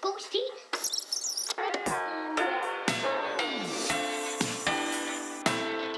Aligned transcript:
god 0.00 0.18
stil. 0.28 0.48
Er 1.58 1.70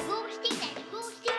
god 0.09 0.27
stil? 0.37 0.57
Er 0.67 0.75
det 0.77 0.87
god 0.93 1.09
stil? 1.17 1.39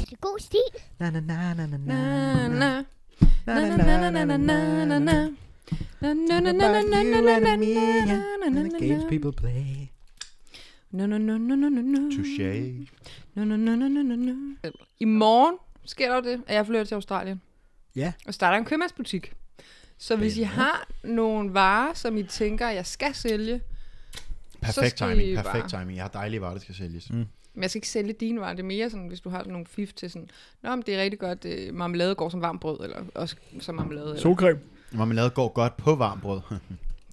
Er 0.00 0.06
det 0.10 0.20
god 0.20 0.38
stil? 0.40 0.68
Na 1.00 1.10
na 1.10 1.20
na 1.20 1.54
na 1.54 1.66
na 1.66 1.76
Na, 1.76 2.48
na 2.48 2.48
na. 2.48 2.84
Na, 3.46 3.54
na, 3.54 3.76
na, 3.76 4.10
na, 4.10 4.36
na, 4.36 4.84
na, 4.84 4.98
na. 4.98 5.28
Na, 6.00 6.14
na, 6.14 6.40
na, 6.40 6.52
na, 6.52 6.68
na, 6.68 6.82
na, 6.82 7.02
na, 7.02 7.20
na, 7.20 7.38
na, 7.38 7.56
na, 7.56 7.56
na, 8.06 8.48
na, 8.48 8.62
na, 8.62 8.78
Games 8.78 9.02
na. 9.02 9.08
people 9.08 9.32
play. 9.32 9.90
No, 10.92 11.06
no, 11.06 11.18
no, 11.18 11.38
no, 11.38 11.54
no, 11.54 11.68
no, 11.68 11.80
no. 11.82 12.10
Touché. 12.10 12.86
No, 13.36 13.44
no, 13.44 13.56
no, 13.56 13.74
no, 13.74 13.88
no, 13.88 14.02
no, 14.02 14.16
no. 14.16 14.34
I 15.00 15.04
morgen 15.04 15.58
sker 15.84 16.08
der 16.08 16.14
jo 16.14 16.20
det, 16.20 16.42
at 16.46 16.54
jeg 16.54 16.66
flytter 16.66 16.84
til 16.84 16.94
Australien 16.94 17.40
Ja. 17.96 18.12
og 18.26 18.34
starter 18.34 18.58
en 18.58 18.64
købmandsbutik. 18.64 19.32
Så 19.98 20.16
hvis 20.16 20.32
I 20.32 20.34
Spændende. 20.36 20.54
har 20.54 20.88
nogle 21.04 21.54
varer, 21.54 21.94
som 21.94 22.16
I 22.16 22.22
tænker, 22.22 22.68
jeg 22.68 22.86
skal 22.86 23.14
sælge, 23.14 23.60
Perfekt 24.60 24.98
skal 24.98 25.10
timing, 25.10 25.28
I 25.28 25.34
perfekt 25.36 25.52
bare- 25.52 25.68
timing. 25.68 25.96
Jeg 25.96 26.04
har 26.04 26.08
dejlige 26.10 26.40
varer, 26.40 26.52
der 26.52 26.60
skal 26.60 26.74
sælges. 26.74 27.10
Mm. 27.10 27.16
men 27.54 27.62
jeg 27.62 27.70
skal 27.70 27.78
ikke 27.78 27.88
sælge 27.88 28.12
dine 28.12 28.40
varer, 28.40 28.52
det 28.52 28.60
er 28.60 28.64
mere 28.66 28.90
sådan, 28.90 29.06
hvis 29.06 29.20
du 29.20 29.28
har 29.30 29.38
sådan 29.38 29.52
nogle 29.52 29.66
fif 29.66 29.92
til 29.92 30.10
sådan, 30.10 30.28
Nå, 30.62 30.70
men 30.76 30.82
det 30.86 30.94
er 30.94 31.02
rigtig 31.02 31.20
godt, 31.20 31.44
øh, 31.44 31.74
marmelade 31.74 32.14
går 32.14 32.28
som 32.28 32.40
varmt 32.42 32.60
brød, 32.60 32.80
eller 32.84 33.02
også 33.14 33.36
som 33.60 33.74
marmelade. 33.74 34.06
Eller. 34.06 34.20
Solcreme. 34.20 34.60
Marmelade 34.92 35.30
går 35.30 35.48
godt 35.48 35.76
på 35.76 35.94
varmt 35.94 36.22
brød. 36.22 36.40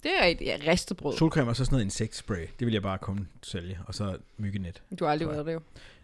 Det 0.02 0.12
er 0.20 0.24
rigtigt, 0.24 0.48
ja, 0.50 0.70
ristet 0.72 0.96
brød. 0.96 1.16
Solcreme 1.16 1.50
og 1.50 1.56
så 1.56 1.64
sådan 1.64 1.74
noget 1.74 1.84
insektspray. 1.84 2.46
Det 2.58 2.66
vil 2.66 2.72
jeg 2.72 2.82
bare 2.82 2.98
komme 2.98 3.26
sælge. 3.42 3.78
Og 3.86 3.94
så 3.94 4.16
myggenet. 4.38 4.82
Du 4.98 5.04
har 5.04 5.12
aldrig 5.12 5.28
været 5.28 5.46
det 5.46 5.52
jo. 5.52 5.60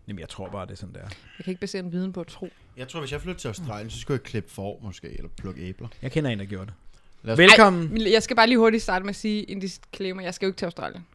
Jamen, 0.09 0.21
jeg 0.21 0.29
tror 0.29 0.49
bare, 0.49 0.67
det 0.67 0.73
er 0.73 0.77
sådan 0.77 0.95
der. 0.95 1.01
Jeg 1.01 1.45
kan 1.45 1.51
ikke 1.51 1.61
basere 1.61 1.83
en 1.83 1.93
viden 1.93 2.13
på 2.13 2.21
at 2.21 2.27
tro. 2.27 2.49
Jeg 2.77 2.89
tror, 2.89 3.01
hvis 3.01 3.13
jeg 3.13 3.21
flytter 3.21 3.41
til 3.41 3.49
Australien, 3.49 3.91
så 3.91 3.99
skulle 4.01 4.17
jeg 4.17 4.23
klippe 4.23 4.51
får 4.51 4.81
måske, 4.83 5.09
eller 5.17 5.29
plukke 5.37 5.61
æbler. 5.63 5.89
Jeg 6.03 6.13
kender 6.13 6.31
en, 6.31 6.39
der 6.39 6.45
gjorde 6.45 6.67
det. 6.67 6.75
Lad 7.23 7.33
os- 7.33 7.39
Velkommen. 7.39 7.93
Men 7.93 8.13
Jeg 8.13 8.23
skal 8.23 8.37
bare 8.37 8.47
lige 8.47 8.59
hurtigt 8.59 8.83
starte 8.83 9.05
med 9.05 9.11
at 9.11 9.17
sige 9.17 9.51
en 9.51 9.61
disclaimer. 9.61 10.23
Jeg 10.23 10.35
skal 10.35 10.47
jo 10.47 10.49
ikke 10.51 10.59
til 10.59 10.65
Australien. 10.65 11.07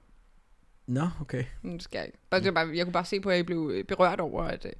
Nå, 0.87 1.07
okay. 1.21 1.43
Men 1.61 1.73
Det 1.73 1.83
skal 1.83 1.97
jeg 1.97 2.05
ikke. 2.05 2.17
Bare, 2.29 2.41
det 2.43 2.53
bare, 2.53 2.69
jeg 2.75 2.85
kunne 2.85 2.93
bare 2.93 3.05
se 3.05 3.19
på, 3.19 3.29
at 3.29 3.37
jeg 3.37 3.45
blev 3.45 3.83
berørt 3.87 4.19
over 4.19 4.43
at, 4.43 4.65
øh, 4.65 4.71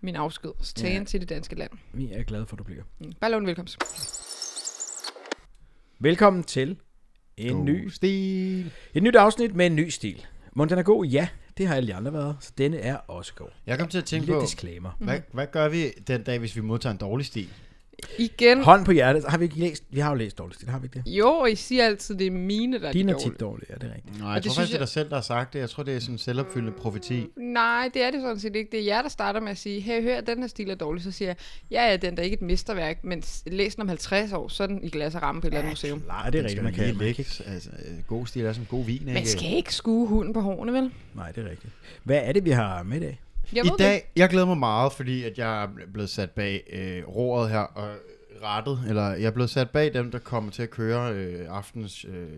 min 0.00 0.16
afsked. 0.16 0.50
Så 0.60 0.74
tage 0.74 0.92
Ja. 0.92 0.98
ja. 0.98 1.04
til 1.04 1.20
det 1.20 1.28
danske 1.28 1.54
land. 1.54 1.70
Vi 1.92 2.12
er 2.12 2.22
glade 2.22 2.46
for, 2.46 2.54
at 2.54 2.58
du 2.58 2.64
bliver. 2.64 2.82
Mm. 2.98 3.12
Bare 3.20 3.30
lov 3.30 3.40
en 3.40 3.46
velkomst. 3.46 3.78
Velkommen 5.98 6.44
til 6.44 6.76
en 7.36 7.56
God 7.56 7.64
ny, 7.64 7.88
stil. 7.88 8.72
et 8.94 9.02
nyt 9.02 9.16
afsnit 9.16 9.54
med 9.54 9.66
en 9.66 9.76
ny 9.76 9.88
stil. 9.88 10.26
Må 10.52 10.64
den 10.64 10.78
er 10.78 10.82
god? 10.82 11.06
Ja, 11.06 11.28
det 11.58 11.66
har 11.66 11.74
alle 11.74 11.86
de 11.86 11.94
andre 11.94 12.12
været. 12.12 12.36
Så 12.40 12.52
denne 12.58 12.78
er 12.78 12.96
også 12.96 13.34
god. 13.34 13.48
Jeg 13.66 13.78
kom 13.78 13.88
til 13.88 13.98
at 13.98 14.04
tænke 14.04 14.26
Lille 14.26 14.40
på, 14.40 14.44
disclaimer. 14.44 14.90
hvad, 14.98 15.20
hvad 15.32 15.46
gør 15.46 15.68
vi 15.68 15.90
den 15.90 16.22
dag, 16.22 16.38
hvis 16.38 16.56
vi 16.56 16.60
modtager 16.60 16.92
en 16.92 16.98
dårlig 16.98 17.26
stil? 17.26 17.48
Igen. 18.18 18.62
Hånd 18.64 18.84
på 18.84 18.92
hjertet. 18.92 19.24
Har 19.28 19.38
vi 19.38 19.44
ikke 19.44 19.58
læst? 19.58 19.84
Vi 19.90 20.00
har 20.00 20.10
jo 20.10 20.14
læst 20.16 20.38
dårligt 20.38 20.56
stil, 20.56 20.68
har 20.68 20.78
vi 20.78 20.84
ikke 20.86 21.02
det? 21.06 21.12
Jo, 21.12 21.28
og 21.28 21.50
I 21.50 21.54
siger 21.54 21.84
altid, 21.86 22.14
det 22.14 22.26
er 22.26 22.30
mine, 22.30 22.80
der 22.80 22.88
er 22.88 22.92
Dine 22.92 23.12
er 23.12 23.16
dårlige. 23.16 23.30
tit 23.30 23.40
dårlige, 23.40 23.66
ja, 23.70 23.74
det 23.74 23.82
er 23.90 23.94
rigtigt. 23.94 24.18
Nej, 24.20 24.28
jeg 24.30 24.42
det 24.42 24.50
tror 24.50 24.54
faktisk, 24.54 24.70
det 24.72 24.74
er 24.76 24.78
jeg- 24.80 24.86
dig 24.86 24.88
selv, 24.88 25.08
der 25.08 25.14
har 25.14 25.22
sagt 25.22 25.52
det. 25.52 25.58
Jeg 25.58 25.70
tror, 25.70 25.82
det 25.82 25.96
er 25.96 26.00
sådan 26.00 26.14
en 26.14 26.18
selvopfyldende 26.18 26.72
profeti. 26.78 27.26
Nej, 27.36 27.90
det 27.94 28.02
er 28.02 28.10
det 28.10 28.20
sådan 28.20 28.40
set 28.40 28.56
ikke. 28.56 28.70
Det 28.72 28.80
er 28.80 28.84
jer, 28.84 29.02
der 29.02 29.08
starter 29.08 29.40
med 29.40 29.50
at 29.50 29.58
sige, 29.58 29.80
hey, 29.80 30.02
hør, 30.02 30.20
den 30.20 30.38
her 30.40 30.46
stil 30.46 30.70
er 30.70 30.74
dårlig. 30.74 31.02
Så 31.02 31.10
siger 31.10 31.28
jeg, 31.28 31.36
ja, 31.70 31.90
ja, 31.90 31.96
den 31.96 32.14
der 32.16 32.20
er 32.20 32.24
ikke 32.24 32.34
et 32.34 32.42
mesterværk, 32.42 33.04
men 33.04 33.22
læs 33.46 33.74
den 33.74 33.82
om 33.82 33.88
50 33.88 34.32
år, 34.32 34.48
så 34.48 34.62
er 34.62 34.66
den 34.66 34.84
i 34.84 34.88
glas 34.90 35.14
og 35.14 35.22
ramme 35.22 35.40
på 35.40 35.46
et 35.46 35.50
eller 35.50 35.58
andet 35.58 35.72
museum. 35.72 36.02
Nej, 36.06 36.30
det 36.30 36.38
er 36.38 36.42
rigtigt, 36.42 36.62
man 36.62 36.72
kan. 36.74 36.84
kan 36.84 36.94
ligge. 36.94 37.26
Altså, 37.46 37.70
øh, 37.88 38.02
god 38.06 38.26
stil 38.26 38.44
er 38.44 38.52
som 38.52 38.64
god 38.66 38.84
vin, 38.84 38.94
ikke? 39.00 39.12
Man 39.12 39.26
skal 39.26 39.52
ikke 39.56 39.74
skue 39.74 40.06
hunden 40.08 40.34
på 40.34 40.40
hårene, 40.40 40.72
vel? 40.72 40.90
Nej, 41.14 41.32
det 41.32 41.46
er 41.46 41.50
rigtigt. 41.50 41.72
Hvad 42.04 42.20
er 42.24 42.32
det, 42.32 42.44
vi 42.44 42.50
har 42.50 42.82
med 42.82 42.96
i 42.96 43.00
dag? 43.00 43.20
Jeg 43.52 43.66
I 43.66 43.70
dag, 43.78 44.10
jeg 44.16 44.28
glæder 44.28 44.46
mig 44.46 44.58
meget, 44.58 44.92
fordi 44.92 45.24
at 45.24 45.38
jeg 45.38 45.62
er 45.62 45.68
blevet 45.92 46.10
sat 46.10 46.30
bag 46.30 46.62
øh, 46.72 47.08
roret 47.08 47.50
her 47.50 47.58
og 47.58 47.96
rettet, 48.42 48.84
eller 48.88 49.10
jeg 49.10 49.26
er 49.26 49.30
blevet 49.30 49.50
sat 49.50 49.70
bag 49.70 49.94
dem, 49.94 50.10
der 50.10 50.18
kommer 50.18 50.50
til 50.50 50.62
at 50.62 50.70
køre 50.70 51.12
øh, 51.14 51.46
aftens 51.48 52.04
øh, 52.08 52.28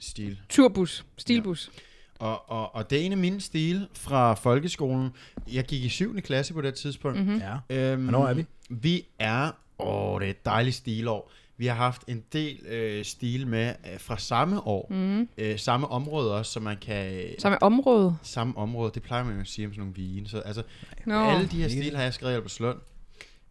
stil. 0.00 0.30
det. 0.30 0.38
Turbus. 0.48 1.04
Stilbus. 1.16 1.70
Og, 2.18 2.50
og, 2.50 2.74
og 2.74 2.90
det 2.90 3.00
er 3.00 3.02
en 3.02 3.12
af 3.12 3.18
mine 3.18 3.40
stile 3.40 3.88
fra 3.94 4.34
folkeskolen. 4.34 5.10
Jeg 5.52 5.64
gik 5.64 5.84
i 5.84 5.88
7. 5.88 6.20
klasse 6.20 6.54
på 6.54 6.60
det 6.60 6.74
tidspunkt. 6.74 7.18
Mm-hmm. 7.18 7.40
Ja. 7.70 7.92
Øhm, 7.92 8.02
Hvornår 8.02 8.28
er 8.28 8.34
vi? 8.34 8.46
Vi 8.68 9.06
er... 9.18 9.50
Åh, 9.78 10.20
det 10.20 10.26
er 10.26 10.30
et 10.30 10.44
dejligt 10.44 10.76
stilår. 10.76 11.32
Vi 11.56 11.66
har 11.66 11.74
haft 11.74 12.04
en 12.06 12.24
del 12.32 12.66
øh, 12.66 13.04
stil 13.04 13.46
med 13.46 13.74
øh, 13.92 14.00
fra 14.00 14.18
samme 14.18 14.66
år. 14.66 14.86
Mm. 14.90 15.28
Øh, 15.38 15.58
samme 15.58 15.88
område 15.88 16.34
også, 16.34 16.52
så 16.52 16.60
man 16.60 16.76
kan... 16.76 17.26
Samme 17.38 17.62
område. 17.62 18.16
Samme 18.22 18.56
område, 18.56 18.92
det 18.94 19.02
plejer 19.02 19.24
man 19.24 19.34
jo 19.34 19.40
at 19.40 19.46
sige 19.46 19.66
om 19.66 19.72
sådan 19.72 19.80
nogle 19.80 19.94
vine. 19.94 20.28
Så 20.28 20.38
altså, 20.38 20.62
Nå, 21.06 21.14
alle 21.14 21.48
de 21.48 21.62
her 21.62 21.68
stile 21.68 21.96
har 21.96 22.02
jeg 22.02 22.14
skrevet 22.14 22.32
i 22.32 22.36
Albertslund. 22.36 22.78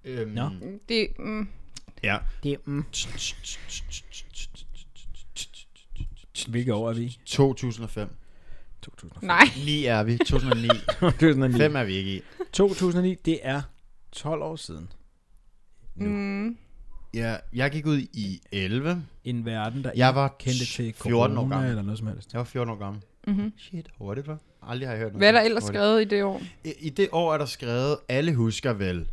Øhm, 0.05 0.31
Nå. 0.31 0.49
det, 0.89 1.07
mm, 1.19 1.47
Ja. 2.03 2.17
Det 2.43 2.51
er, 2.51 2.57
mm. 2.65 2.85
Hvilke 6.47 6.73
år 6.73 6.89
er 6.89 6.93
vi? 6.93 7.17
2005. 7.25 8.09
2005. 8.81 9.27
nej. 9.27 9.45
9 9.65 9.85
er 9.85 10.03
vi. 10.03 10.17
2009. 10.17 10.67
2009. 10.99 11.57
5 11.57 11.75
er 11.75 11.83
vi 11.83 11.93
ikke 11.93 12.15
i. 12.15 12.21
2009, 12.53 13.15
det 13.25 13.39
er 13.43 13.61
12 14.11 14.41
år 14.41 14.55
siden. 14.55 14.89
Nu. 15.95 16.09
Mm. 16.09 16.57
Ja, 17.13 17.35
jeg 17.53 17.71
gik 17.71 17.85
ud 17.85 17.97
i 17.99 18.41
11. 18.51 19.03
En 19.23 19.45
verden, 19.45 19.83
der 19.83 19.91
Jeg 19.95 20.15
var 20.15 20.35
kendte 20.39 20.65
til 20.65 20.93
14 20.93 21.13
år 21.13 21.25
corona 21.41 21.55
gammel. 21.55 21.69
eller 21.69 21.81
noget 21.83 21.97
som 21.97 22.07
helst. 22.07 22.33
Jeg 22.33 22.37
var 22.39 22.45
14 22.45 22.73
år 22.73 22.77
gammel. 22.77 23.01
Mm-hmm. 23.27 23.53
Shit, 23.57 23.87
hurtigt, 23.97 24.27
hva'? 24.27 24.59
Aldrig 24.69 24.87
har 24.87 24.93
jeg 24.93 24.99
hørt 25.03 25.11
noget. 25.13 25.19
Hvad 25.19 25.27
er 25.27 25.31
der 25.31 25.41
ellers 25.41 25.63
hurtigt. 25.63 25.77
skrevet 25.77 26.01
i 26.01 26.05
det 26.05 26.23
år? 26.23 26.41
I, 26.63 26.73
I 26.79 26.89
det 26.89 27.09
år 27.11 27.33
er 27.33 27.37
der 27.37 27.45
skrevet, 27.45 27.97
alle 28.09 28.33
husker 28.35 28.73
vel 28.73 29.07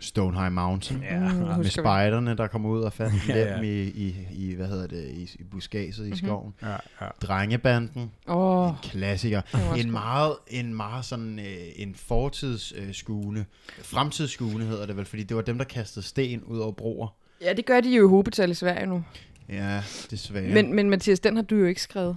Stonehenge 0.00 0.50
Mountain. 0.50 1.02
Ja, 1.02 1.18
Mm, 1.20 1.24
husker 1.26 1.56
Med 1.56 1.64
vi. 1.64 1.70
spejderne, 1.70 2.36
der 2.36 2.46
kom 2.46 2.66
ud 2.66 2.80
og 2.82 2.92
fandt 2.92 3.14
Ja, 3.28 3.38
ja, 3.38 3.54
dem 3.56 3.64
i, 3.64 3.82
i, 3.82 4.16
i, 4.32 4.54
hvad 4.54 4.66
hedder 4.68 4.86
det, 4.86 5.08
i, 5.10 5.22
i 5.38 5.44
buskaget 5.50 5.98
i 5.98 6.16
skoven. 6.16 6.54
ja, 6.62 6.68
ja. 7.00 7.06
Drengebanden, 7.22 8.10
Åh, 8.28 8.68
oh, 8.68 8.74
klassiker. 8.82 9.42
var 9.52 9.74
En 9.74 9.90
meget, 9.90 10.36
en 10.48 10.74
meget 10.74 11.04
sådan, 11.04 11.38
øh, 11.38 11.46
en 11.76 11.94
fortidsskuende, 11.94 13.44
fremtidsskuende 13.82 14.66
hedder 14.66 14.86
det 14.86 14.96
vel, 14.96 15.04
fordi 15.04 15.22
det 15.22 15.36
var 15.36 15.42
dem, 15.42 15.58
der 15.58 15.64
kastede 15.64 16.06
sten 16.06 16.42
ud 16.42 16.58
over 16.58 16.72
broer. 16.72 17.08
Ja, 17.40 17.52
det 17.52 17.66
gør 17.66 17.80
de 17.80 17.90
jo 17.96 18.06
i 18.06 18.08
hobetal 18.08 18.50
i 18.50 18.54
Sverige 18.54 18.86
nu. 18.86 19.04
Ja, 19.48 19.82
desværre. 20.10 20.44
Ja. 20.44 20.54
Men, 20.54 20.74
men 20.74 20.90
Mathias, 20.90 21.20
den 21.20 21.36
har 21.36 21.42
du 21.42 21.56
jo 21.56 21.66
ikke 21.66 21.82
skrevet. 21.82 22.16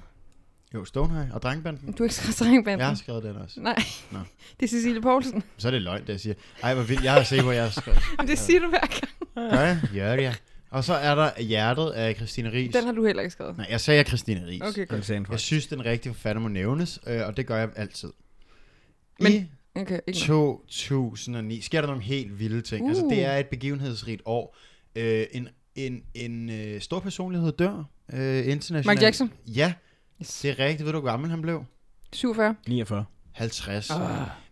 Jo, 0.74 0.86
Stonehenge 0.86 1.34
og 1.34 1.42
Drengebanden. 1.42 1.92
Du 1.92 2.04
har 2.04 2.06
ikke 2.06 2.16
skrevet 2.16 2.40
Drengbanden. 2.40 2.80
Jeg 2.80 2.88
har 2.88 2.96
skrevet 2.96 3.24
den 3.24 3.36
også. 3.36 3.60
Nej, 3.62 3.76
Nå. 4.12 4.20
det 4.60 4.66
er 4.66 4.70
Cecilie 4.70 5.02
Poulsen. 5.02 5.44
Så 5.58 5.68
er 5.68 5.72
det 5.72 5.82
løgn, 5.82 6.02
det 6.02 6.10
jeg 6.10 6.20
siger. 6.20 6.34
Ej, 6.64 6.74
hvor 6.74 6.84
vildt. 6.84 7.04
Jeg 7.04 7.14
har 7.14 7.24
set, 7.24 7.44
hvor 7.44 7.52
jeg 7.52 7.64
har 7.64 7.70
skrevet. 7.70 8.00
Men 8.20 8.28
det 8.28 8.40
siger 8.40 8.60
du 8.60 8.68
hver 8.70 8.80
gang. 8.80 9.52
Gør 9.52 9.60
jeg? 9.60 9.80
Ja, 9.96 10.16
det 10.16 10.26
er. 10.26 10.34
Og 10.70 10.84
så 10.84 10.94
er 10.94 11.16
der 11.16 11.42
Hjertet 11.42 11.90
af 11.90 12.16
Christine 12.16 12.52
Ries. 12.52 12.76
Den 12.76 12.86
har 12.86 12.92
du 12.92 13.06
heller 13.06 13.22
ikke 13.24 13.32
skrevet. 13.32 13.58
Nej, 13.58 13.68
jeg 13.70 13.82
sagde 13.82 14.04
Christine 14.04 14.48
Ries. 14.48 14.62
Okay, 14.62 14.78
Jeg 14.80 14.88
godt. 14.88 15.06
sagde 15.06 15.18
en 15.20 15.26
Jeg 15.32 15.40
synes, 15.40 15.68
den 15.68 15.86
rigtige 15.86 16.14
forfatter 16.14 16.42
må 16.42 16.48
nævnes, 16.48 17.00
øh, 17.08 17.22
og 17.28 17.38
det 17.38 17.48
gør 17.48 17.58
jeg 17.58 17.70
altid. 17.76 18.10
Men- 19.20 19.32
I 19.32 19.46
Okay, 19.76 20.00
ikke 20.08 20.28
noget. 20.28 20.58
2009 20.68 21.62
sker 21.62 21.82
der 21.82 21.88
nogle 21.88 22.04
helt 22.04 22.40
vilde 22.40 22.62
ting. 22.62 22.84
Uh. 22.84 22.90
Altså, 22.90 23.04
Uh. 23.06 23.12
det 23.12 23.26
er 23.26 23.38
et 23.38 23.48
begivenhedsrigt 23.48 24.22
år. 24.26 24.58
Øh, 24.96 25.26
en 25.32 25.48
en, 25.76 26.02
en 26.14 26.50
øh, 26.50 26.82
stor 26.82 27.00
personlighed 27.00 27.52
dør 27.52 27.84
øh, 28.14 28.38
internationalt. 28.38 28.86
Michael 28.86 29.02
Jackson? 29.04 29.32
Ja, 29.48 29.74
Yes. 30.22 30.40
det 30.42 30.50
er 30.52 30.60
rigtigt. 30.66 30.86
Ved 30.86 30.94
du, 30.94 31.00
hvor 31.00 31.10
gammel 31.10 31.30
han 31.30 31.42
blev? 31.42 31.64
47. 32.14 32.56
49. 32.68 33.06
50. 33.32 33.90
Ah. 33.90 34.00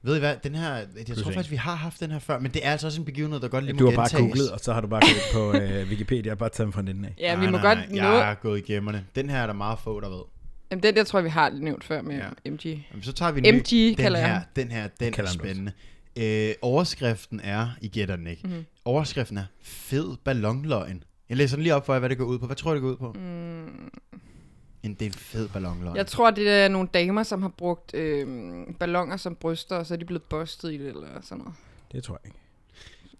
Ved 0.02 0.16
I 0.16 0.20
hvad, 0.20 0.36
den 0.44 0.56
her, 0.56 0.76
jeg 1.08 1.18
tror 1.18 1.32
faktisk, 1.32 1.52
vi 1.52 1.56
har 1.56 1.76
haft 1.76 2.00
den 2.00 2.12
her 2.12 2.20
før, 2.20 2.40
men 2.40 2.52
det 2.52 2.66
er 2.68 2.72
altså 2.72 2.88
også 2.88 3.02
en 3.02 3.06
begivenhed, 3.06 3.40
der 3.40 3.48
godt 3.48 3.66
lige 3.66 3.78
Du 3.78 3.84
må 3.84 3.90
har 3.90 3.96
bare 3.96 4.10
gentages. 4.10 4.32
googlet, 4.34 4.52
og 4.52 4.60
så 4.60 4.74
har 4.74 4.82
du 4.82 4.88
bare 4.88 5.02
gået 5.02 5.54
på 5.54 5.60
øh, 5.64 5.90
Wikipedia 5.90 6.32
og 6.32 6.38
bare 6.38 6.50
taget 6.50 6.66
dem 6.66 6.74
fra 6.74 6.82
den 6.82 7.06
af. 7.06 7.14
Ja, 7.20 7.36
vi 7.36 7.42
nej, 7.42 7.52
må 7.52 7.58
nej, 7.58 7.76
godt 7.76 7.92
nej. 7.92 8.04
Jeg 8.06 8.32
er 8.32 8.36
gået 8.36 8.58
igennem 8.70 8.94
det. 8.94 9.04
Den 9.16 9.30
her 9.30 9.38
er 9.38 9.46
der 9.48 9.54
meget 9.54 9.80
få, 9.80 10.00
der 10.00 10.10
ved. 10.10 10.22
Jamen, 10.72 10.84
den 10.84 10.96
der 10.96 11.04
tror 11.04 11.20
jeg, 11.20 11.24
vi 11.24 11.30
har 11.30 11.50
nævnt 11.50 11.84
før 11.84 12.02
med 12.02 12.16
Ja. 12.46 12.52
MG. 12.52 12.66
Jamen, 12.66 13.04
så 13.04 13.12
tager 13.12 13.32
vi 13.32 13.48
en 13.48 13.54
ny. 13.56 13.60
MG 13.60 13.70
den 13.72 13.96
kalder 13.96 14.20
jeg 14.20 14.30
her. 14.30 14.42
Den 14.56 14.72
her, 14.72 14.88
den 15.00 15.08
er 15.08 15.12
Kalder 15.12 15.32
du 15.32 15.40
spændende. 15.40 15.72
Øh, 16.19 16.53
overskriften 16.62 17.40
er, 17.40 17.69
I 17.81 17.88
gætter 17.88 18.16
den 18.16 18.28
ikke. 18.28 18.47
Mhm. 18.47 18.66
Overskriften 18.85 19.38
er, 19.38 19.44
fed 19.62 20.17
ballonløgn. 20.23 21.03
Jeg 21.29 21.38
læser 21.38 21.55
den 21.58 21.64
lige 21.64 21.76
op 21.76 21.85
for 21.85 21.94
jer, 21.94 21.99
hvad 21.99 22.09
det 22.09 22.17
går 22.17 22.26
ud 22.26 22.40
på. 22.40 22.46
Hvad 22.46 22.55
tror 22.55 22.72
du, 22.72 22.76
det 22.76 22.82
går 22.82 22.90
ud 22.90 22.97
på? 22.97 23.11
Mm, 23.20 23.90
En, 24.84 24.94
det 24.94 25.02
er 25.02 25.05
en 25.05 25.14
fed 25.14 25.49
ballonløgn. 25.49 25.96
jeg 25.96 26.08
tror, 26.08 26.32
det 26.32 26.49
er 26.49 26.67
nogle 26.67 26.88
damer, 26.94 27.23
som 27.23 27.41
har 27.41 27.49
brugt 27.58 27.94
øh, 27.94 28.28
ballonger 28.79 29.17
som 29.17 29.35
bryster, 29.35 29.76
og 29.76 29.85
så 29.85 29.94
er 29.94 29.97
de 29.97 30.05
blevet 30.05 30.23
bustet 30.23 30.73
i 30.73 30.78
det, 30.78 30.88
eller 30.88 31.08
sådan 31.22 31.38
noget. 31.38 31.53
Det 31.91 32.03
tror 32.03 32.20
jeg 32.23 32.29
ikke. 32.29 32.40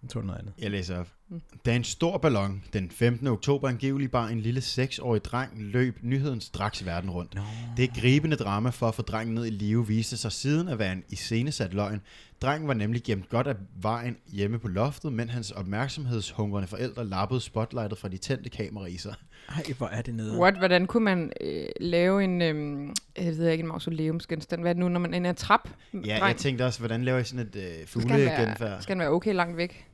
Jeg 0.04 0.10
tror 0.10 0.22
noget 0.22 0.40
andet. 0.40 0.54
Jeg 0.60 0.72
læser 0.72 1.00
op. 1.00 1.08
Mm. 1.30 1.42
Da 1.66 1.76
en 1.76 1.84
stor 1.84 2.18
ballon 2.18 2.64
den 2.74 2.92
15. 2.92 3.28
oktober 3.28 3.70
angiveligt 3.70 4.12
bare 4.12 4.32
en 4.32 4.40
lille 4.40 4.60
6-årig 4.60 5.24
dreng 5.24 5.52
løb 5.58 6.00
nyheden 6.02 6.42
straks 6.42 6.86
verden 6.86 7.10
rundt. 7.10 7.36
No. 7.36 7.42
Det 7.78 7.90
gribende 7.94 8.36
drama 8.36 8.70
for 8.70 8.88
at 8.88 8.96
få 8.96 9.02
drengen 9.02 9.36
ned 9.36 9.46
i 9.46 9.50
live 9.50 9.88
viste 9.88 10.18
sig 10.18 10.32
siden 10.32 10.68
at 10.68 10.80
være 10.80 10.94
en 10.94 11.04
iscenesat 11.10 11.74
løgn. 11.74 12.02
Drengen 12.42 12.68
var 12.68 12.74
nemlig 12.74 13.04
gemt 13.04 13.30
godt 13.30 13.48
af 13.48 13.56
vejen 13.82 14.18
hjemme 14.28 14.60
på 14.60 14.68
loftet, 14.68 15.14
men 15.14 15.30
hans 15.30 15.52
opmærksomhedshungrende 15.52 16.68
forældre 16.68 17.06
lappede 17.06 17.42
spotlightet 17.42 17.98
fra 17.98 18.08
de 18.08 18.18
tændte 18.18 18.50
kameraer 18.50 18.88
i 18.88 18.98
sig. 18.98 19.14
Ej, 19.50 19.64
hvor 19.78 19.88
er 19.88 20.02
det 20.02 20.14
nede. 20.14 20.40
What? 20.40 20.58
Hvordan 20.58 20.88
kunne 20.88 21.04
man 21.04 21.32
øh, 21.42 21.66
lave 21.80 22.24
en, 22.24 22.42
øh, 22.42 22.90
jeg 23.18 23.38
ved 23.38 23.50
ikke, 23.50 23.62
en 23.62 23.68
mausoleumsgenstand? 23.68 24.62
Hvad 24.62 24.72
er 24.72 24.74
det 24.74 24.80
nu, 24.80 24.90
når 24.90 25.00
man 25.00 25.26
er 25.26 25.30
en 25.30 25.36
trap? 25.36 25.70
Ja, 25.94 26.26
jeg 26.26 26.36
tænkte 26.36 26.66
også, 26.66 26.80
hvordan 26.80 27.04
laver 27.04 27.18
jeg 27.18 27.28
sådan 27.28 27.48
et 27.48 27.56
øh, 27.56 27.88
skal, 27.88 28.02
den 28.02 28.10
være, 28.10 28.38
fuglegenfærd? 28.38 28.82
skal 28.82 28.94
den 28.94 29.00
være 29.00 29.10
okay 29.10 29.34
langt 29.34 29.58
væk? 29.58 29.89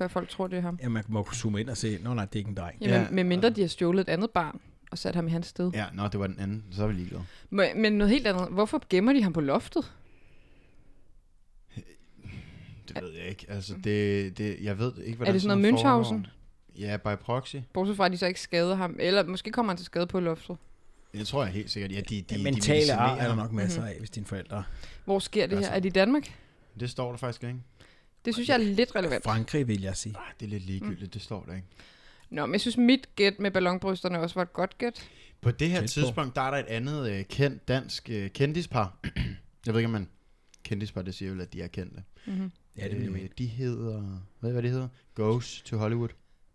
Før 0.00 0.08
folk 0.08 0.28
tror, 0.28 0.46
det 0.46 0.56
er 0.56 0.60
ham. 0.62 0.78
Ja, 0.82 0.88
man 0.88 1.04
må 1.08 1.22
kunne 1.22 1.36
zoome 1.36 1.60
ind 1.60 1.68
og 1.70 1.76
se, 1.76 1.98
nå 2.02 2.14
nej, 2.14 2.24
det 2.24 2.34
er 2.34 2.36
ikke 2.38 2.48
en 2.48 2.56
dreng. 2.56 2.76
Jamen, 2.80 2.94
Ja. 2.94 3.00
ja. 3.00 3.10
med 3.10 3.24
mindre 3.24 3.50
de 3.50 3.60
har 3.60 3.68
stjålet 3.68 4.00
et 4.00 4.08
andet 4.08 4.30
barn 4.30 4.60
og 4.90 4.98
sat 4.98 5.14
ham 5.14 5.26
i 5.26 5.30
hans 5.30 5.46
sted. 5.46 5.70
Ja, 5.74 5.84
nå, 5.94 6.08
det 6.08 6.20
var 6.20 6.26
den 6.26 6.40
anden. 6.40 6.64
Så 6.70 6.82
er 6.82 6.86
vi 6.86 6.92
ligeglade. 6.94 7.24
Men, 7.50 7.66
men 7.82 7.92
noget 7.92 8.10
helt 8.10 8.26
andet. 8.26 8.48
Hvorfor 8.50 8.82
gemmer 8.90 9.12
de 9.12 9.22
ham 9.22 9.32
på 9.32 9.40
loftet? 9.40 9.92
Det 12.88 13.02
ved 13.02 13.12
jeg 13.12 13.26
ikke. 13.28 13.46
Altså, 13.48 13.74
det, 13.84 14.38
det, 14.38 14.56
jeg 14.62 14.78
ved 14.78 14.92
ikke, 15.04 15.16
hvordan 15.16 15.28
er 15.28 15.32
det 15.32 15.42
sådan 15.42 15.58
noget. 15.58 15.74
Münchhausen? 15.74 16.28
Ja, 16.78 16.96
by 16.96 17.16
proxy. 17.20 17.56
Bortset 17.72 17.96
fra, 17.96 18.06
at 18.06 18.12
de 18.12 18.16
så 18.16 18.26
ikke 18.26 18.40
skader 18.40 18.74
ham. 18.74 18.96
Eller 18.98 19.24
måske 19.24 19.50
kommer 19.50 19.72
han 19.72 19.76
til 19.76 19.86
skade 19.86 20.06
på 20.06 20.20
loftet. 20.20 20.56
Jeg 21.14 21.26
tror 21.26 21.44
jeg 21.44 21.52
helt 21.52 21.70
sikkert. 21.70 21.92
Ja, 21.92 22.00
de, 22.00 22.02
de, 22.02 22.22
De, 22.22 22.38
de 22.38 22.42
mentale 22.44 22.76
medicinerer 22.76 23.16
er 23.16 23.28
der 23.28 23.34
nok 23.34 23.52
masser 23.52 23.84
af, 23.84 23.96
hvis 23.98 24.10
dine 24.10 24.26
forældre... 24.26 24.64
Hvor 25.04 25.18
sker 25.18 25.42
det 25.46 25.50
her? 25.50 25.56
Altså. 25.56 25.72
Er 25.72 25.80
det 25.80 25.88
i 25.88 25.92
Danmark? 25.92 26.34
Det 26.80 26.90
står 26.90 27.10
der 27.10 27.16
faktisk 27.18 27.42
ikke. 27.42 27.58
Det 28.24 28.34
synes 28.34 28.48
jeg 28.48 28.54
er 28.54 28.58
lidt 28.64 28.94
relevant. 28.96 29.24
Frankrig, 29.24 29.68
vil 29.68 29.80
jeg 29.80 29.96
sige. 29.96 30.14
Ej, 30.14 30.22
det 30.40 30.46
er 30.46 30.50
lidt 30.50 30.66
ligegyldigt. 30.66 31.14
Det 31.14 31.22
står 31.22 31.44
der 31.48 31.54
ikke. 31.54 31.66
Nå, 32.30 32.46
men 32.46 32.52
jeg 32.52 32.60
synes, 32.60 32.76
mit 32.76 33.08
gæt 33.16 33.38
med 33.40 33.50
ballonbrysterne 33.50 34.20
også 34.20 34.34
var 34.34 34.42
et 34.42 34.52
godt 34.52 34.78
gæt. 34.78 35.08
På 35.40 35.50
det 35.50 35.68
her 35.70 35.76
Tæt 35.76 35.82
på. 35.82 35.88
tidspunkt, 35.88 36.36
der 36.36 36.42
er 36.42 36.50
der 36.50 36.58
et 36.58 36.66
andet 36.66 37.10
øh, 37.10 37.24
kendt 37.24 37.68
dansk 37.68 38.10
øh, 38.10 38.30
kendispar. 38.30 38.98
jeg 39.66 39.74
ved 39.74 39.80
ikke, 39.80 39.86
om 39.86 39.92
man... 39.92 40.08
Kendispar, 40.64 41.02
det 41.02 41.14
siger 41.14 41.30
vel, 41.30 41.40
at 41.40 41.52
de 41.52 41.62
er 41.62 41.66
kendte. 41.68 42.02
Mm-hmm. 42.26 42.50
Ja, 42.78 42.84
det 42.84 42.90
vil 42.92 42.98
jeg 43.00 43.06
Øh, 43.08 43.12
mene. 43.14 43.28
De 43.38 43.46
hedder... 43.46 44.20
Hvad, 44.40 44.52
hvad 44.52 44.62
de 44.62 44.68
hedder? 44.68 44.88
Goes 45.14 45.62
to 45.64 45.76
Hollywood. 45.76 46.08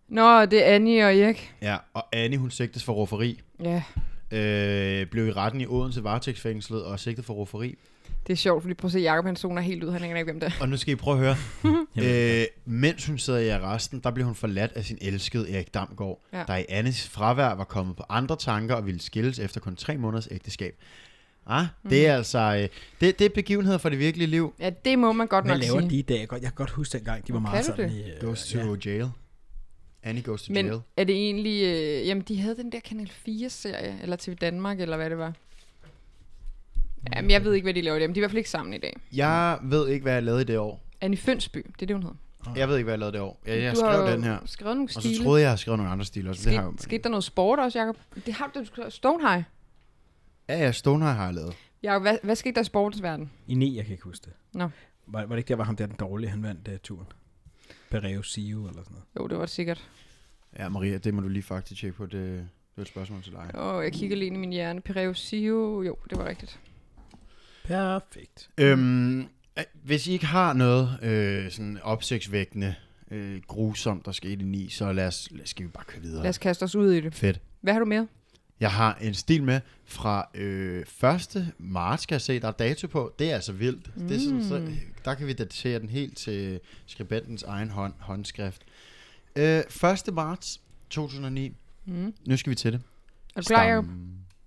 Nå, 0.08 0.46
det 0.46 0.66
er 0.68 0.76
Annie 0.76 1.06
og 1.06 1.16
Erik. 1.18 1.54
Ja, 1.62 1.78
og 1.94 2.06
Annie, 2.14 2.40
hun 2.40 2.52
sigtes 2.52 2.84
for 2.84 2.94
rufferi. 2.94 3.42
Ja, 3.64 3.84
Øh, 4.32 5.08
blev 5.08 5.28
i 5.28 5.32
retten 5.32 5.62
i 5.62 5.66
Odense 5.68 6.04
varetægtsfængslet 6.04 6.84
og 6.84 7.00
sigtet 7.00 7.26
for 7.26 7.34
rufferi. 7.34 7.76
Det 8.28 8.34
er 8.34 8.38
sjovt, 8.38 8.64
fordi 8.64 8.74
prøv 8.74 8.88
at 8.88 8.92
se, 8.92 9.00
Jacob 9.00 9.26
han 9.26 9.36
zoner 9.36 9.62
helt 9.62 9.84
ud. 9.84 9.92
Han 9.92 10.04
aner 10.04 10.16
ikke, 10.16 10.32
hvem 10.32 10.40
det 10.40 10.48
er. 10.48 10.52
Og 10.62 10.70
nu 10.70 10.78
skal 10.78 10.92
I 10.92 10.96
prøve 10.96 11.28
at 11.28 11.36
høre. 11.36 11.36
Øh, 12.04 12.46
mens 12.66 13.06
hun 13.06 13.18
sidder 13.18 13.40
i 13.40 13.50
arresten, 13.50 14.00
der 14.00 14.12
blev 14.12 14.26
hun 14.26 14.36
forladt 14.36 14.72
af 14.76 14.86
sin 14.86 14.98
elskede 15.02 15.52
Erik 15.56 15.74
Damgaard, 15.74 16.22
ja. 16.34 16.44
Der 16.48 16.58
i 16.58 16.66
Annes 16.70 17.08
fravær 17.08 17.54
var 17.54 17.64
kommet 17.64 17.96
på 17.96 18.04
andre 18.10 18.36
tanker 18.36 18.76
og 18.76 18.86
ville 18.86 19.02
skilles 19.02 19.40
efter 19.40 19.60
kun 19.62 19.76
tre 19.76 19.98
måneders 19.98 20.28
ægteskab. 20.32 20.76
Ah, 21.48 21.66
det 21.90 22.08
er 22.08 22.16
altså 22.16 22.40
øh, 22.40 22.70
det, 23.02 23.20
det 23.20 23.26
er 23.26 23.30
begivenheder 23.36 23.78
fra 23.78 23.90
det 23.90 24.00
virkelige 24.00 24.28
liv. 24.28 24.54
Ja, 24.60 24.70
det 24.86 25.00
må 25.00 25.12
man 25.12 25.28
godt 25.28 25.46
Hvad 25.46 25.56
nok 25.56 25.64
laver 25.64 25.80
sige. 25.80 25.90
de 25.90 25.96
i 25.98 26.02
dag? 26.02 26.20
Jeg 26.32 26.42
kan 26.42 26.52
godt- 26.56 26.70
huske 26.70 26.98
dengang, 26.98 27.28
de 27.28 27.34
var 27.34 27.40
Kan 27.40 27.44
meget 27.44 27.66
du 27.66 27.72
sådan 27.72 27.90
det? 27.90 27.96
i... 27.96 28.10
øh, 28.12 28.22
Goes 28.22 28.48
to 28.52 28.60
ja. 28.60 28.76
jail. 28.92 29.10
Annie 30.04 30.24
goes 30.24 30.44
to 30.44 30.54
Men 30.54 30.66
jail. 30.66 30.80
er 30.98 31.04
det 31.04 31.16
egentlig... 31.16 31.64
Øh, 31.64 32.08
jamen, 32.08 32.24
de 32.28 32.42
havde 32.42 32.56
den 32.56 32.72
der 32.72 32.80
Kanal 32.80 33.12
4-serie, 33.28 34.00
eller 34.02 34.16
TV 34.20 34.34
Danmark, 34.36 34.80
eller 34.80 34.98
hvad 34.98 35.10
det 35.10 35.18
var. 35.18 35.34
Jamen, 37.16 37.32
jeg 37.32 37.44
ved 37.44 37.54
ikke, 37.54 37.66
hvad 37.66 37.74
de 37.74 37.82
laver 37.82 38.00
der, 38.00 38.08
men 38.08 38.16
de 38.16 38.20
er 38.20 38.22
i 38.22 38.24
hvert 38.24 38.32
fald 38.32 38.38
ikke 38.38 38.50
sammen 38.50 38.74
i 38.74 38.78
dag. 38.78 38.98
Jeg 39.14 39.60
ved 39.64 39.88
ikke, 39.90 40.04
hvad 40.04 40.14
jeg 40.14 40.24
lavede 40.24 40.42
i 40.42 40.46
det 40.46 40.58
år. 40.58 40.84
Annie 41.02 41.18
Fønsby, 41.18 41.58
det 41.58 41.82
er 41.82 41.86
det, 41.86 41.96
hun 41.96 42.04
hedder. 42.04 42.18
Jeg 42.56 42.68
ved 42.70 42.78
ikke, 42.78 42.84
hvad 42.84 42.94
jeg 42.94 43.00
lavede 43.00 43.14
det 43.14 43.22
år. 43.22 43.42
Jeg, 43.46 43.58
jeg 43.62 43.76
du 43.76 43.82
har 43.86 43.92
skrev 43.94 44.06
jo 44.08 44.12
den 44.12 44.24
her. 44.24 44.38
skrevet 44.46 44.78
nogle 44.78 44.90
Og 44.96 45.02
stile. 45.02 45.16
så 45.18 45.24
troede 45.24 45.40
jeg, 45.40 45.44
jeg 45.44 45.50
havde 45.50 45.62
skrevet 45.62 45.78
nogle 45.78 45.92
andre 45.92 46.06
stiler. 46.06 46.34
Så 46.34 46.50
det 46.50 46.58
har 46.58 46.64
jeg 46.64 46.72
Skete, 46.72 46.84
jo, 46.84 46.84
skete 46.84 47.04
der 47.04 47.10
noget 47.10 47.24
sport 47.24 47.60
også, 47.60 47.80
Jacob? 47.80 47.98
Det 48.26 48.34
har 48.34 48.52
du 48.56 48.66
skrevet. 48.66 48.94
Stonehigh. 48.94 49.44
Ja, 50.50 50.58
ja, 50.60 50.72
Stoner 50.72 51.06
har 51.08 51.26
jeg 51.26 51.34
lavet. 51.34 51.54
Jacob, 51.84 52.02
hvad, 52.02 52.18
hvad 52.24 52.36
skete 52.36 52.56
der 52.56 52.62
i 52.62 52.64
sportens 52.64 53.04
verden? 53.04 53.32
I 53.48 53.54
9, 53.56 53.76
jeg 53.78 53.86
kan 53.86 53.92
ikke 53.92 54.04
huske 54.04 54.24
det. 54.26 54.34
Nå. 54.54 54.70
Var, 55.08 55.20
var 55.26 55.28
det 55.28 55.38
ikke 55.38 55.48
der, 55.48 55.56
var 55.56 55.64
ham 55.64 55.76
der 55.76 55.86
den 55.86 55.96
dårlige, 55.96 56.30
han 56.30 56.44
vandt 56.44 56.68
uh, 56.68 56.74
turen? 56.84 57.08
Pereo 57.92 58.22
Sio 58.22 58.68
eller 58.68 58.84
sådan 58.84 58.92
noget. 58.92 59.06
Jo, 59.20 59.28
det 59.28 59.38
var 59.38 59.44
det 59.46 59.50
sikkert. 59.50 59.90
Ja, 60.60 60.70
Maria, 60.70 60.98
det 60.98 61.14
må 61.14 61.22
du 61.22 61.28
lige 61.28 61.44
faktisk 61.44 61.82
tjekke 61.82 61.98
på. 61.98 62.06
Det, 62.06 62.12
det 62.12 62.48
er 62.78 62.82
et 62.82 62.88
spørgsmål 62.88 63.24
til 63.24 63.32
dig. 63.32 63.52
Åh, 63.60 63.84
jeg 63.84 63.94
kigger 63.94 64.16
lige 64.18 64.28
ind 64.28 64.36
i 64.36 64.40
min 64.40 64.52
hjerne. 64.52 64.82
Pireo 64.82 65.14
Sio. 65.14 65.82
Jo, 65.84 65.98
det 66.10 66.18
var 66.18 66.26
rigtigt. 66.26 66.60
Perfekt. 67.68 68.50
Øhm, 68.58 69.20
øh, 69.20 69.64
hvis 69.84 70.08
I 70.08 70.12
ikke 70.12 70.26
har 70.26 70.54
noget 70.54 71.00
øh, 71.04 71.52
sådan 71.52 71.80
opsigtsvækkende, 71.84 72.76
øh, 73.12 73.42
grusomt, 73.48 74.06
der 74.06 74.12
skete 74.12 74.34
i 74.42 74.46
9, 74.46 74.70
så 74.70 74.92
lad 74.94 75.08
os, 75.08 75.28
lad, 75.32 75.46
skal 75.46 75.66
vi 75.66 75.70
bare 75.70 75.84
køre 75.88 76.02
videre. 76.02 76.24
Lad 76.24 76.30
os 76.30 76.38
kaste 76.38 76.64
os 76.64 76.76
ud 76.76 76.92
i 76.92 77.02
det. 77.02 77.16
Fedt. 77.16 77.42
Hvad 77.62 77.74
har 77.74 77.80
du 77.80 77.86
med? 77.86 78.08
Jeg 78.60 78.72
har 78.72 78.98
en 79.02 79.14
stil 79.14 79.44
med 79.44 79.62
fra 79.86 80.28
øh, 80.34 80.86
1. 81.36 81.54
marts, 81.58 82.06
kan 82.06 82.14
jeg 82.14 82.22
se, 82.22 82.40
der 82.40 82.48
er 82.48 82.52
dato 82.52 82.88
på. 82.88 83.14
Det 83.20 83.30
er 83.32 83.36
altså 83.36 83.52
vildt. 83.54 83.98
Mm. 83.98 84.08
Det 84.08 84.16
er 84.16 84.20
sådan, 84.20 84.44
så, 84.44 84.60
Mm. 84.60 84.78
der 85.06 85.14
kan 85.14 85.28
vi 85.28 85.34
datere 85.34 85.80
den 85.80 85.90
helt 85.90 86.18
til 86.18 86.60
skribentens 86.86 87.44
egen 87.44 87.70
hånd, 87.70 87.94
håndskrift. 88.00 88.62
Øh, 89.36 89.60
1. 90.08 90.14
marts 90.14 90.62
2009. 90.90 91.56
Mm. 91.86 92.14
Nu 92.26 92.38
skal 92.38 92.50
vi 92.50 92.56
til 92.56 92.74
det. 92.74 92.82
Er 93.36 93.42
du 93.42 93.46
klar, 93.46 93.64
Jacob? 93.64 93.86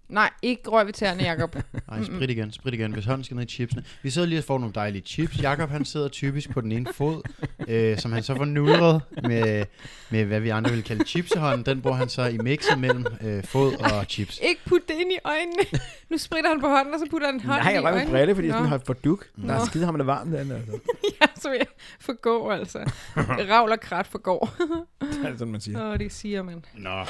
Nej, 0.08 0.30
ikke 0.42 0.70
rør 0.70 0.84
ved 0.84 0.92
tæerne, 0.92 1.22
Jacob. 1.22 1.56
Nej, 1.90 2.04
sprit 2.04 2.30
igen, 2.30 2.52
sprit 2.52 2.74
igen. 2.74 2.92
Hvis 2.92 3.04
hånden 3.04 3.24
skal 3.24 3.34
ned 3.36 3.44
i 3.44 3.48
chipsene. 3.48 3.84
Vi 4.02 4.10
sidder 4.10 4.28
lige 4.28 4.38
og 4.38 4.44
får 4.44 4.58
nogle 4.58 4.74
dejlige 4.74 5.02
chips. 5.02 5.42
Jakob 5.42 5.70
han 5.70 5.84
sidder 5.84 6.08
typisk 6.08 6.50
på 6.50 6.60
den 6.60 6.72
ene 6.72 6.86
fod, 6.92 7.22
øh, 7.68 7.98
som 7.98 8.12
han 8.12 8.22
så 8.22 8.34
får 8.36 8.44
nudret 8.44 9.02
med, 9.22 9.64
med, 10.10 10.24
hvad 10.24 10.40
vi 10.40 10.48
andre 10.48 10.70
vil 10.70 10.82
kalde 10.84 11.04
chipsehånden. 11.04 11.66
Den 11.66 11.82
bruger 11.82 11.96
han 11.96 12.08
så 12.08 12.22
i 12.26 12.38
mixet 12.38 12.78
mellem 12.78 13.06
øh, 13.20 13.44
fod 13.44 13.72
og 13.74 14.04
chips. 14.08 14.40
ikke 14.42 14.60
putte 14.66 14.86
det 14.88 14.94
ind 15.00 15.12
i 15.12 15.18
øjnene. 15.24 15.80
Nu 16.10 16.18
spritter 16.18 16.50
han 16.50 16.60
på 16.60 16.68
hånden, 16.68 16.94
og 16.94 17.00
så 17.00 17.06
putter 17.10 17.26
han 17.30 17.40
hånden 17.40 17.64
Nej, 17.64 17.72
jeg 17.72 17.80
i 17.82 17.84
røg 17.84 17.92
med 17.92 18.00
øjnene. 18.00 18.18
brille, 18.18 18.34
fordi 18.34 18.46
jeg 18.48 18.52
Nå. 18.52 18.58
sådan 18.58 18.68
har 18.70 18.80
fået 18.86 19.04
duk. 19.04 19.26
Der 19.46 19.54
er 19.54 19.64
skide 19.64 19.84
ham 19.84 19.96
det 19.98 20.06
varmt 20.06 20.32
den. 20.32 20.52
Altså. 20.52 20.78
Ja, 21.20 21.26
så 21.36 21.48
vil 21.50 21.56
jeg 21.58 21.66
forgå, 22.00 22.50
altså. 22.50 22.90
Ravl 23.16 23.72
og 23.72 23.80
krat 23.80 24.06
forgår. 24.06 24.54
Det 25.00 25.08
er 25.24 25.32
sådan, 25.38 25.52
man 25.52 25.60
siger. 25.60 25.92
Åh, 25.92 25.98
det 25.98 26.12
siger 26.12 26.42
man. 26.42 26.64
Nå. 26.74 27.04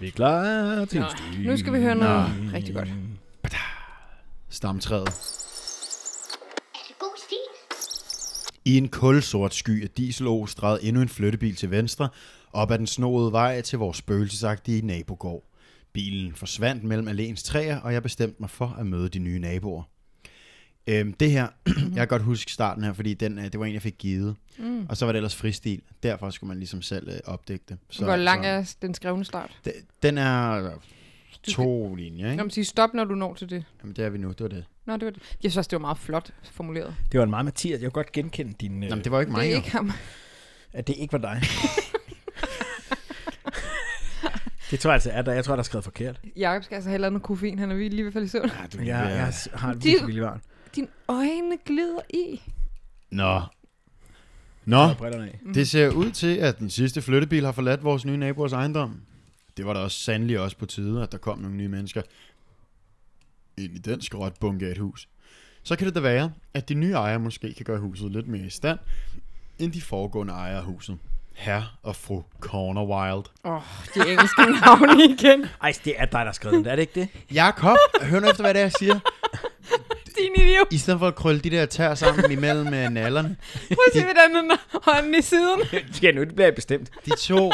Vi 0.00 0.06
er 0.06 0.10
klar 0.10 0.84
til 0.84 1.00
Nå, 1.00 1.06
nu 1.44 1.56
skal 1.56 1.72
vi 1.72 1.78
høre 1.78 1.94
noget 1.94 2.52
rigtig 2.52 2.74
godt. 2.74 2.88
Stamtræet. 4.48 5.06
Det 5.06 6.98
god 6.98 7.16
stil? 7.16 7.36
I 8.64 8.76
en 8.76 8.88
kulsort 8.88 9.54
sky 9.54 9.82
af 9.82 9.90
diesel 9.90 10.26
stræd 10.48 10.78
endnu 10.82 11.02
en 11.02 11.08
flyttebil 11.08 11.56
til 11.56 11.70
venstre, 11.70 12.08
op 12.52 12.70
ad 12.70 12.78
den 12.78 12.86
snoede 12.86 13.32
vej 13.32 13.60
til 13.60 13.78
vores 13.78 13.96
spøgelsesagtige 13.96 14.86
nabogård. 14.86 15.44
Bilen 15.92 16.34
forsvandt 16.34 16.84
mellem 16.84 17.08
alléens 17.08 17.44
træer, 17.44 17.80
og 17.80 17.92
jeg 17.92 18.02
bestemte 18.02 18.36
mig 18.40 18.50
for 18.50 18.76
at 18.78 18.86
møde 18.86 19.08
de 19.08 19.18
nye 19.18 19.38
naboer. 19.38 19.82
Øhm, 20.86 21.12
det 21.12 21.30
her, 21.30 21.46
jeg 21.66 21.96
kan 21.96 22.08
godt 22.16 22.22
huske 22.22 22.52
starten 22.52 22.84
her, 22.84 22.92
fordi 22.92 23.14
den, 23.14 23.38
øh, 23.38 23.44
det 23.44 23.60
var 23.60 23.66
en, 23.66 23.74
jeg 23.74 23.82
fik 23.82 23.94
givet. 23.98 24.36
Mm. 24.58 24.86
Og 24.88 24.96
så 24.96 25.04
var 25.04 25.12
det 25.12 25.16
ellers 25.18 25.36
fristil. 25.36 25.80
Derfor 26.02 26.30
skulle 26.30 26.48
man 26.48 26.58
ligesom 26.58 26.82
selv 26.82 27.08
øh, 27.08 27.14
opdægte 27.24 27.64
det. 27.68 27.78
Så, 27.90 28.04
Hvor 28.04 28.16
lang 28.16 28.46
er 28.46 28.74
den 28.82 28.94
skrevne 28.94 29.24
start? 29.24 29.50
det? 29.64 29.72
Den 30.02 30.18
er 30.18 30.70
skal- 31.42 31.54
to 31.54 31.94
linjer, 31.94 32.24
Kan 32.24 32.32
ikke? 32.32 32.44
man 32.44 32.50
sige 32.50 32.64
stop, 32.64 32.94
når 32.94 33.04
du 33.04 33.14
når 33.14 33.34
til 33.34 33.50
det? 33.50 33.64
Jamen, 33.82 33.96
det 33.96 34.04
er 34.04 34.08
vi 34.10 34.18
nu. 34.18 34.28
Det 34.28 34.40
var 34.40 34.48
det. 34.48 34.64
Nå, 34.86 34.92
det 34.96 35.04
var 35.04 35.10
det. 35.10 35.22
Jeg 35.42 35.50
synes 35.52 35.56
også, 35.56 35.68
det 35.68 35.76
var 35.76 35.80
meget 35.80 35.98
flot 35.98 36.30
formuleret. 36.52 36.94
Det 37.12 37.18
var 37.18 37.24
en 37.24 37.30
meget 37.30 37.44
Mathias. 37.44 37.72
Jeg 37.82 37.92
kunne 37.92 38.02
godt 38.02 38.12
genkende 38.12 38.52
din... 38.60 38.82
Øh, 38.82 38.88
Jamen, 38.90 39.04
det 39.04 39.12
var 39.12 39.20
ikke 39.20 39.32
mig, 39.32 39.40
det 39.40 39.48
er 39.48 39.52
jo. 39.52 39.56
ikke 39.56 39.70
ham. 39.70 39.92
At 40.72 40.86
det 40.86 40.96
ikke 40.98 41.12
var 41.12 41.18
dig. 41.18 41.40
det 44.70 44.80
tror 44.80 44.90
jeg 44.90 44.94
altså 44.94 45.10
er 45.10 45.22
der. 45.22 45.32
Jeg 45.32 45.44
tror, 45.44 45.54
der 45.54 45.58
er 45.58 45.64
skrevet 45.64 45.84
forkert. 45.84 46.20
Jakob 46.36 46.64
skal 46.64 46.74
altså 46.74 46.90
have 46.90 46.98
lavet 47.00 47.12
noget 47.12 47.22
koffein. 47.22 47.58
Han 47.58 47.70
er 47.70 47.76
lige 47.76 47.88
lige 47.90 48.02
ved 48.02 48.06
at 48.06 48.12
falde 48.12 48.24
i 48.24 48.28
søvn. 48.28 48.48
Ja, 48.48 48.66
du, 48.72 48.78
Jeg, 48.78 48.86
jeg 48.86 49.32
har 49.60 49.74
virkelig 49.74 50.06
vildt 50.06 50.20
varmt. 50.22 50.42
Dine 50.76 50.86
øjne 51.08 51.58
glider 51.66 52.00
i. 52.10 52.42
Nå. 53.10 53.40
Nå, 54.64 54.94
brillerne 54.94 55.24
af. 55.26 55.38
det 55.54 55.68
ser 55.68 55.90
ud 55.90 56.10
til, 56.10 56.36
at 56.36 56.58
den 56.58 56.70
sidste 56.70 57.02
flyttebil 57.02 57.44
har 57.44 57.52
forladt 57.52 57.84
vores 57.84 58.04
nye 58.04 58.16
naboers 58.16 58.52
ejendom. 58.52 59.00
Det 59.56 59.66
var 59.66 59.72
da 59.72 59.80
også 59.80 59.98
sandelig 60.00 60.40
også 60.40 60.56
på 60.56 60.66
tide, 60.66 61.02
at 61.02 61.12
der 61.12 61.18
kom 61.18 61.38
nogle 61.38 61.56
nye 61.56 61.68
mennesker 61.68 62.02
ind 63.56 63.74
i 63.74 63.78
den 63.78 64.00
skråt 64.00 64.32
bunke 64.40 64.66
af 64.66 64.70
et 64.70 64.78
hus. 64.78 65.08
Så 65.62 65.76
kan 65.76 65.86
det 65.86 65.94
da 65.94 66.00
være, 66.00 66.32
at 66.54 66.68
de 66.68 66.74
nye 66.74 66.92
ejere 66.92 67.18
måske 67.18 67.54
kan 67.54 67.64
gøre 67.64 67.78
huset 67.78 68.10
lidt 68.12 68.28
mere 68.28 68.46
i 68.46 68.50
stand, 68.50 68.78
end 69.58 69.72
de 69.72 69.80
foregående 69.82 70.32
ejere 70.32 70.58
af 70.58 70.64
huset. 70.64 70.98
Herr 71.34 71.78
og 71.82 71.96
fru 71.96 72.22
Corner 72.40 72.82
Wild. 72.84 73.24
Åh, 73.44 73.52
oh, 73.52 73.62
de 73.94 74.10
engelske 74.12 74.42
navne 74.60 75.04
igen. 75.04 75.46
Ej, 75.62 75.72
det 75.84 75.94
er 75.96 76.04
dig, 76.04 76.12
der 76.12 76.24
har 76.24 76.32
skrevet 76.32 76.56
den. 76.58 76.66
Er 76.66 76.76
det 76.76 76.82
ikke 76.82 77.00
det? 77.00 77.08
Jakob, 77.34 77.76
hør 78.02 78.20
nu 78.20 78.26
efter, 78.28 78.42
hvad 78.42 78.54
det 78.54 78.60
er, 78.60 78.64
jeg 78.64 78.72
siger. 78.78 79.00
Din 80.18 80.44
idiot. 80.46 80.66
I 80.70 80.78
stedet 80.78 80.98
for 81.00 81.06
at 81.08 81.14
krølle 81.14 81.40
de 81.40 81.50
der 81.50 81.66
tær 81.66 81.94
sammen 81.94 82.30
imellem 82.30 82.66
med 82.66 82.90
nallerne. 82.90 83.36
Prøv 83.68 83.76
at 83.86 83.92
se, 83.92 84.02
hvordan 84.04 84.34
den 84.34 84.50
har 84.50 84.92
hånden 84.92 85.14
i 85.14 85.22
siden. 85.22 85.60
Ja, 86.02 86.10
nu 86.12 86.20
det 86.24 86.34
bliver 86.34 86.50
bestemt. 86.50 86.90
De 87.06 87.10
to... 87.20 87.52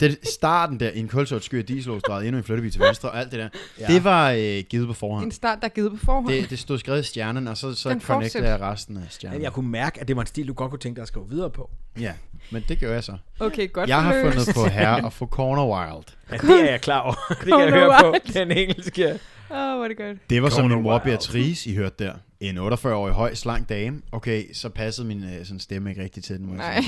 Det, 0.00 0.18
starten 0.32 0.80
der, 0.80 0.90
i 0.90 0.98
en 0.98 1.08
kulsort 1.08 1.44
sky 1.44 1.54
af 1.58 1.64
dieselåsdrejet, 1.64 2.26
endnu 2.26 2.38
en 2.38 2.44
flyttebil 2.44 2.70
til 2.72 2.80
venstre, 2.80 3.10
og 3.10 3.18
alt 3.18 3.30
det 3.30 3.38
der, 3.38 3.48
ja. 3.80 3.86
Det 3.86 4.04
var 4.04 4.30
øh, 4.30 4.62
givet 4.68 4.86
på 4.86 4.92
forhånd. 4.94 5.24
En 5.24 5.32
start, 5.32 5.58
der 5.60 5.64
er 5.68 5.72
givet 5.72 5.90
på 5.90 5.96
forhånd. 6.04 6.26
Det, 6.28 6.50
det 6.50 6.58
stod 6.58 6.78
skrevet 6.78 7.00
i 7.00 7.02
stjernen, 7.02 7.48
og 7.48 7.56
så, 7.56 7.74
så 7.74 7.88
Den 7.90 8.00
connectede 8.00 8.48
jeg 8.48 8.60
resten 8.60 8.96
af 8.96 9.02
stjernen. 9.10 9.42
Jeg 9.42 9.52
kunne 9.52 9.68
mærke, 9.70 10.00
at 10.00 10.08
det 10.08 10.16
var 10.16 10.22
en 10.22 10.26
stil, 10.26 10.48
du 10.48 10.52
godt 10.52 10.70
kunne 10.70 10.78
tænke 10.78 10.96
dig 10.96 11.02
at 11.02 11.08
skrive 11.08 11.28
videre 11.28 11.50
på. 11.50 11.70
Ja, 12.00 12.12
men 12.50 12.64
det 12.68 12.80
gør 12.80 12.92
jeg 12.92 13.04
så. 13.04 13.16
Okay, 13.40 13.72
godt 13.72 13.88
Jeg 13.88 14.02
har 14.02 14.12
forløst. 14.12 14.34
fundet 14.34 14.54
på 14.54 14.64
herre 14.66 15.04
og 15.04 15.12
fru 15.12 15.26
Corner 15.26 15.66
Wild. 15.66 16.04
Ja, 16.32 16.36
det 16.54 16.66
er 16.66 16.70
jeg 16.70 16.80
klar 16.80 17.00
over. 17.00 17.14
Det 17.44 17.46
kan 17.46 17.60
jeg 17.60 17.70
høre 17.70 17.96
på. 18.00 18.14
Den 18.34 18.50
engelske. 18.52 19.18
Åh, 19.52 19.58
oh, 19.58 19.76
hvor 19.76 19.84
er 19.84 19.88
det 19.88 19.96
godt. 19.96 20.30
Det 20.30 20.42
var 20.42 20.48
som 20.48 20.60
Corner 20.62 20.76
min 20.76 20.82
mor. 20.82 20.98
Beatrice, 20.98 21.70
I 21.70 21.74
hørte 21.74 22.04
der. 22.04 22.14
En 22.40 22.58
48-årig 22.58 23.14
høj, 23.14 23.34
slank 23.34 23.68
dame. 23.68 24.02
Okay, 24.12 24.52
så 24.52 24.68
passede 24.68 25.06
min 25.06 25.24
øh, 25.24 25.44
sådan 25.44 25.60
stemme 25.60 25.90
ikke 25.90 26.02
rigtig 26.02 26.24
til 26.24 26.38
den. 26.38 26.46
Må 26.46 26.54
Nej. 26.54 26.84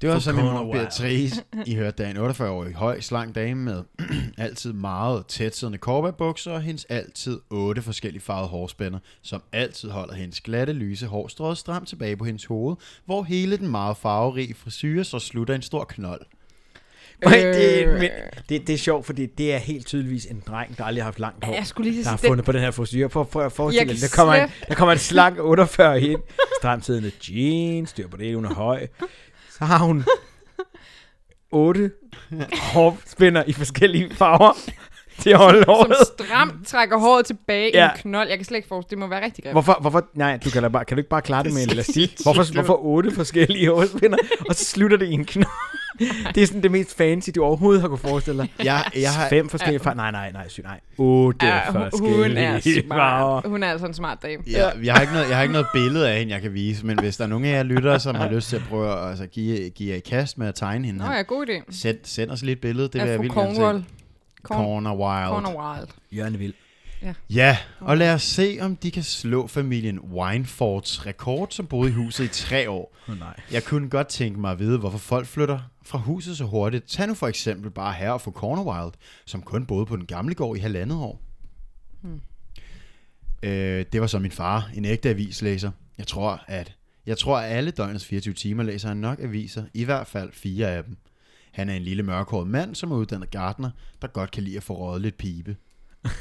Det 0.00 0.08
var 0.08 0.14
For 0.14 0.20
så 0.20 0.32
min 0.32 0.44
mor. 0.44 0.72
Beatrice. 0.72 1.42
I 1.66 1.74
hørte, 1.74 2.02
der 2.02 2.08
er 2.08 2.10
en 2.10 2.30
48-årig 2.30 2.74
høj, 2.74 3.00
slank 3.00 3.34
dame 3.34 3.62
med 3.62 3.82
altid 4.38 4.72
meget 4.72 5.26
tætsiddende 5.26 5.78
korbagbukser 5.78 6.52
og 6.52 6.62
hendes 6.62 6.84
altid 6.84 7.40
otte 7.50 7.82
forskellige 7.82 8.22
farvede 8.22 8.48
hårspænder, 8.48 8.98
som 9.22 9.42
altid 9.52 9.90
holder 9.90 10.14
hendes 10.14 10.40
glatte, 10.40 10.72
lyse 10.72 11.06
hår 11.06 11.54
stramt 11.54 11.88
tilbage 11.88 12.16
på 12.16 12.24
hendes 12.24 12.44
hoved, 12.44 12.76
hvor 13.04 13.22
hele 13.22 13.56
den 13.56 13.68
meget 13.68 13.96
farverige 13.96 14.54
frisyre 14.54 15.04
så 15.04 15.18
slutter 15.18 15.54
en 15.54 15.62
stor 15.62 15.84
knold. 15.84 16.20
Øh, 17.26 17.32
det, 17.32 17.86
Øh. 17.86 17.92
men, 17.92 18.10
det, 18.48 18.66
det 18.66 18.70
er 18.74 18.78
sjovt, 18.78 19.06
fordi 19.06 19.26
det 19.26 19.54
er 19.54 19.58
helt 19.58 19.86
tydeligvis 19.86 20.24
en 20.26 20.42
dreng, 20.46 20.78
der 20.78 20.84
aldrig 20.84 21.02
har 21.02 21.06
haft 21.06 21.18
langt 21.18 21.44
hår. 21.44 21.54
Jeg 21.54 21.66
skulle 21.66 21.90
lige 21.90 22.04
der 22.04 22.10
har 22.10 22.16
fundet 22.16 22.44
på 22.46 22.52
den 22.52 22.60
her 22.60 22.70
frisyr. 22.70 23.08
For, 23.08 23.28
for 23.32 23.42
at 23.42 23.52
forestille 23.52 23.92
dig, 23.94 24.02
der 24.02 24.16
kommer, 24.16 24.34
en, 24.34 24.48
der 24.68 24.74
kommer 24.74 24.92
en 24.92 24.98
slank 24.98 25.38
48 25.40 26.00
ind, 26.00 26.20
stramtidende 26.60 27.10
jeans, 27.28 27.90
styr 27.90 28.08
på 28.08 28.16
det, 28.16 28.34
hun 28.34 28.44
er 28.44 28.54
høj. 28.54 28.86
Så 29.58 29.64
har 29.64 29.78
hun 29.78 30.04
otte 31.52 31.90
hårspænder 32.62 33.44
i 33.46 33.52
forskellige 33.52 34.14
farver 34.14 34.52
til 35.18 35.30
at 35.30 35.38
holde 35.38 35.64
som 35.64 35.74
håret. 35.74 35.96
stramt 36.18 36.66
trækker 36.66 36.98
håret 36.98 37.26
tilbage 37.26 37.70
ja. 37.74 37.88
I 37.88 37.92
en 37.94 38.00
knold. 38.00 38.28
Jeg 38.28 38.38
kan 38.38 38.44
slet 38.44 38.56
ikke 38.56 38.68
forestille, 38.68 38.90
det 38.90 38.98
må 38.98 39.06
være 39.06 39.24
rigtig 39.24 39.44
grimt. 39.44 39.54
Hvorfor, 39.54 39.78
hvorfor, 39.80 40.08
nej, 40.14 40.38
du 40.44 40.50
kan, 40.50 40.62
da 40.62 40.68
bare, 40.68 40.84
kan 40.84 40.96
du 40.96 41.00
ikke 41.00 41.10
bare 41.10 41.22
klare 41.22 41.44
det 41.44 41.54
med 41.54 41.62
en 41.62 41.70
elastik? 41.70 42.16
Hvorfor, 42.22 42.52
hvorfor 42.52 42.84
otte 42.84 43.10
forskellige 43.14 43.70
hårspænder, 43.70 44.18
og 44.48 44.54
så 44.54 44.64
slutter 44.64 44.96
det 44.96 45.08
i 45.08 45.12
en 45.12 45.24
knold? 45.24 45.46
Det 46.34 46.42
er 46.42 46.46
sådan 46.46 46.62
det 46.62 46.70
mest 46.70 46.96
fancy, 46.96 47.30
du 47.34 47.44
overhovedet 47.44 47.80
har 47.80 47.88
kunne 47.88 47.98
forestille 47.98 48.42
dig. 48.42 48.52
Jeg, 48.64 48.84
jeg 48.96 49.10
har, 49.12 49.28
Fem 49.28 49.48
forskellige 49.48 49.80
farver. 49.80 49.96
Nej, 49.96 50.10
nej, 50.10 50.32
nej, 50.32 50.48
syg, 50.48 50.62
nej. 50.62 50.80
Otte 50.98 51.46
Ja, 51.46 51.60
hun, 51.66 51.74
hun 51.74 51.82
er 51.82 51.90
forskellige 51.90 52.84
farver. 52.88 53.40
smart. 53.40 53.46
Hun 53.46 53.62
er 53.62 53.70
altså 53.70 53.86
en 53.86 53.94
smart 53.94 54.22
dame. 54.22 54.42
Ja, 54.50 54.68
jeg, 54.84 54.94
har 54.94 55.00
ikke 55.00 55.12
noget, 55.12 55.28
jeg 55.28 55.36
har 55.36 55.42
ikke 55.42 55.52
noget 55.52 55.66
billede 55.74 56.10
af 56.10 56.18
hende, 56.18 56.32
jeg 56.32 56.42
kan 56.42 56.54
vise, 56.54 56.86
men 56.86 56.98
hvis 56.98 57.16
der 57.16 57.24
er 57.24 57.28
nogen 57.28 57.44
af 57.44 57.50
jer 57.56 57.62
lyttere, 57.62 58.00
som 58.00 58.14
har 58.14 58.30
lyst 58.30 58.48
til 58.48 58.56
at 58.56 58.62
prøve 58.68 58.92
at 59.02 59.08
altså, 59.10 59.26
give, 59.26 59.70
give 59.70 59.90
jer 59.90 59.96
i 59.96 60.00
kast 60.00 60.38
med 60.38 60.48
at 60.48 60.54
tegne 60.54 60.86
hende, 60.86 61.00
Nå 61.04 61.12
ja, 61.12 61.22
god 61.22 61.46
idé. 61.46 61.62
send, 61.70 61.96
send 62.04 62.30
os 62.30 62.42
lige 62.42 62.52
et 62.52 62.60
billede, 62.60 62.88
det 62.88 63.02
vil 63.02 63.10
jeg 63.10 63.20
vildt 63.20 63.34
gerne 63.34 63.54
se. 63.54 63.60
Corner 64.42 64.92
Wild. 64.94 65.28
Corner 65.28 65.76
Wild. 65.76 65.88
Jørgen 66.12 66.38
Vild. 66.38 66.52
Ja, 67.30 67.58
og 67.80 67.96
lad 67.96 68.14
os 68.14 68.22
se, 68.22 68.58
om 68.60 68.76
de 68.76 68.90
kan 68.90 69.02
slå 69.02 69.46
familien 69.46 70.00
Winefords 70.00 71.06
rekord, 71.06 71.48
som 71.50 71.66
boede 71.66 71.90
i 71.90 71.94
huset 71.94 72.24
i 72.24 72.28
tre 72.28 72.70
år. 72.70 72.96
Oh, 73.08 73.18
nej. 73.18 73.40
Jeg 73.52 73.64
kunne 73.64 73.90
godt 73.90 74.08
tænke 74.08 74.40
mig 74.40 74.50
at 74.50 74.58
vide, 74.58 74.78
hvorfor 74.78 74.98
folk 74.98 75.26
flytter 75.26 75.60
fra 75.82 75.98
huset 75.98 76.36
så 76.36 76.44
hurtigt. 76.44 76.84
Tag 76.88 77.06
nu 77.06 77.14
for 77.14 77.28
eksempel 77.28 77.70
bare 77.70 77.92
her 77.92 78.10
og 78.10 78.20
få 78.20 78.30
Corner 78.30 78.64
Wild, 78.64 78.92
som 79.24 79.42
kun 79.42 79.66
boede 79.66 79.86
på 79.86 79.96
den 79.96 80.06
gamle 80.06 80.34
gård 80.34 80.56
i 80.56 80.60
halvandet 80.60 80.98
år. 80.98 81.22
Hmm. 82.00 82.20
Øh, 83.42 83.84
det 83.92 84.00
var 84.00 84.06
så 84.06 84.18
min 84.18 84.30
far, 84.30 84.70
en 84.74 84.84
ægte 84.84 85.08
avislæser. 85.08 85.70
Jeg 85.98 86.06
tror, 86.06 86.44
at 86.46 86.76
jeg 87.06 87.18
tror, 87.18 87.38
at 87.38 87.56
alle 87.56 87.70
døgnets 87.70 88.06
24 88.06 88.34
timer 88.34 88.62
læser 88.62 88.88
han 88.88 88.96
nok 88.96 89.20
aviser, 89.20 89.64
i 89.74 89.84
hvert 89.84 90.06
fald 90.06 90.32
fire 90.32 90.70
af 90.70 90.84
dem. 90.84 90.96
Han 91.52 91.68
er 91.68 91.74
en 91.74 91.82
lille 91.82 92.02
mørkhåret 92.02 92.48
mand, 92.48 92.74
som 92.74 92.92
er 92.92 92.96
uddannet 92.96 93.30
gartner, 93.30 93.70
der 94.02 94.08
godt 94.08 94.30
kan 94.30 94.42
lide 94.42 94.56
at 94.56 94.62
få 94.62 94.78
røget 94.78 95.02
lidt 95.02 95.16
pibe. 95.16 95.56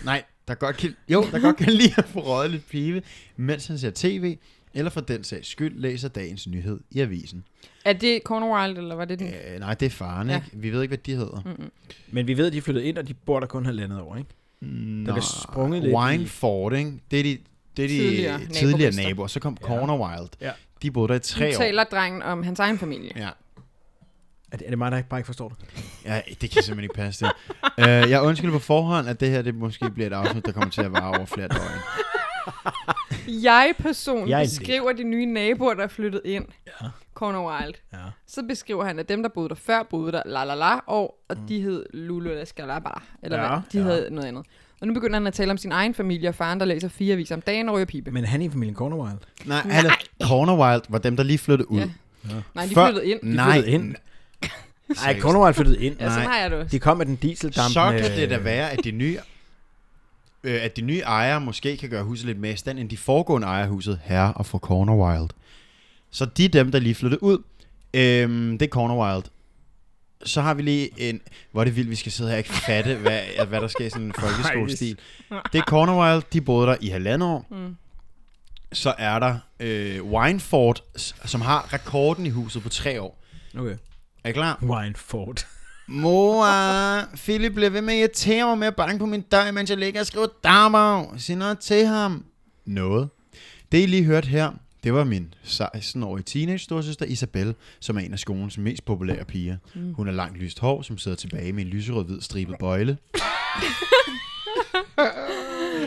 Nej, 0.05 0.24
der 0.47 0.55
godt 0.55 0.77
kan, 0.77 0.95
jo, 1.09 1.25
der 1.31 1.39
godt 1.39 1.55
kan 1.57 1.73
lide 1.73 1.93
at 1.97 2.05
få 2.05 2.19
røget 2.19 2.51
lidt 2.51 2.69
pibe, 2.69 3.01
mens 3.37 3.67
han 3.67 3.77
ser 3.77 3.91
tv, 3.95 4.37
eller 4.73 4.91
for 4.91 5.01
den 5.01 5.23
sags 5.23 5.47
skyld 5.47 5.79
læser 5.79 6.07
dagens 6.07 6.47
nyhed 6.47 6.79
i 6.91 6.99
avisen. 7.01 7.43
Er 7.85 7.93
det 7.93 8.21
Corner 8.25 8.61
Wild, 8.61 8.77
eller 8.77 8.95
var 8.95 9.05
det 9.05 9.19
den? 9.19 9.27
Øh, 9.27 9.59
nej, 9.59 9.73
det 9.73 9.85
er 9.85 9.89
faren, 9.89 10.29
Ja. 10.29 10.35
ikke? 10.35 10.47
Vi 10.53 10.69
ved 10.69 10.81
ikke, 10.81 10.89
hvad 10.89 10.97
de 10.97 11.15
hedder. 11.15 11.41
Mm-mm. 11.45 11.71
Men 12.11 12.27
vi 12.27 12.37
ved, 12.37 12.47
at 12.47 12.53
de 12.53 12.57
er 12.57 12.61
flyttet 12.61 12.81
ind, 12.81 12.97
og 12.97 13.07
de 13.07 13.13
bor 13.13 13.39
der 13.39 13.47
kun 13.47 13.65
halvandet 13.65 14.01
år, 14.01 14.15
ikke? 14.15 14.29
Mm, 14.61 15.05
Der 15.05 15.13
bliver 15.13 15.21
sprunget 15.43 15.81
lidt 15.83 15.91
i- 15.91 15.95
Wineford, 15.95 16.73
ikke? 16.73 16.93
Det 17.11 17.19
er 17.19 17.23
de, 17.23 17.37
det 17.77 17.83
er 17.83 17.87
de 17.87 17.93
Tidligere 17.97 18.39
tidligere, 18.53 18.91
naboer. 18.95 19.27
Så 19.27 19.39
kom 19.39 19.57
Ja. 19.61 19.67
Corner 19.67 19.97
Wild. 20.07 20.29
Ja. 20.41 20.51
De 20.81 20.91
boede 20.91 21.07
der 21.07 21.13
i 21.13 21.17
Nu 21.17 21.21
tre 21.21 21.47
år. 21.47 21.51
taler 21.51 21.83
drengen 21.83 22.21
om 22.23 22.43
hans 22.43 22.59
egen 22.59 22.77
familie. 22.79 23.11
Ja. 23.15 23.29
Er 24.51 24.57
det, 24.57 24.65
er 24.65 24.69
det 24.69 24.77
mig, 24.77 24.91
der 24.91 24.97
ikke 24.97 25.09
bare 25.09 25.19
ikke 25.19 25.25
forstår 25.25 25.49
det? 25.49 25.57
ja, 26.05 26.21
det 26.41 26.49
kan 26.51 26.63
simpelthen 26.63 26.79
ikke 26.83 26.93
passe 26.93 27.25
det. 27.25 27.31
uh, 28.05 28.09
jeg 28.11 28.21
undskylder 28.21 28.53
på 28.53 28.59
forhånd, 28.59 29.07
at 29.09 29.19
det 29.19 29.29
her 29.29 29.41
det 29.41 29.55
måske 29.55 29.89
bliver 29.89 30.07
et 30.07 30.13
afsnit, 30.13 30.45
der 30.45 30.51
kommer 30.51 30.69
til 30.69 30.81
at 30.81 30.91
vare 30.93 31.17
over 31.17 31.25
flere 31.25 31.47
døgn. 31.47 31.79
Jeg 33.27 33.73
person 33.79 34.29
Jeg 34.29 34.37
er 34.39 34.43
en 34.43 34.45
beskriver 34.49 34.91
de 34.93 35.03
nye 35.03 35.25
naboer, 35.25 35.73
der 35.73 35.83
er 35.83 35.87
flyttet 35.87 36.21
ind. 36.25 36.45
Ja. 36.81 36.87
Corner 37.13 37.45
Wild. 37.47 37.73
Ja. 37.93 37.97
Så 38.27 38.43
beskriver 38.47 38.85
han, 38.85 38.99
at 38.99 39.09
dem, 39.09 39.21
der 39.23 39.29
boede 39.29 39.49
der 39.49 39.55
før, 39.55 39.83
boede 39.89 40.11
der 40.11 40.21
la 40.25 40.43
la 40.43 40.55
la, 40.55 40.75
og, 40.87 41.15
og 41.29 41.37
de 41.49 41.61
hed 41.61 41.85
Lulu 41.93 42.29
eller 42.29 42.45
Skalabala, 42.45 42.95
eller 43.23 43.41
Ja, 43.41 43.47
hvad? 43.47 43.57
De 43.71 43.77
ja. 43.77 43.83
hed 43.83 44.09
noget 44.09 44.27
andet. 44.27 44.45
Og 44.81 44.87
nu 44.87 44.93
begynder 44.93 45.13
han 45.15 45.27
at 45.27 45.33
tale 45.33 45.51
om 45.51 45.57
sin 45.57 45.71
egen 45.71 45.93
familie, 45.93 46.29
og 46.29 46.35
faren, 46.35 46.59
der 46.59 46.65
læser 46.65 46.87
fire 46.87 47.13
aviser 47.13 47.35
om 47.35 47.41
dagen 47.41 47.69
og 47.69 47.75
ryger 47.75 47.85
pibe. 47.85 48.11
Men 48.11 48.25
han 48.25 48.41
er 48.41 48.45
i 48.45 48.49
familien 48.49 48.75
Cornerwild. 48.75 49.17
Nej, 49.45 49.57
han 49.61 49.85
er, 49.85 49.91
Corner 50.23 50.57
Wild 50.57 50.81
var 50.89 50.97
dem, 50.97 51.15
der 51.17 51.23
lige 51.23 51.37
flyttede 51.37 51.71
ud. 51.71 51.79
Ja. 51.79 51.87
Nej, 52.55 52.65
de 52.65 52.73
Før- 52.73 52.85
flyttede 52.87 53.07
ind. 53.07 53.19
Nej, 53.23 53.51
flyttede 53.53 53.71
ind. 53.73 53.95
Nej, 54.89 55.19
Cornerwild 55.19 55.53
flyttede 55.53 55.79
ind. 55.85 55.95
Ja, 55.99 56.09
sådan 56.09 56.23
nej. 56.23 56.31
har 56.33 56.41
jeg 56.41 56.51
det 56.51 56.59
også. 56.59 56.71
De 56.71 56.79
kom 56.79 56.97
med 56.97 57.05
den 57.05 57.15
dieseldampende... 57.15 57.73
Så 57.73 58.07
kan 58.09 58.19
det 58.19 58.29
da 58.29 58.37
være, 58.37 58.71
at 58.71 58.79
de 58.83 58.91
nye 58.91 59.19
øh, 60.45 60.63
at 60.63 60.75
de 60.77 60.81
nye 60.81 60.99
ejere 60.99 61.41
måske 61.41 61.77
kan 61.77 61.89
gøre 61.89 62.03
huset 62.03 62.25
lidt 62.25 62.39
mere 62.39 62.53
i 62.53 62.55
stand, 62.55 62.79
end 62.79 62.89
de 62.89 62.97
foregående 62.97 63.47
ejere 63.47 63.67
huset, 63.67 63.99
herre 64.03 64.33
og 64.33 64.45
fru 64.45 64.57
Corner 64.57 64.95
Wild. 64.95 65.29
Så 66.11 66.25
de 66.25 66.45
er 66.45 66.49
dem, 66.49 66.71
der 66.71 66.79
lige 66.79 66.95
flyttede 66.95 67.23
ud. 67.23 67.37
Øhm, 67.93 68.57
det 68.57 68.65
er 68.65 68.69
Corner 68.69 68.95
Wild. 68.95 69.23
Så 70.25 70.41
har 70.41 70.53
vi 70.53 70.61
lige 70.61 71.09
en... 71.09 71.21
Hvor 71.51 71.61
er 71.61 71.65
det 71.65 71.75
vildt, 71.75 71.89
vi 71.89 71.95
skal 71.95 72.11
sidde 72.11 72.29
her 72.29 72.35
og 72.35 72.37
ikke 72.37 72.49
fatte, 72.49 72.95
hvad, 72.95 73.21
hvad 73.47 73.61
der 73.61 73.67
sker 73.67 73.85
i 73.85 73.89
sådan 73.89 74.05
en 74.05 74.13
folkeskolestil. 74.19 74.99
Det 75.29 75.59
er 75.59 75.63
Corner 75.63 75.99
Wild. 75.99 76.23
De 76.33 76.41
boede 76.41 76.67
der 76.67 76.75
i 76.81 76.87
halvandet 76.87 77.29
år. 77.29 77.45
Mm. 77.51 77.75
Så 78.73 78.93
er 78.97 79.19
der 79.19 79.37
øh, 79.59 80.03
Wineford, 80.03 80.83
som 81.25 81.41
har 81.41 81.73
rekorden 81.73 82.25
i 82.25 82.29
huset 82.29 82.63
på 82.63 82.69
tre 82.69 83.01
år. 83.01 83.23
Okay. 83.57 83.75
Er 84.25 84.29
I 84.29 84.32
klar? 84.32 84.60
Wineford. 84.63 85.48
Mor, 85.88 86.46
Philip 87.15 87.53
bliver 87.53 87.70
ved 87.70 87.82
med 87.82 87.94
at 87.94 88.00
irritere 88.00 88.46
mig 88.46 88.58
med 88.58 88.67
at 88.67 88.75
banke 88.75 89.00
på 89.00 89.05
min 89.05 89.22
dør, 89.22 89.51
mens 89.51 89.70
jeg 89.70 89.77
ligger 89.77 90.00
og 90.00 90.05
skriver 90.05 90.27
dagbog. 90.44 91.13
Sig 91.17 91.36
noget 91.36 91.60
til 91.60 91.86
ham. 91.86 92.25
Noget. 92.65 93.10
Det, 93.72 93.84
I 93.84 93.86
lige 93.86 94.03
hørte 94.03 94.27
her, 94.27 94.51
det 94.84 94.94
var 94.94 95.03
min 95.03 95.34
16-årige 95.44 96.24
teenage 96.24 96.60
storsøster 96.60 97.05
Isabel, 97.05 97.55
som 97.79 97.98
er 97.98 98.01
en 98.01 98.13
af 98.13 98.20
skolens 98.20 98.58
mest 98.58 98.86
populære 98.86 99.25
piger. 99.25 99.58
Mm. 99.75 99.94
Hun 99.94 100.08
har 100.08 100.13
langt 100.13 100.38
lyst 100.38 100.60
hår, 100.60 100.82
som 100.82 100.98
sidder 100.98 101.17
tilbage 101.17 101.53
med 101.53 101.63
en 101.65 101.70
lyserød-hvid 101.70 102.22
stribet 102.22 102.55
bøjle. 102.60 102.98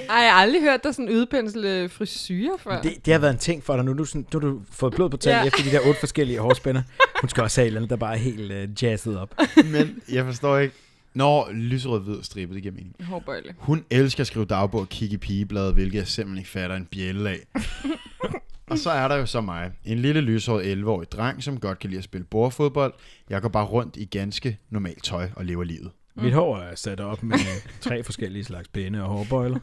Ej, 0.09 0.17
jeg 0.17 0.33
har 0.33 0.41
aldrig 0.41 0.63
hørt 0.63 0.85
dig 0.85 0.95
sådan 0.95 1.09
udpensle 1.11 1.89
frisyrer 1.89 2.57
før. 2.59 2.81
Det, 2.83 3.07
det 3.07 3.13
har 3.13 3.19
været 3.21 3.33
en 3.33 3.39
ting 3.39 3.65
for 3.65 3.77
dig 3.77 3.85
nu. 3.85 3.93
Nu, 3.93 3.99
du 3.99 4.05
sådan, 4.05 4.27
nu 4.35 4.41
har 4.41 4.49
du 4.49 4.61
fået 4.71 4.95
blod 4.95 5.11
på 5.11 5.17
tanden 5.17 5.43
Ja. 5.43 5.47
efter 5.47 5.63
de 5.63 5.71
der 5.71 5.89
otte 5.89 6.01
forskellige 6.01 6.39
hårspænder. 6.39 6.83
Hun 7.21 7.29
skal 7.29 7.43
også 7.43 7.61
have 7.61 7.65
et 7.65 7.67
eller 7.67 7.79
andet, 7.81 7.91
der 7.91 7.97
bare 7.97 8.15
er 8.15 8.19
helt 8.19 8.53
uh, 8.53 8.83
jazzet 8.83 9.19
op. 9.19 9.35
Men 9.65 10.03
jeg 10.13 10.25
forstår 10.25 10.59
ikke. 10.59 10.75
Når 11.15 11.51
lyserød-hvid 11.53 12.23
stribet, 12.23 12.55
det 12.55 12.63
giver 12.63 12.75
mening. 12.75 12.95
Hårbøjle. 13.01 13.55
Hun 13.59 13.85
elsker 13.91 14.21
at 14.21 14.27
skrive 14.27 14.45
dagbog 14.45 14.81
og 14.81 14.89
kigge 14.89 15.15
i 15.15 15.19
pigebladet, 15.19 15.75
hvilket 15.75 15.99
jeg 15.99 16.07
simpelthen 16.07 16.39
ikke 16.39 16.51
fatter 16.51 16.77
en 16.77 16.87
bjælle 16.91 17.31
af. 17.31 17.39
og 18.71 18.79
så 18.79 18.91
er 18.91 19.09
der 19.09 19.17
jo 19.17 19.27
så 19.27 19.41
mig. 19.41 19.71
En 19.85 19.99
lille 19.99 20.21
lyshåret 20.21 20.77
11-årig 20.77 21.13
dreng, 21.13 21.43
som 21.43 21.61
godt 21.61 21.79
kan 21.79 21.91
lide 21.91 21.99
at 21.99 22.05
spille 22.05 22.25
bordfodbold. 22.25 22.95
Jeg 23.31 23.43
går 23.43 23.49
bare 23.49 23.65
rundt 23.65 23.97
i 23.97 24.05
ganske 24.05 24.59
normalt 24.71 25.05
tøj 25.05 25.29
og 25.37 25.45
lever 25.45 25.65
livet. 25.65 25.91
Mm. 26.19 26.25
Mit 26.25 26.35
hår 26.35 26.59
er 26.59 26.75
sat 26.75 27.01
op 27.01 27.23
med 27.23 27.39
tre 27.81 28.05
forskellige 28.05 28.45
slags 28.45 28.69
pinde 28.69 29.03
og 29.03 29.09
hårbøjler. 29.09 29.59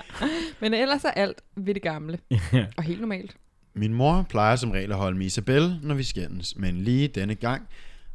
Men 0.60 0.74
ellers 0.74 1.04
er 1.04 1.10
alt 1.10 1.42
ved 1.56 1.74
det 1.74 1.82
gamle. 1.82 2.18
Ja. 2.52 2.66
Og 2.76 2.82
helt 2.82 3.00
normalt. 3.00 3.36
Min 3.74 3.94
mor 3.94 4.26
plejer 4.28 4.56
som 4.56 4.70
regel 4.70 4.92
at 4.92 4.98
holde 4.98 5.18
med 5.18 5.26
Isabel, 5.26 5.78
når 5.82 5.94
vi 5.94 6.02
skændes, 6.02 6.56
men 6.56 6.76
lige 6.76 7.08
denne 7.08 7.34
gang 7.34 7.68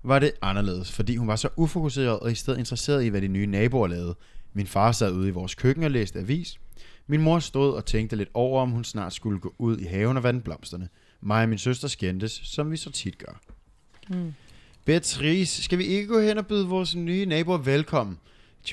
var 0.03 0.19
det 0.19 0.31
anderledes, 0.41 0.91
fordi 0.91 1.15
hun 1.15 1.27
var 1.27 1.35
så 1.35 1.49
ufokuseret 1.55 2.19
og 2.19 2.31
i 2.31 2.35
stedet 2.35 2.59
interesseret 2.59 3.03
i, 3.03 3.07
hvad 3.07 3.21
de 3.21 3.27
nye 3.27 3.45
naboer 3.45 3.87
lavede. 3.87 4.15
Min 4.53 4.67
far 4.67 4.91
sad 4.91 5.11
ude 5.11 5.27
i 5.27 5.31
vores 5.31 5.55
køkken 5.55 5.83
og 5.83 5.91
læste 5.91 6.19
avis. 6.19 6.59
Min 7.07 7.21
mor 7.21 7.39
stod 7.39 7.73
og 7.73 7.85
tænkte 7.85 8.15
lidt 8.15 8.29
over, 8.33 8.61
om 8.61 8.71
hun 8.71 8.83
snart 8.83 9.13
skulle 9.13 9.39
gå 9.39 9.55
ud 9.57 9.77
i 9.77 9.85
haven 9.85 10.17
og 10.17 10.23
vande 10.23 10.41
blomsterne. 10.41 10.89
Mig 11.21 11.43
og 11.43 11.49
min 11.49 11.57
søster 11.57 11.87
skændtes, 11.87 12.41
som 12.43 12.71
vi 12.71 12.77
så 12.77 12.91
tit 12.91 13.17
gør. 13.17 13.41
Mm. 14.09 14.33
Beatrice, 14.85 15.63
skal 15.63 15.77
vi 15.77 15.83
ikke 15.83 16.07
gå 16.07 16.19
hen 16.21 16.37
og 16.37 16.47
byde 16.47 16.67
vores 16.67 16.95
nye 16.95 17.25
naboer 17.25 17.57
velkommen? 17.57 18.17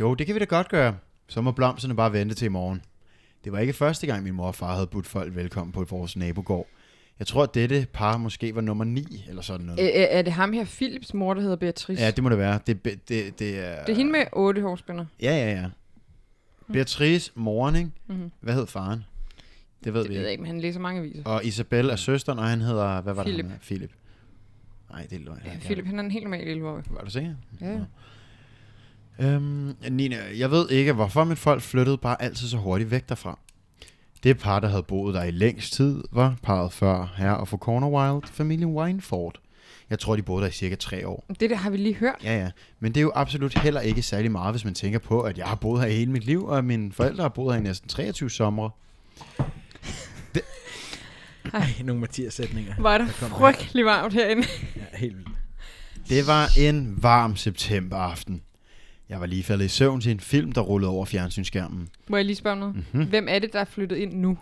Jo, 0.01 0.15
det 0.15 0.27
kan 0.27 0.35
vi 0.35 0.39
da 0.39 0.45
godt 0.45 0.69
gøre. 0.69 0.97
Så 1.29 1.41
må 1.41 1.53
blomsterne 1.53 1.97
bare 1.97 2.13
vente 2.13 2.35
til 2.35 2.45
i 2.45 2.49
morgen. 2.49 2.83
Det 3.45 3.53
var 3.53 3.59
ikke 3.59 3.73
første 3.73 4.07
gang, 4.07 4.23
min 4.25 4.35
mor 4.35 4.47
og 4.47 4.55
far 4.55 4.75
havde 4.75 4.87
budt 4.87 5.07
folk 5.07 5.35
velkommen 5.37 5.73
på 5.73 5.85
vores 5.91 6.17
nabogård. 6.17 6.67
Jeg 7.19 7.27
tror, 7.27 7.43
at 7.43 7.55
dette 7.55 7.87
par 7.93 8.17
måske 8.17 8.55
var 8.55 8.61
nummer 8.61 8.85
9, 8.85 9.25
eller 9.29 9.43
sådan 9.43 9.67
noget. 9.67 9.81
Æ, 9.81 9.91
er 9.95 10.23
det 10.23 10.33
ham 10.33 10.53
her, 10.53 10.65
Philips 10.65 11.15
mor, 11.15 11.35
der 11.35 11.41
hedder 11.41 11.57
Beatrice? 11.57 12.03
Ja, 12.03 12.11
det 12.11 12.25
må 12.25 12.31
det 12.31 12.39
være. 12.39 12.59
Det, 12.67 12.85
det, 12.85 13.09
det, 13.09 13.39
det 13.39 13.59
er... 13.59 13.85
det 13.85 13.93
er 13.93 13.97
hende 13.97 14.13
med 14.13 14.25
otte 14.33 14.63
hårspænder. 14.63 15.05
Ja, 15.23 15.31
ja, 15.37 15.51
ja. 15.61 15.65
Beatrice, 16.73 17.33
moren, 17.35 17.77
ikke? 17.77 17.91
Mm-hmm. 18.07 18.31
Hvad 18.41 18.55
hed 18.55 18.67
faren? 18.67 19.05
Det 19.85 19.95
ved 19.95 20.01
Det 20.03 20.11
vi 20.11 20.15
ved 20.15 20.23
jeg 20.23 20.31
ikke. 20.31 20.31
ikke, 20.31 20.43
men 20.43 20.51
han 20.51 20.61
læser 20.61 20.81
mange 20.81 21.01
aviser. 21.01 21.23
Og 21.25 21.45
Isabel 21.45 21.91
er 21.91 21.97
søsteren, 21.97 22.39
og 22.39 22.45
han 22.49 22.61
hedder... 22.61 23.01
Hvad 23.01 23.15
var 23.15 23.23
Philip. 23.23 23.45
det, 23.45 23.51
han 23.51 23.53
hed? 23.53 23.61
Philip. 23.61 23.91
Nej, 24.91 25.07
det 25.11 25.21
er 25.21 25.25
løgn. 25.25 25.41
Ja, 25.45 25.51
Philip, 25.61 25.87
han 25.87 25.99
er 25.99 26.03
en 26.03 26.11
helt 26.11 26.25
normal 26.25 26.49
11 26.49 26.83
Var 26.91 27.05
du 27.05 27.11
sikker? 27.11 27.35
Ja, 27.61 27.71
ja. 27.73 27.81
Øhm, 29.21 29.77
Nina, 29.91 30.17
jeg 30.39 30.51
ved 30.51 30.71
ikke, 30.71 30.93
hvorfor 30.93 31.25
mit 31.25 31.39
folk 31.39 31.63
flyttede 31.63 31.99
bare 31.99 32.23
altid 32.23 32.49
så 32.49 32.57
hurtigt 32.57 32.91
væk 32.91 33.09
derfra. 33.09 33.39
Det 34.23 34.39
par, 34.39 34.61
der 34.61 34.69
havde 34.69 34.83
boet 34.83 35.15
der 35.15 35.23
i 35.23 35.31
længst 35.31 35.73
tid, 35.73 36.05
var 36.13 36.37
parret 36.43 36.73
før 36.73 37.15
her 37.17 37.31
og 37.31 37.49
for 37.49 37.57
Corner 37.57 37.89
Wild, 37.89 38.23
familien 38.33 38.69
Wineford. 38.77 39.41
Jeg 39.91 39.99
tror, 39.99 40.17
de 40.17 40.23
boede 40.23 40.43
der 40.43 40.49
i 40.49 40.53
cirka 40.53 40.75
tre 40.75 41.09
år. 41.09 41.25
Det 41.41 41.51
der 41.51 41.57
har 41.57 41.71
vi 41.71 41.77
lige 41.77 41.95
hørt. 41.95 42.15
Ja, 42.25 42.39
ja. 42.39 42.51
Men 42.81 42.93
det 42.93 43.01
er 43.01 43.03
jo 43.03 43.13
absolut 43.15 43.59
heller 43.59 43.81
ikke 43.81 44.03
særlig 44.03 44.31
meget, 44.33 44.53
hvis 44.53 44.65
man 44.65 44.75
tænker 44.75 44.99
på, 44.99 45.21
at 45.21 45.39
jeg 45.39 45.47
har 45.47 45.55
boet 45.55 45.83
her 45.83 45.89
hele 45.89 46.13
mit 46.13 46.25
liv, 46.25 46.45
og 46.45 46.65
mine 46.65 46.93
forældre 46.93 47.23
har 47.23 47.29
boet 47.29 47.55
her 47.55 47.61
i 47.61 47.63
næsten 47.63 47.89
23 47.89 48.31
somre. 48.31 48.71
Ej, 51.55 51.67
nogle 51.85 52.01
Mathias-sætninger. 52.01 52.75
Var 52.79 52.99
der 52.99 53.05
Der 53.05 53.13
frygtelig 53.13 53.85
varmt 53.85 54.15
herinde. 54.15 54.47
Ja, 54.77 54.99
helt 54.99 55.17
vildt. 55.17 55.29
Det 56.09 56.27
var 56.27 56.49
en 56.59 56.99
varm 57.03 57.37
septemberaften. 57.37 58.43
Jeg 59.09 59.21
var 59.21 59.27
lige 59.27 59.43
faldet 59.43 59.65
i 59.65 59.69
søvn 59.69 60.01
til 60.01 60.11
en 60.11 60.21
film, 60.21 60.53
der 60.53 60.61
rullede 60.61 60.91
over 60.91 61.05
fjernsynsskærmen. 61.07 61.89
Må 62.09 62.17
jeg 62.17 62.25
lige 62.27 62.37
spørge 62.37 62.57
noget? 62.57 62.75
Mhm. 62.93 63.05
Hvem 63.05 63.27
er 63.31 63.39
det, 63.39 63.53
der 63.53 63.61
er 63.61 63.65
flyttet 63.65 63.97
ind 63.97 64.13
nu? 64.15 64.39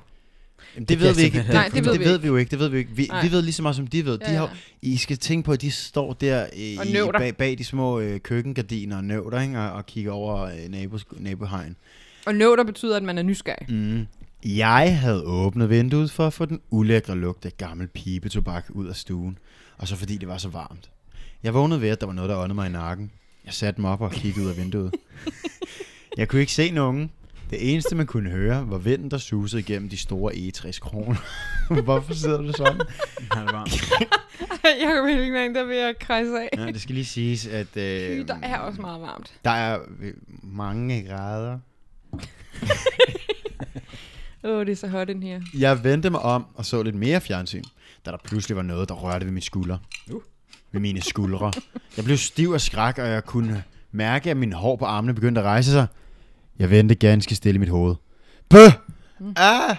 Jamen, 0.75 0.88
det, 0.88 0.88
Det 0.88 1.00
ved 1.00 1.14
vi 1.14 1.22
ikke. 1.22 1.38
Det, 1.38 1.48
Nej, 1.48 1.68
det 1.75 1.84
ved 1.84 1.92
det 1.92 2.00
vi 2.00 2.04
ved 2.04 2.12
ikke. 2.14 2.22
vi 2.22 2.28
jo 2.28 2.36
ikke. 2.36 2.50
Det 2.50 2.58
ved 2.58 2.68
vi 2.68 2.78
ikke. 2.78 2.90
Vi, 2.90 3.06
Nej. 3.10 3.22
vi 3.22 3.32
ved 3.32 3.42
lige 3.42 3.52
så 3.52 3.62
meget, 3.62 3.76
som 3.76 3.86
de 3.86 4.04
ved. 4.04 4.18
De 4.18 4.25
Ja, 4.26 4.32
ja. 4.32 4.38
har, 4.38 4.56
I 4.82 4.96
skal 4.96 5.16
tænke 5.16 5.46
på, 5.46 5.52
at 5.52 5.60
de 5.62 5.70
står 5.70 6.12
der 6.12 6.46
i, 6.56 6.76
Og 6.76 6.86
i, 6.86 6.96
bag, 7.18 7.36
bag 7.36 7.58
de 7.58 7.64
små 7.64 8.00
øh, 8.00 8.20
køkkengardiner 8.20 8.96
og 8.96 9.04
nøvter, 9.04 9.40
ikke? 9.40 9.58
Og, 9.58 9.72
og 9.72 9.86
kigger 9.86 10.12
over 10.12 10.40
øh, 10.42 10.52
nabos, 10.68 11.04
nabohegn. 11.18 11.76
Og 12.26 12.34
nå, 12.34 12.56
der 12.56 12.64
betyder, 12.64 12.96
at 12.96 13.02
man 13.02 13.18
er 13.18 13.22
nysgerrig. 13.22 13.72
Mm. 13.75 14.06
Jeg 14.54 14.98
havde 14.98 15.22
åbnet 15.22 15.70
vinduet 15.70 16.10
for 16.10 16.26
at 16.26 16.32
få 16.32 16.44
den 16.44 16.60
ulækre 16.70 17.16
lugt 17.16 17.46
af 17.46 17.56
gammel 17.56 17.86
pibetobak 17.86 18.64
ud 18.68 18.86
af 18.86 18.96
stuen. 18.96 19.38
Og 19.78 19.88
så 19.88 19.96
fordi 19.96 20.16
det 20.16 20.28
var 20.28 20.38
så 20.38 20.48
varmt. 20.48 20.90
Jeg 21.42 21.54
vågnede 21.54 21.80
ved, 21.80 21.88
at 21.88 22.00
der 22.00 22.06
var 22.06 22.12
noget, 22.12 22.30
der 22.30 22.36
åndede 22.36 22.54
mig 22.54 22.68
i 22.68 22.72
nakken. 22.72 23.10
Jeg 23.44 23.54
satte 23.54 23.80
mig 23.80 23.90
op 23.90 24.00
og 24.00 24.12
kiggede 24.12 24.46
ud 24.46 24.50
af 24.50 24.56
vinduet. 24.56 24.94
jeg 26.18 26.28
kunne 26.28 26.40
ikke 26.40 26.52
se 26.52 26.70
nogen. 26.70 27.10
Det 27.50 27.72
eneste, 27.72 27.94
man 27.94 28.06
kunne 28.06 28.30
høre, 28.30 28.70
var 28.70 28.78
vinden, 28.78 29.10
der 29.10 29.18
susede 29.18 29.60
igennem 29.60 29.88
de 29.88 29.96
store 29.96 30.36
egetræskroner. 30.36 31.16
Hvorfor 31.84 32.14
sidder 32.14 32.42
du 32.42 32.52
sådan? 32.52 32.80
Ja, 33.34 33.40
det 33.40 33.52
var. 33.52 33.64
jeg 34.64 35.02
kan 35.06 35.22
ikke 35.22 35.54
der 35.54 35.64
vil 35.64 35.76
jeg 35.76 35.94
kredse 36.00 36.38
af. 36.38 36.48
Ja, 36.56 36.66
det 36.66 36.80
skal 36.80 36.94
lige 36.94 37.04
siges, 37.04 37.46
at 37.46 37.76
øh, 37.76 38.28
der 38.28 38.38
er 38.42 38.58
også 38.58 38.80
meget 38.80 39.00
varmt. 39.00 39.34
der 39.44 39.50
er 39.50 39.78
øh, 40.00 40.14
mange 40.42 41.06
grader. 41.08 41.58
Åh, 44.46 44.58
oh, 44.58 44.66
det 44.66 44.72
er 44.72 44.76
så 44.76 44.88
hot 44.88 45.08
ind 45.08 45.22
her. 45.22 45.40
Jeg 45.58 45.84
vendte 45.84 46.10
mig 46.10 46.20
om 46.20 46.46
og 46.54 46.66
så 46.66 46.82
lidt 46.82 46.94
mere 46.94 47.20
fjernsyn, 47.20 47.62
da 48.06 48.10
der 48.10 48.18
pludselig 48.24 48.56
var 48.56 48.62
noget, 48.62 48.88
der 48.88 48.94
rørte 48.94 49.24
ved 49.24 49.32
mine 49.32 49.42
skuldre. 49.42 49.78
Uh. 50.12 50.22
Ved 50.72 50.80
mine 50.80 51.02
skuldre. 51.02 51.52
Jeg 51.96 52.04
blev 52.04 52.16
stiv 52.16 52.50
af 52.54 52.60
skræk, 52.60 52.98
og 52.98 53.08
jeg 53.08 53.24
kunne 53.24 53.64
mærke, 53.92 54.30
at 54.30 54.36
mine 54.36 54.54
hår 54.54 54.76
på 54.76 54.84
armene 54.84 55.14
begyndte 55.14 55.40
at 55.40 55.44
rejse 55.44 55.70
sig. 55.70 55.86
Jeg 56.58 56.70
vendte 56.70 56.94
ganske 56.94 57.34
stille 57.34 57.56
i 57.56 57.58
mit 57.58 57.68
hoved. 57.68 57.94
Bøh! 58.48 58.72
Ah! 59.36 59.76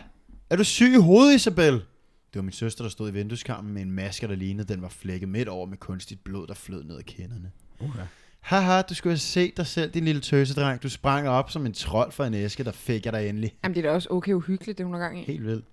Er 0.50 0.56
du 0.56 0.64
syg 0.64 0.94
i 0.94 1.02
hovedet, 1.02 1.36
Isabel? 1.36 1.74
Det 1.74 2.36
var 2.36 2.42
min 2.42 2.52
søster, 2.52 2.84
der 2.84 2.90
stod 2.90 3.10
i 3.10 3.14
vindueskarmen 3.14 3.74
med 3.74 3.82
en 3.82 3.92
maske, 3.92 4.28
der 4.28 4.36
lignede, 4.36 4.74
den 4.74 4.82
var 4.82 4.90
flækket 4.90 5.30
midt 5.30 5.48
over 5.48 5.66
med 5.66 5.78
kunstigt 5.78 6.24
blod, 6.24 6.48
der 6.48 6.54
flød 6.54 6.84
ned 6.84 6.98
ad 6.98 7.04
kinderne. 7.04 7.52
Uh, 7.80 7.90
ja. 7.98 8.04
Haha, 8.42 8.82
du 8.82 8.94
skulle 8.94 9.12
have 9.12 9.18
set 9.20 9.58
dig 9.58 9.68
selv, 9.68 9.92
din 9.92 10.06
lille 10.06 10.22
tøsedreng. 10.22 10.84
Du 10.84 10.90
sprang 10.90 11.30
op 11.30 11.52
som 11.52 11.66
en 11.66 11.74
trold 11.74 12.12
for 12.12 12.24
en 12.26 12.34
æske, 12.34 12.64
der 12.64 12.72
fik 12.72 13.06
jeg 13.06 13.14
dig 13.14 13.30
endelig. 13.30 13.56
Jamen, 13.64 13.76
det 13.76 13.86
er 13.86 13.90
da 13.90 13.96
også 13.96 14.08
okay 14.12 14.32
uhyggeligt, 14.34 14.78
det 14.78 14.86
hun 14.86 14.94
har 14.94 15.02
gang 15.02 15.20
i. 15.22 15.24
Helt 15.26 15.44
vildt. 15.46 15.66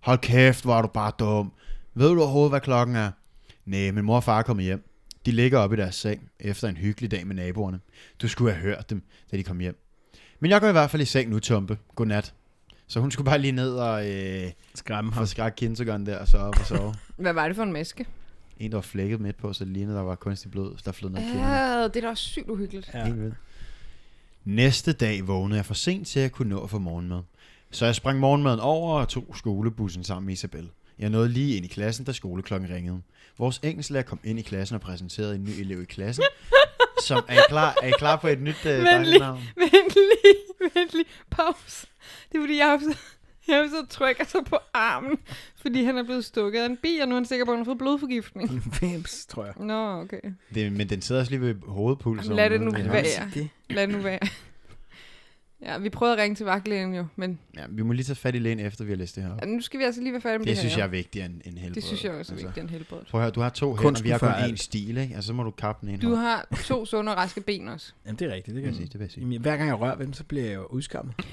Hold 0.00 0.18
kæft, 0.18 0.64
hvor 0.64 0.74
er 0.78 0.82
du 0.82 0.88
bare 0.88 1.12
dum. 1.18 1.52
Ved 1.94 2.08
du 2.08 2.20
overhovedet, 2.20 2.52
hvad 2.52 2.60
klokken 2.60 2.96
er? 2.96 3.10
Nej, 3.66 3.90
min 3.90 4.04
mor 4.04 4.16
og 4.16 4.24
far 4.24 4.38
er 4.38 4.42
kommet 4.42 4.64
hjem. 4.64 4.88
De 5.26 5.30
ligger 5.30 5.58
oppe 5.58 5.76
i 5.76 5.80
deres 5.80 5.94
seng, 5.94 6.30
efter 6.40 6.68
en 6.68 6.76
hyggelig 6.76 7.10
dag 7.10 7.26
med 7.26 7.34
naboerne. 7.36 7.80
Du 8.22 8.28
skulle 8.28 8.52
have 8.52 8.62
hørt 8.62 8.90
dem, 8.90 9.02
da 9.32 9.36
de 9.36 9.42
kom 9.42 9.58
hjem. 9.60 9.78
Men 10.40 10.50
jeg 10.50 10.60
går 10.60 10.68
i 10.68 10.72
hvert 10.72 10.90
fald 10.90 11.02
i 11.02 11.04
seng 11.04 11.30
nu, 11.30 11.38
Tumpe. 11.38 11.78
Godnat. 11.94 12.34
Så 12.86 13.00
hun 13.00 13.10
skulle 13.10 13.24
bare 13.24 13.38
lige 13.38 13.52
ned 13.52 13.74
og 13.74 14.10
øh, 14.10 14.50
Skræmme 14.74 15.12
ham. 15.12 15.22
få 15.22 15.26
skræk 15.26 15.52
kindergarten 15.56 16.06
der, 16.06 16.18
og 16.18 16.28
så 16.28 16.38
op 16.38 16.58
og 16.60 16.66
sove. 16.66 16.94
Hvad 17.16 17.32
var 17.32 17.46
det 17.46 17.56
for 17.56 17.62
en 17.62 17.72
maske? 17.72 18.06
En, 18.58 18.70
der 18.70 18.76
var 18.76 18.82
flækket 18.82 19.20
midt 19.20 19.36
på, 19.36 19.52
så 19.52 19.64
det 19.64 19.72
lignede, 19.72 19.96
der 19.96 20.02
var 20.02 20.14
kunstig 20.14 20.50
blod, 20.50 20.76
der 20.84 20.92
flød 20.92 21.10
ned 21.10 21.18
kinderne. 21.20 21.54
Ja, 21.56 21.82
det 21.84 21.96
er 21.96 22.00
da 22.00 22.08
også 22.08 22.24
sygt 22.24 22.48
uhyggeligt. 22.50 22.90
Ja. 22.94 23.04
Helt 23.04 23.20
vildt. 23.20 23.34
Næste 24.44 24.92
dag 24.92 25.26
vågnede 25.26 25.56
jeg 25.56 25.66
for 25.66 25.74
sent 25.74 26.06
til 26.06 26.20
at 26.20 26.32
kunne 26.32 26.48
nå 26.48 26.60
at 26.64 26.70
få 26.70 26.78
morgenmad. 26.78 27.22
Så 27.70 27.84
jeg 27.86 27.94
sprang 27.94 28.18
morgenmaden 28.18 28.60
over 28.60 29.00
og 29.00 29.08
tog 29.08 29.34
skolebussen 29.36 30.04
sammen 30.04 30.26
med 30.26 30.32
Isabel. 30.34 30.70
Jeg 30.98 31.10
nåede 31.10 31.28
lige 31.28 31.56
ind 31.56 31.64
i 31.64 31.68
klassen, 31.68 32.04
da 32.04 32.12
skoleklokken 32.12 32.70
ringede. 32.70 33.02
Vores 33.38 33.60
engelsklærer 33.62 34.02
kom 34.02 34.18
ind 34.24 34.38
i 34.38 34.42
klassen 34.42 34.74
og 34.74 34.80
præsenterede 34.80 35.34
en 35.34 35.44
ny 35.44 35.48
elev 35.48 35.82
i 35.82 35.84
klassen. 35.84 36.24
Som, 37.06 37.24
er, 37.28 37.34
I 37.34 37.42
klar, 37.48 37.74
er 37.82 37.86
I 37.86 37.92
klar 37.98 38.16
på 38.16 38.28
et 38.28 38.40
nyt 38.40 38.56
uh, 38.64 38.70
Vent 38.70 38.84
dejligt 38.86 39.08
lige. 39.10 39.18
navn? 39.18 39.40
Vent 39.56 39.94
lige, 39.94 40.70
vent 40.74 40.92
lige. 40.92 41.04
Pause. 41.30 41.86
Det 42.32 42.38
er 42.38 42.42
fordi, 42.42 42.58
jeg 42.58 42.66
har 42.66 42.94
jeg 43.48 43.56
har 43.56 43.68
så 43.68 43.86
trykker 43.86 44.24
sig 44.24 44.44
på 44.44 44.58
armen, 44.74 45.18
fordi 45.56 45.84
han 45.84 45.98
er 45.98 46.02
blevet 46.02 46.24
stukket 46.24 46.60
af 46.60 46.66
en 46.66 46.76
bi, 46.76 46.98
og 47.02 47.08
nu 47.08 47.14
er 47.14 47.18
han 47.18 47.24
sikker 47.26 47.44
på, 47.44 47.50
at 47.50 47.56
han 47.58 47.64
har 47.66 47.70
fået 47.70 47.78
blodforgiftning. 47.78 48.50
Vims, 48.80 49.26
tror 49.26 49.44
jeg. 49.44 49.54
Nå, 49.56 50.00
okay. 50.00 50.20
Det, 50.54 50.72
men 50.72 50.88
den 50.88 51.02
sidder 51.02 51.20
også 51.20 51.32
lige 51.32 51.40
ved 51.40 51.54
hovedpulsen. 51.66 52.36
Lad 52.36 52.50
det 52.50 52.60
nu 52.60 52.70
være. 52.70 53.30
Det. 53.34 53.48
Lad 53.70 53.86
det 53.86 53.96
nu 53.96 54.02
være. 54.02 54.18
Ja, 55.64 55.78
vi 55.78 55.88
prøvede 55.88 56.16
at 56.16 56.22
ringe 56.22 56.34
til 56.34 56.46
vagtlægen 56.46 56.94
jo, 56.94 57.06
men 57.16 57.38
Ja, 57.56 57.64
vi 57.70 57.82
må 57.82 57.92
lige 57.92 58.04
tage 58.04 58.16
fat 58.16 58.34
i 58.34 58.38
lægen, 58.38 58.60
efter 58.60 58.84
vi 58.84 58.90
har 58.90 58.96
læst 58.96 59.16
det 59.16 59.24
her 59.24 59.30
op. 59.32 59.38
ja, 59.40 59.46
nu 59.46 59.60
skal 59.60 59.80
vi 59.80 59.84
altså 59.84 60.00
lige 60.00 60.12
være 60.12 60.20
færdige 60.20 60.38
med 60.38 60.46
det, 60.46 60.50
Det 60.50 60.58
synes 60.58 60.74
her. 60.74 60.80
jeg 60.80 60.86
er 60.86 60.90
vigtigere 60.90 61.26
end, 61.26 61.40
end 61.44 61.58
helbred. 61.58 61.74
Det 61.74 61.84
synes 61.84 62.04
jeg 62.04 62.12
også 62.12 62.32
er 62.32 62.36
vigtigere 62.36 62.60
end 62.60 62.70
helbred. 62.70 62.98
Prøv 63.10 63.20
at 63.20 63.24
høre, 63.24 63.30
du 63.30 63.40
har 63.40 63.48
to 63.50 63.74
Kunsten 63.74 63.86
hænder, 63.86 64.02
vi 64.02 64.10
har 64.10 64.18
kun 64.18 64.28
én 64.42 64.44
alt. 64.44 64.60
stil, 64.60 64.96
ikke? 64.98 65.14
Altså, 65.14 65.26
så 65.26 65.32
må 65.32 65.42
du 65.42 65.50
kappe 65.50 65.86
den 65.86 65.94
ene 65.94 66.02
Du 66.02 66.08
hånd. 66.08 66.18
har 66.20 66.48
to 66.64 66.86
sunde 66.86 67.12
og 67.12 67.18
raske 67.18 67.40
ben 67.40 67.68
også. 67.68 67.92
Jamen, 68.06 68.18
det 68.18 68.30
er 68.30 68.34
rigtigt. 68.34 68.54
Det 68.54 68.62
kan 68.62 68.68
jeg 68.70 68.76
sige, 68.76 68.86
det 68.86 68.94
vil 68.94 69.04
jeg 69.04 69.10
sige. 69.10 69.20
Jamen, 69.24 69.40
hver 69.40 69.56
gang 69.56 69.68
jeg 69.68 69.80
rører 69.80 69.96
ved 69.96 70.04
dem, 70.06 70.12
så 70.12 70.24
bliver 70.24 70.44
jeg 70.44 70.54
jo 70.54 70.66
udskammet. 70.66 71.14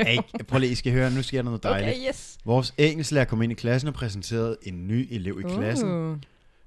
Hey, 0.00 0.16
prøv 0.48 0.58
lige, 0.58 0.72
I 0.72 0.74
skal 0.74 0.92
høre, 0.92 1.10
nu 1.10 1.22
sker 1.22 1.38
der 1.38 1.44
noget 1.44 1.62
dejligt. 1.62 1.96
Okay, 1.96 2.08
yes. 2.08 2.38
Vores 2.44 2.74
engelsklærer 2.78 3.24
kom 3.24 3.42
ind 3.42 3.52
i 3.52 3.54
klassen 3.54 3.88
og 3.88 3.94
præsenterede 3.94 4.56
en 4.62 4.88
ny 4.88 5.08
elev 5.10 5.40
i 5.40 5.42
klassen, 5.54 5.88
Uh, 5.90 6.16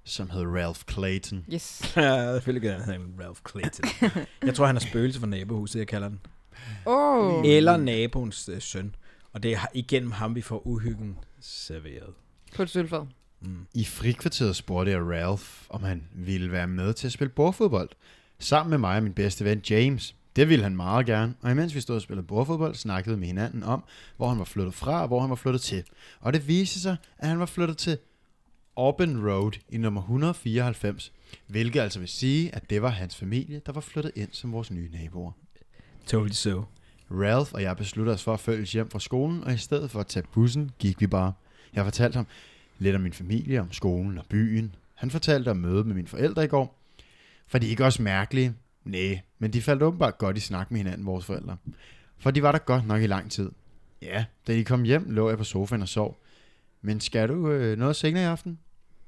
som 0.03 0.29
hed 0.29 0.41
Ralph 0.45 0.79
Clayton. 0.91 1.45
yes. 1.53 1.81
Ja, 1.95 2.33
selvfølgelig 2.33 2.69
gør 2.69 2.79
han 2.79 3.01
Ralph 3.23 3.39
Clayton. 3.49 4.11
jeg 4.45 4.55
tror, 4.55 4.65
han 4.65 4.75
er 4.75 4.79
spøgelse 4.79 5.19
for 5.19 5.27
nabohuset, 5.27 5.79
jeg 5.79 5.87
kalder 5.87 6.09
den. 6.09 6.19
Oh. 6.85 7.45
Eller 7.45 7.77
naboens 7.77 8.49
øh, 8.49 8.61
søn. 8.61 8.95
Og 9.33 9.43
det 9.43 9.53
er 9.53 9.65
igennem 9.73 10.11
ham, 10.11 10.35
vi 10.35 10.41
får 10.41 10.67
uhyggen 10.67 11.17
serveret. 11.39 12.13
På 12.55 12.63
et 12.63 12.69
sølvfad. 12.69 13.05
Mm. 13.41 13.67
I 13.73 13.85
frikvarteret 13.85 14.55
spurgte 14.55 14.91
jeg 14.91 15.01
Ralph, 15.01 15.45
om 15.69 15.83
han 15.83 16.03
ville 16.13 16.51
være 16.51 16.67
med 16.67 16.93
til 16.93 17.07
at 17.07 17.13
spille 17.13 17.31
bordfodbold. 17.31 17.89
Sammen 18.39 18.69
med 18.69 18.77
mig 18.77 18.97
og 18.97 19.03
min 19.03 19.13
bedste 19.13 19.45
ven 19.45 19.61
James. 19.69 20.15
Det 20.35 20.49
ville 20.49 20.63
han 20.63 20.75
meget 20.75 21.05
gerne, 21.05 21.33
og 21.41 21.51
imens 21.51 21.75
vi 21.75 21.81
stod 21.81 21.95
og 21.95 22.01
spillede 22.01 22.27
bordfodbold, 22.27 22.75
snakkede 22.75 23.15
vi 23.15 23.19
med 23.19 23.27
hinanden 23.27 23.63
om, 23.63 23.83
hvor 24.17 24.29
han 24.29 24.39
var 24.39 24.45
flyttet 24.45 24.73
fra 24.73 25.01
og 25.01 25.07
hvor 25.07 25.19
han 25.19 25.29
var 25.29 25.35
flyttet 25.35 25.61
til. 25.61 25.83
Og 26.19 26.33
det 26.33 26.47
viste 26.47 26.79
sig, 26.79 26.97
at 27.17 27.27
han 27.27 27.39
var 27.39 27.45
flyttet 27.45 27.77
til 27.77 27.97
Auburn 28.75 29.29
Road 29.29 29.51
i 29.69 29.77
nummer 29.77 30.01
194, 30.01 31.11
hvilket 31.47 31.79
altså 31.79 31.99
vil 31.99 32.07
sige, 32.07 32.55
at 32.55 32.69
det 32.69 32.81
var 32.81 32.89
hans 32.89 33.15
familie, 33.15 33.61
der 33.65 33.71
var 33.71 33.81
flyttet 33.81 34.11
ind 34.15 34.29
som 34.31 34.51
vores 34.51 34.71
nye 34.71 34.89
naboer. 34.91 35.31
Totally 36.05 36.33
so. 36.33 36.63
Ralph 37.11 37.53
og 37.53 37.61
jeg 37.61 37.77
besluttede 37.77 38.13
os 38.13 38.23
for 38.23 38.33
at 38.33 38.39
følges 38.39 38.71
hjem 38.71 38.89
fra 38.89 38.99
skolen, 38.99 39.43
og 39.43 39.53
i 39.53 39.57
stedet 39.57 39.91
for 39.91 39.99
at 39.99 40.07
tage 40.07 40.25
bussen, 40.33 40.71
gik 40.79 41.01
vi 41.01 41.07
bare. 41.07 41.33
Jeg 41.73 41.83
fortalte 41.83 42.15
ham 42.15 42.27
lidt 42.79 42.95
om 42.95 43.01
min 43.01 43.13
familie, 43.13 43.61
om 43.61 43.71
skolen 43.71 44.17
og 44.17 44.25
byen. 44.29 44.75
Han 44.95 45.11
fortalte 45.11 45.49
om 45.49 45.57
mødet 45.57 45.85
med 45.85 45.95
mine 45.95 46.07
forældre 46.07 46.43
i 46.43 46.47
går. 46.47 46.79
For 47.47 47.57
de 47.57 47.65
er 47.65 47.69
ikke 47.69 47.85
også 47.85 48.01
mærkelige? 48.01 48.53
Nej, 48.83 49.19
men 49.39 49.53
de 49.53 49.61
faldt 49.61 49.83
åbenbart 49.83 50.17
godt 50.17 50.37
i 50.37 50.39
snak 50.39 50.71
med 50.71 50.77
hinanden, 50.77 51.05
vores 51.05 51.25
forældre. 51.25 51.57
For 52.17 52.31
de 52.31 52.43
var 52.43 52.51
der 52.51 52.59
godt 52.59 52.87
nok 52.87 53.01
i 53.01 53.07
lang 53.07 53.31
tid. 53.31 53.49
Ja, 54.01 54.25
da 54.47 54.53
de 54.53 54.63
kom 54.63 54.83
hjem, 54.83 55.09
lå 55.09 55.29
jeg 55.29 55.37
på 55.37 55.43
sofaen 55.43 55.81
og 55.81 55.87
sov. 55.87 56.21
Men 56.81 56.99
skal 56.99 57.29
du 57.29 57.51
øh, 57.51 57.77
noget 57.77 57.95
senere 57.95 58.23
i 58.23 58.25
aften? 58.25 58.59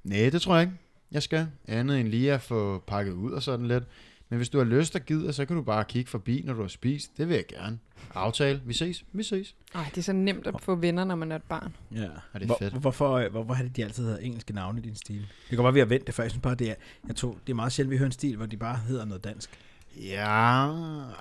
Nej, 0.04 0.30
det 0.30 0.42
tror 0.42 0.56
jeg 0.56 0.62
ikke. 0.62 0.74
Jeg 1.12 1.24
skal. 1.24 1.48
Andet 1.68 2.00
end 2.00 2.08
lige 2.08 2.34
at 2.34 2.42
få 2.42 2.84
pakket 2.88 3.12
ud 3.14 3.32
og 3.32 3.44
sådan 3.44 3.68
lidt. 3.68 3.84
Men 4.32 4.38
hvis 4.38 4.50
du 4.50 4.58
har 4.58 4.66
lyst 4.66 4.96
og 4.96 5.02
gider, 5.02 5.32
så 5.32 5.46
kan 5.46 5.56
du 5.56 5.62
bare 5.62 5.84
kigge 5.84 6.10
forbi, 6.10 6.44
når 6.46 6.54
du 6.54 6.62
har 6.62 6.68
spist. 6.68 7.18
Det 7.18 7.28
vil 7.28 7.36
jeg 7.36 7.46
gerne. 7.48 7.80
Aftale. 8.14 8.62
Vi 8.66 8.74
ses. 8.74 9.06
Vi 9.12 9.24
ses. 9.24 9.56
Ej, 9.76 9.86
det 9.90 9.98
er 9.98 10.02
så 10.02 10.14
nemt 10.14 10.48
at 10.48 10.62
få 10.62 10.76
venner, 10.76 11.04
når 11.04 11.16
man 11.16 11.32
er 11.32 11.36
et 11.36 11.44
barn. 11.44 11.76
Ja. 11.96 12.08
er 12.34 12.46
Hvor, 12.46 12.58
fedt. 12.60 12.74
Hvorfor, 12.74 13.12
øh, 13.14 13.32
hvorfor 13.32 13.54
har 13.54 13.64
det 13.64 13.76
de 13.76 13.84
altid 13.84 14.04
hedder 14.04 14.18
engelske 14.18 14.54
navne 14.54 14.80
i 14.80 14.82
din 14.82 14.96
stil? 14.96 15.16
Det 15.22 15.28
kan 15.50 15.58
godt 15.58 15.64
være, 15.66 15.74
vi 15.74 15.80
har 15.80 15.86
vendt 15.86 16.08
det, 16.08 16.16
for 16.16 16.24
jeg 16.24 16.32
synes 16.32 16.42
bare, 16.42 16.56
det 16.56 16.70
er, 16.70 16.76
jeg 17.08 17.16
tog, 17.16 17.38
det 17.48 17.54
er 17.54 17.56
meget 17.56 17.72
sjældent, 17.72 17.92
vi 17.92 17.98
hører 17.98 18.06
en 18.06 18.12
stil, 18.12 18.36
hvor 18.38 18.46
de 18.46 18.58
bare 18.58 18.78
hedder 18.78 19.06
noget 19.06 19.24
dansk. 19.24 19.50
Ja, 19.96 20.72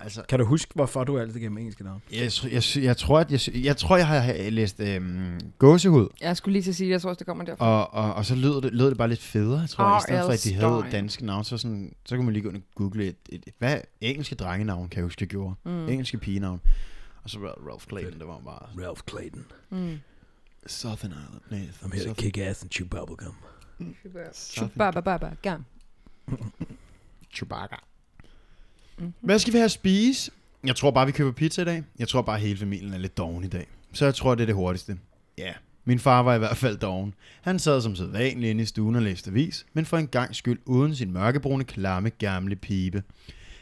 altså... 0.01 0.23
Kan 0.29 0.39
du 0.39 0.45
huske, 0.45 0.73
hvorfor 0.75 1.05
du 1.05 1.19
altid 1.19 1.41
gennem 1.41 1.59
engelske 1.59 1.85
navne? 1.85 2.01
Jeg, 2.13 2.31
jeg, 2.53 2.63
jeg, 2.85 2.97
tror, 2.97 3.19
at 3.21 3.33
jeg, 3.33 3.65
jeg 3.65 3.77
tror, 3.77 3.97
jeg 3.97 4.07
har 4.07 4.51
læst 4.51 4.81
øhm, 4.81 5.41
gåsehud, 5.59 6.09
Jeg 6.21 6.37
skulle 6.37 6.53
lige 6.53 6.63
til 6.63 6.71
at 6.71 6.75
sige, 6.77 6.87
at 6.89 6.93
jeg 6.93 7.01
tror 7.01 7.11
også, 7.11 7.19
det 7.19 7.27
kommer 7.27 7.45
derfra. 7.45 7.67
og, 7.85 8.05
og, 8.05 8.15
og 8.15 8.25
så 8.27 8.35
lød 8.35 8.63
det, 8.63 8.73
lød 8.75 8.89
det 8.89 8.99
bare 8.99 9.09
lidt 9.09 9.21
federe, 9.23 9.67
tror 9.67 9.85
jeg, 9.85 9.99
i 9.99 10.03
stedet 10.03 10.25
for, 10.25 10.33
at 10.33 10.45
de 10.45 10.55
havde 10.55 10.93
danske 10.93 11.27
navne. 11.27 11.45
Så, 11.45 11.59
sådan, 11.59 11.95
så 12.07 12.17
kunne 12.17 12.25
man 12.25 12.33
lige 12.33 12.43
gå 12.43 12.49
ind 12.49 12.57
og 12.57 12.63
google 12.75 13.07
et, 13.07 13.17
et, 13.29 13.45
et 13.47 13.55
hvad 13.59 13.81
engelske 14.01 14.35
drengenavn, 14.35 14.89
kan 14.89 14.97
jeg 14.99 15.05
huske, 15.05 15.23
jeg 15.23 15.29
gjorde. 15.29 15.55
Mm. 15.65 15.89
Engelske 15.89 16.19
pigenavn. 16.19 16.61
Og 17.23 17.31
så 17.31 17.39
Ra- 17.39 17.69
Ralph 17.71 17.85
Clayton, 17.89 18.19
det 18.19 18.27
var 18.29 18.39
bare 18.45 18.87
Ralph 18.87 19.01
Clayton. 19.11 19.45
Mm. 19.71 19.99
Southern 20.67 21.11
Island. 21.13 21.43
Nej, 21.51 21.69
I'm 21.83 21.95
here 21.97 22.09
to 22.09 22.15
kick 22.15 22.39
ass 22.39 22.63
and 22.63 22.71
chew 22.71 22.87
bubblegum. 22.89 23.35
Chubababa, 24.35 25.31
gam. 25.43 25.65
Chewbacca. 27.35 27.77
Mhm. 29.01 29.13
Hvad 29.21 29.39
skal 29.39 29.53
vi 29.53 29.59
have 29.59 29.65
at 29.65 29.71
spise? 29.71 30.31
Jeg 30.65 30.77
tror 30.77 30.91
bare, 30.91 31.07
vi 31.07 31.13
køber 31.13 31.33
pizza 31.33 31.63
i 31.63 31.65
dag. 31.65 31.83
Jeg 31.99 32.09
tror 32.09 32.23
bare, 32.23 32.39
hele 32.39 32.59
familien 32.59 32.93
er 32.93 32.99
lidt 32.99 33.17
doven 33.19 33.45
i 33.45 33.49
dag. 33.49 33.67
Så 33.93 34.05
jeg 34.05 34.15
tror, 34.15 34.35
det 34.35 34.43
er 34.43 34.47
det 34.47 34.55
hurtigste. 34.55 34.99
Ja, 35.39 35.53
Min 35.85 35.99
far 35.99 36.23
var 36.23 36.35
i 36.35 36.39
hvert 36.39 36.57
fald 36.57 36.77
doven. 36.79 37.15
Han 37.43 37.59
sad 37.59 37.81
som 37.81 37.97
sædvanlig 37.97 38.51
inde 38.51 38.63
i 38.63 38.67
stuen 38.67 38.97
og 38.97 39.03
læste 39.03 39.31
avis, 39.31 39.67
men 39.73 39.87
for 39.87 39.99
en 39.99 40.07
gang 40.09 40.37
skyld 40.37 40.59
uden 40.67 40.95
sin 40.95 41.13
mørkebrune, 41.13 41.65
klamme, 41.65 42.11
gamle 42.11 42.57
pibe. 42.57 43.03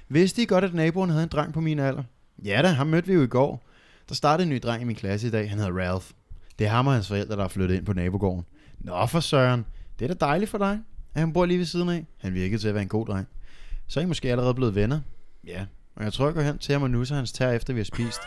Vidste 0.08 0.42
I 0.42 0.44
godt, 0.44 0.64
at 0.64 0.74
naboen 0.74 1.10
havde 1.10 1.22
en 1.22 1.28
dreng 1.28 1.52
på 1.52 1.60
min 1.60 1.78
alder? 1.78 2.02
Ja 2.44 2.62
da, 2.62 2.68
ham 2.68 2.86
mødte 2.86 3.08
vi 3.08 3.14
jo 3.14 3.22
i 3.22 3.26
går. 3.26 3.66
Der 4.08 4.14
startede 4.14 4.42
en 4.46 4.50
ny 4.54 4.60
dreng 4.62 4.82
i 4.82 4.84
min 4.84 4.96
klasse 4.96 5.26
i 5.26 5.30
dag. 5.30 5.50
Han 5.50 5.58
hedder 5.58 5.72
Ralph. 5.78 6.06
Det 6.58 6.66
er 6.66 6.70
ham 6.70 6.86
og 6.86 6.92
hans 6.92 7.08
forældre, 7.08 7.36
der 7.36 7.44
er 7.44 7.48
flyttet 7.48 7.76
ind 7.76 7.86
på 7.86 7.92
nabogården. 7.92 8.44
Nå 8.78 9.06
for 9.06 9.20
søren. 9.20 9.64
Det 9.98 10.10
er 10.10 10.14
da 10.14 10.26
dejligt 10.26 10.50
for 10.50 10.58
dig, 10.58 10.80
at 11.14 11.20
han 11.20 11.32
bor 11.32 11.46
lige 11.46 11.58
ved 11.58 11.66
siden 11.66 11.88
af. 11.88 12.06
Han 12.18 12.34
virkede 12.34 12.60
til 12.62 12.68
at 12.68 12.74
være 12.74 12.82
en 12.82 12.88
god 12.88 13.06
dreng. 13.06 13.26
Så 13.86 14.00
er 14.00 14.04
I 14.04 14.06
måske 14.06 14.30
allerede 14.30 14.54
blevet 14.54 14.74
venner. 14.74 15.00
Ja, 15.46 15.66
og 15.96 16.04
jeg 16.04 16.12
tror, 16.12 16.24
jeg 16.26 16.34
går 16.34 16.42
hen 16.42 16.58
til 16.58 16.72
ham 16.72 16.82
og 16.82 16.90
nusser 16.90 17.14
hans 17.16 17.32
tær, 17.32 17.50
efter 17.50 17.72
vi 17.72 17.80
har 17.80 17.84
spist. 17.84 18.20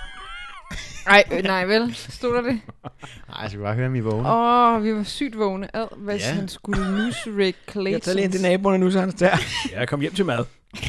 Ej, 1.08 1.24
øh, 1.32 1.44
nej 1.44 1.66
vel. 1.66 1.96
Stod 1.96 2.36
der 2.36 2.42
det? 2.42 2.62
Nej, 3.28 3.42
jeg 3.42 3.50
skal 3.50 3.62
bare 3.62 3.76
høre, 3.76 3.88
om 3.88 3.96
I 3.96 4.00
vågne. 4.00 4.30
Åh, 4.30 4.76
oh, 4.76 4.84
vi 4.84 4.94
var 4.96 5.04
sygt 5.04 5.38
vågne. 5.38 5.76
Ad, 5.76 5.88
hvis 5.98 6.22
Ja. 6.22 6.34
han 6.34 6.48
skulle 6.48 7.06
nusse 7.06 7.38
Rick 7.38 7.58
Clayton. 7.72 7.92
Jeg 7.94 8.02
tager 8.02 8.16
lige 8.16 8.24
ind 8.26 8.32
til 8.32 8.42
naboerne 8.42 8.78
nu, 8.78 8.92
så 8.92 9.00
han 9.00 9.12
der. 9.12 9.38
Jeg 9.80 9.88
kom 9.88 10.02
hjem 10.02 10.14
til 10.14 10.26
mad. 10.26 10.46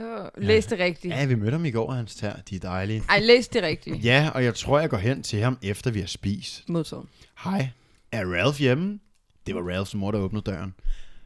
Oh, 0.00 0.26
læs 0.36 0.66
det 0.66 0.78
rigtigt. 0.78 1.14
Ja, 1.14 1.24
vi 1.24 1.34
mødte 1.34 1.50
ham 1.52 1.64
i 1.64 1.70
går, 1.70 1.92
hans 1.92 2.14
tær. 2.14 2.32
De 2.50 2.54
er 2.56 2.60
dejlige. 2.60 3.02
Ej, 3.08 3.18
læs 3.20 3.48
det 3.48 3.62
rigtigt. 3.62 4.04
Ja, 4.04 4.30
og 4.34 4.44
jeg 4.44 4.54
tror, 4.54 4.80
jeg 4.80 4.90
går 4.90 4.96
hen 4.96 5.22
til 5.22 5.40
ham, 5.40 5.58
efter 5.62 5.90
vi 5.90 6.00
har 6.00 6.06
spist. 6.06 6.68
Modtaget. 6.68 7.04
Hej, 7.44 7.68
er 8.12 8.24
Ralph 8.24 8.58
hjemme? 8.58 8.98
Det 9.46 9.54
var 9.54 9.60
Ralphs 9.60 9.94
mor, 9.94 10.10
der 10.10 10.18
åbnede 10.18 10.50
døren. 10.50 10.74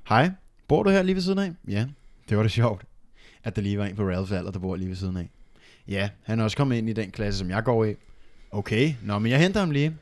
Hej, 0.09 0.31
bor 0.69 0.83
du 0.83 0.91
her 0.91 1.03
lige 1.03 1.15
ved 1.15 1.23
siden 1.23 1.39
af? 1.39 1.53
Ja, 1.69 1.87
det 2.29 2.37
var 2.37 2.43
da 2.43 2.49
sjovt, 2.49 2.83
at 3.45 3.57
der 3.57 3.63
lige 3.63 3.79
var 3.79 3.87
en 3.87 3.97
på 3.97 4.03
Ralphs 4.03 4.33
alder, 4.33 4.51
der 4.51 4.59
bor 4.59 4.77
lige 4.77 4.89
ved 4.89 4.97
siden 4.97 5.17
af. 5.17 5.31
Ja, 5.89 6.09
han 6.23 6.41
er 6.41 6.45
også 6.45 6.57
kommet 6.57 6.77
ind 6.77 6.89
i 6.89 6.93
den 6.93 7.11
klasse, 7.11 7.39
som 7.39 7.51
jeg 7.51 7.65
går 7.65 7.85
i. 7.85 7.95
Okay, 8.51 8.95
nå, 9.03 9.19
men 9.19 9.33
jeg 9.33 9.41
henter 9.41 9.61
ham 9.61 9.71
lige. 9.71 9.97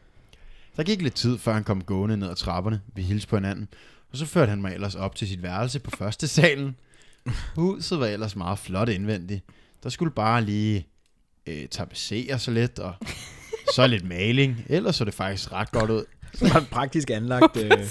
Der 0.77 0.83
gik 0.83 1.03
lidt 1.03 1.15
tid, 1.15 1.39
før 1.39 1.53
han 1.53 1.65
kom 1.65 1.85
gående 1.85 2.17
ned 2.17 2.31
ad 2.31 2.35
trapperne. 2.35 2.81
Vi 2.95 3.03
hilste 3.03 3.29
på 3.29 3.37
hinanden. 3.37 3.69
Og 4.13 4.17
så 4.17 4.27
førte 4.27 4.51
han 4.51 4.61
mig 4.61 4.75
ellers 4.75 4.95
op 4.95 5.15
til 5.17 5.29
sit 5.29 5.43
værelse 5.43 5.81
på 5.81 5.91
første 5.91 6.29
salen. 6.29 6.77
Huset 7.57 8.01
var 8.01 8.07
ellers 8.07 8.37
meget 8.37 8.59
flot 8.59 8.89
indvendigt. 8.89 9.45
Der 9.83 9.89
skulle 9.89 10.13
bare 10.13 10.45
lige 10.45 10.87
øh, 11.47 11.69
tapetsere 11.69 12.39
så 12.39 12.51
lidt, 12.51 12.79
og 12.79 12.95
så 13.75 13.87
lidt 13.87 14.09
maling. 14.09 14.65
Ellers 14.69 14.97
så 14.97 15.05
det 15.05 15.15
faktisk 15.15 15.53
ret 15.53 15.73
godt 15.73 15.91
ud. 15.91 16.05
Så 16.35 16.45
var 16.45 16.53
han 16.53 16.65
praktisk 16.65 17.11
anlagt 17.11 17.57
øh, 17.65 17.87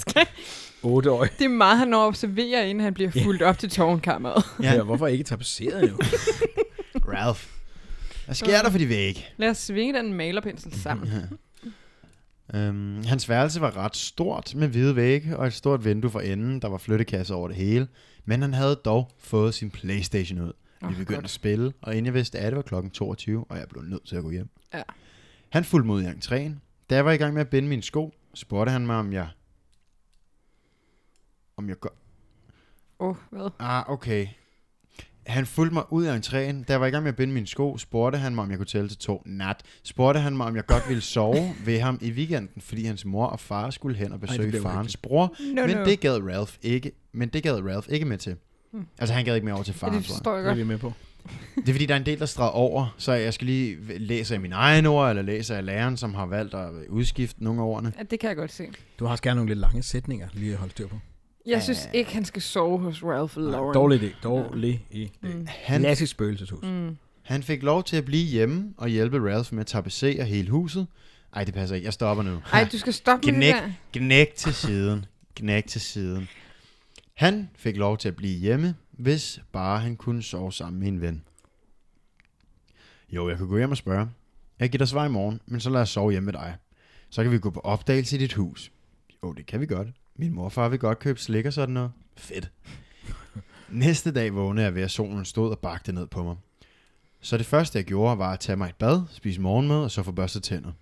8 0.82 1.10
år. 1.10 1.24
Det 1.24 1.44
er 1.44 1.48
meget, 1.48 1.78
han 1.78 1.88
når 1.88 2.02
at 2.02 2.06
observere, 2.06 2.70
inden 2.70 2.84
han 2.84 2.94
bliver 2.94 3.10
fuldt 3.10 3.42
op 3.42 3.58
til 3.58 3.70
tårnkammeret. 3.70 4.44
Ja. 4.62 4.74
ja. 4.74 4.82
hvorfor 4.82 5.06
ikke 5.06 5.24
tapetseret 5.24 5.90
jo? 5.90 5.98
Ralph. 7.12 7.46
Hvad 8.24 8.34
sker 8.34 8.62
der 8.62 8.70
for 8.70 8.78
de 8.78 8.88
væg? 8.88 9.28
Lad 9.36 9.50
os 9.50 9.58
svinge 9.58 9.94
den 9.94 10.14
malerpensel 10.14 10.80
sammen. 10.80 11.08
Øhm, 12.54 13.04
hans 13.04 13.28
værelse 13.28 13.60
var 13.60 13.76
ret 13.76 13.96
stort 13.96 14.54
med 14.54 14.68
hvide 14.68 14.96
vægge 14.96 15.36
og 15.36 15.46
et 15.46 15.52
stort 15.52 15.84
vindue 15.84 16.10
for 16.10 16.20
enden, 16.20 16.62
der 16.62 16.68
var 16.68 16.78
flyttekasser 16.78 17.34
over 17.34 17.48
det 17.48 17.56
hele. 17.56 17.88
Men 18.24 18.42
han 18.42 18.54
havde 18.54 18.80
dog 18.84 19.10
fået 19.18 19.54
sin 19.54 19.70
Playstation 19.70 20.40
ud. 20.40 20.52
Vi 20.80 20.86
begyndte 20.88 21.14
godt. 21.14 21.24
at 21.24 21.30
spille, 21.30 21.72
og 21.82 21.92
inden 21.92 22.06
jeg 22.06 22.14
vidste 22.14 22.38
af 22.38 22.50
det, 22.50 22.56
var 22.56 22.62
klokken 22.62 22.90
22, 22.90 23.44
og 23.48 23.56
jeg 23.58 23.66
blev 23.68 23.82
nødt 23.82 24.08
til 24.08 24.16
at 24.16 24.22
gå 24.22 24.30
hjem. 24.30 24.48
Ja. 24.74 24.82
Han 25.48 25.64
fulgte 25.64 25.86
mod 25.86 26.02
i 26.02 26.06
entréen. 26.06 26.52
Da 26.90 26.94
jeg 26.94 27.04
var 27.04 27.12
i 27.12 27.16
gang 27.16 27.34
med 27.34 27.40
at 27.40 27.48
binde 27.48 27.68
mine 27.68 27.82
sko, 27.82 28.14
spurgte 28.34 28.72
han 28.72 28.86
mig, 28.86 28.96
om 28.96 29.12
jeg... 29.12 29.28
Om 31.60 31.68
jeg 31.68 31.80
går... 31.80 31.92
Åh, 33.00 33.08
oh, 33.08 33.16
hvad? 33.30 33.50
Ah, 33.58 33.84
okay. 33.88 34.26
Han 35.26 35.46
fulgte 35.46 35.74
mig 35.74 35.92
ud 35.92 36.04
af 36.04 36.18
entréen. 36.18 36.64
Da 36.64 36.72
jeg 36.72 36.80
var 36.80 36.86
i 36.86 36.90
gang 36.90 37.02
med 37.02 37.12
at 37.12 37.16
binde 37.16 37.32
mine 37.32 37.46
sko, 37.46 37.78
spurgte 37.78 38.18
han 38.18 38.34
mig, 38.34 38.44
om 38.44 38.50
jeg 38.50 38.58
kunne 38.58 38.66
tælle 38.66 38.88
til 38.88 38.98
to 38.98 39.22
nat. 39.26 39.56
Spurgte 39.82 40.20
han 40.20 40.36
mig, 40.36 40.46
om 40.46 40.56
jeg 40.56 40.66
godt 40.66 40.88
ville 40.88 41.00
sove 41.00 41.54
ved 41.66 41.80
ham 41.80 41.98
i 42.02 42.10
weekenden, 42.10 42.62
fordi 42.62 42.84
hans 42.84 43.04
mor 43.04 43.26
og 43.26 43.40
far 43.40 43.70
skulle 43.70 43.96
hen 43.96 44.12
og 44.12 44.20
det 44.20 44.28
besøge 44.28 44.48
bliver 44.48 44.62
farens 44.62 44.76
uhyggeligt. 44.78 45.02
bror. 45.02 45.34
No, 45.54 45.66
men 45.66 45.76
no. 45.76 45.84
det 45.84 46.00
gad 46.00 46.22
Ralph 46.34 46.54
ikke. 46.62 46.92
Men 47.12 47.28
det 47.28 47.42
gad 47.42 47.52
Ralph 47.64 47.88
ikke 47.92 48.06
med 48.06 48.18
til. 48.18 48.36
Hmm. 48.72 48.86
Altså, 48.98 49.14
han 49.14 49.24
gad 49.24 49.34
ikke 49.34 49.44
med 49.44 49.52
over 49.52 49.62
til 49.62 49.74
Ja, 49.80 49.86
faren, 49.86 49.94
det 49.94 50.04
tror 50.04 50.12
jeg. 50.12 50.16
forstår 50.16 50.36
jeg 50.36 50.44
Det 50.44 50.50
er 50.50 50.54
vi 50.54 50.64
med 50.64 50.78
på. 50.78 50.92
Det 51.56 51.68
er 51.68 51.72
fordi, 51.72 51.86
der 51.86 51.94
er 51.94 51.98
en 51.98 52.06
del, 52.06 52.18
der 52.18 52.26
stræder 52.26 52.50
over, 52.50 52.94
så 52.98 53.12
jeg 53.12 53.34
skal 53.34 53.46
lige 53.46 53.98
læse 53.98 54.34
af 54.34 54.40
mine 54.40 54.54
egne 54.54 54.88
ord, 54.88 55.08
eller 55.10 55.22
læse 55.22 55.56
af 55.56 55.64
læreren, 55.66 55.96
som 55.96 56.14
har 56.14 56.26
valgt 56.26 56.54
at 56.54 56.70
udskifte 56.88 57.44
nogle 57.44 57.60
af 57.60 57.64
ordene. 57.64 57.92
Ja, 57.98 58.02
det 58.02 58.20
kan 58.20 58.28
jeg 58.28 58.36
godt 58.36 58.52
se. 58.52 58.66
Du 58.98 59.04
har 59.04 59.10
også 59.12 59.22
gerne 59.22 59.36
nogle 59.36 59.50
lidt 59.50 59.58
lange 59.58 59.82
sætninger, 59.82 60.28
lige 60.32 60.52
at 60.52 60.58
holde 60.58 60.70
styr 60.70 60.86
på. 60.88 60.96
Jeg 61.46 61.62
synes 61.62 61.88
ikke, 61.92 62.12
han 62.12 62.24
skal 62.24 62.42
sove 62.42 62.78
hos 62.78 63.02
Ralph 63.04 63.36
Lauren. 63.36 63.74
Dårlig 63.74 64.02
idé. 64.02 64.20
Dårlig 64.22 64.86
idé. 64.94 65.08
Mm. 65.20 65.46
Han, 65.48 65.80
Klassisk 65.80 66.12
spøgelseshus. 66.12 66.62
Mm. 66.62 66.96
han 67.22 67.42
fik 67.42 67.62
lov 67.62 67.84
til 67.84 67.96
at 67.96 68.04
blive 68.04 68.24
hjemme 68.26 68.74
og 68.76 68.88
hjælpe 68.88 69.30
Ralph 69.32 69.54
med 69.54 69.60
at 69.60 69.66
tapetsere 69.66 70.24
hele 70.24 70.50
huset. 70.50 70.86
Ej, 71.32 71.44
det 71.44 71.54
passer 71.54 71.76
ikke. 71.76 71.84
Jeg 71.84 71.92
stopper 71.92 72.24
nu. 72.24 72.42
Ej, 72.52 72.68
du 72.72 72.78
skal 72.78 72.92
stoppe 72.92 73.32
med 73.32 73.46
det 73.46 73.54
der. 73.54 73.70
Knæk 73.92 74.34
til 74.34 74.54
siden. 74.54 75.04
Knæk 75.34 75.66
til 75.66 75.80
siden. 75.80 76.28
Han 77.14 77.50
fik 77.54 77.76
lov 77.76 77.98
til 77.98 78.08
at 78.08 78.16
blive 78.16 78.38
hjemme, 78.38 78.74
hvis 78.90 79.40
bare 79.52 79.80
han 79.80 79.96
kunne 79.96 80.22
sove 80.22 80.52
sammen 80.52 80.80
med 80.80 80.88
en 80.88 81.00
ven. 81.00 81.22
Jo, 83.10 83.28
jeg 83.28 83.38
kan 83.38 83.48
gå 83.48 83.58
hjem 83.58 83.70
og 83.70 83.76
spørge. 83.76 84.08
Jeg 84.60 84.70
giver 84.70 84.78
dig 84.78 84.88
svar 84.88 85.06
i 85.06 85.08
morgen, 85.08 85.40
men 85.46 85.60
så 85.60 85.70
lad 85.70 85.80
os 85.80 85.88
sove 85.90 86.10
hjemme 86.10 86.24
med 86.24 86.32
dig. 86.32 86.56
Så 87.10 87.22
kan 87.22 87.32
vi 87.32 87.38
gå 87.38 87.50
på 87.50 87.60
opdagelse 87.60 88.16
i 88.16 88.18
dit 88.18 88.32
hus. 88.32 88.72
Jo, 89.22 89.32
det 89.32 89.46
kan 89.46 89.60
vi 89.60 89.66
godt. 89.66 89.88
Min 90.20 90.34
morfar 90.34 90.68
vil 90.68 90.78
godt 90.78 90.98
købe 90.98 91.20
slik 91.20 91.46
og 91.46 91.52
sådan 91.52 91.74
noget. 91.74 91.92
Fedt. 92.16 92.50
Næste 93.68 94.12
dag 94.12 94.34
vågnede 94.34 94.64
jeg 94.64 94.74
ved, 94.74 94.82
at 94.82 94.90
solen 94.90 95.24
stod 95.24 95.50
og 95.50 95.58
bagte 95.58 95.92
ned 95.92 96.06
på 96.06 96.22
mig. 96.22 96.36
Så 97.20 97.38
det 97.38 97.46
første, 97.46 97.78
jeg 97.78 97.84
gjorde, 97.84 98.18
var 98.18 98.32
at 98.32 98.40
tage 98.40 98.56
mig 98.56 98.68
et 98.68 98.74
bad, 98.74 99.02
spise 99.10 99.40
morgenmad 99.40 99.76
og 99.76 99.90
så 99.90 100.02
få 100.02 100.12
børstet 100.12 100.42
tænder. 100.42 100.72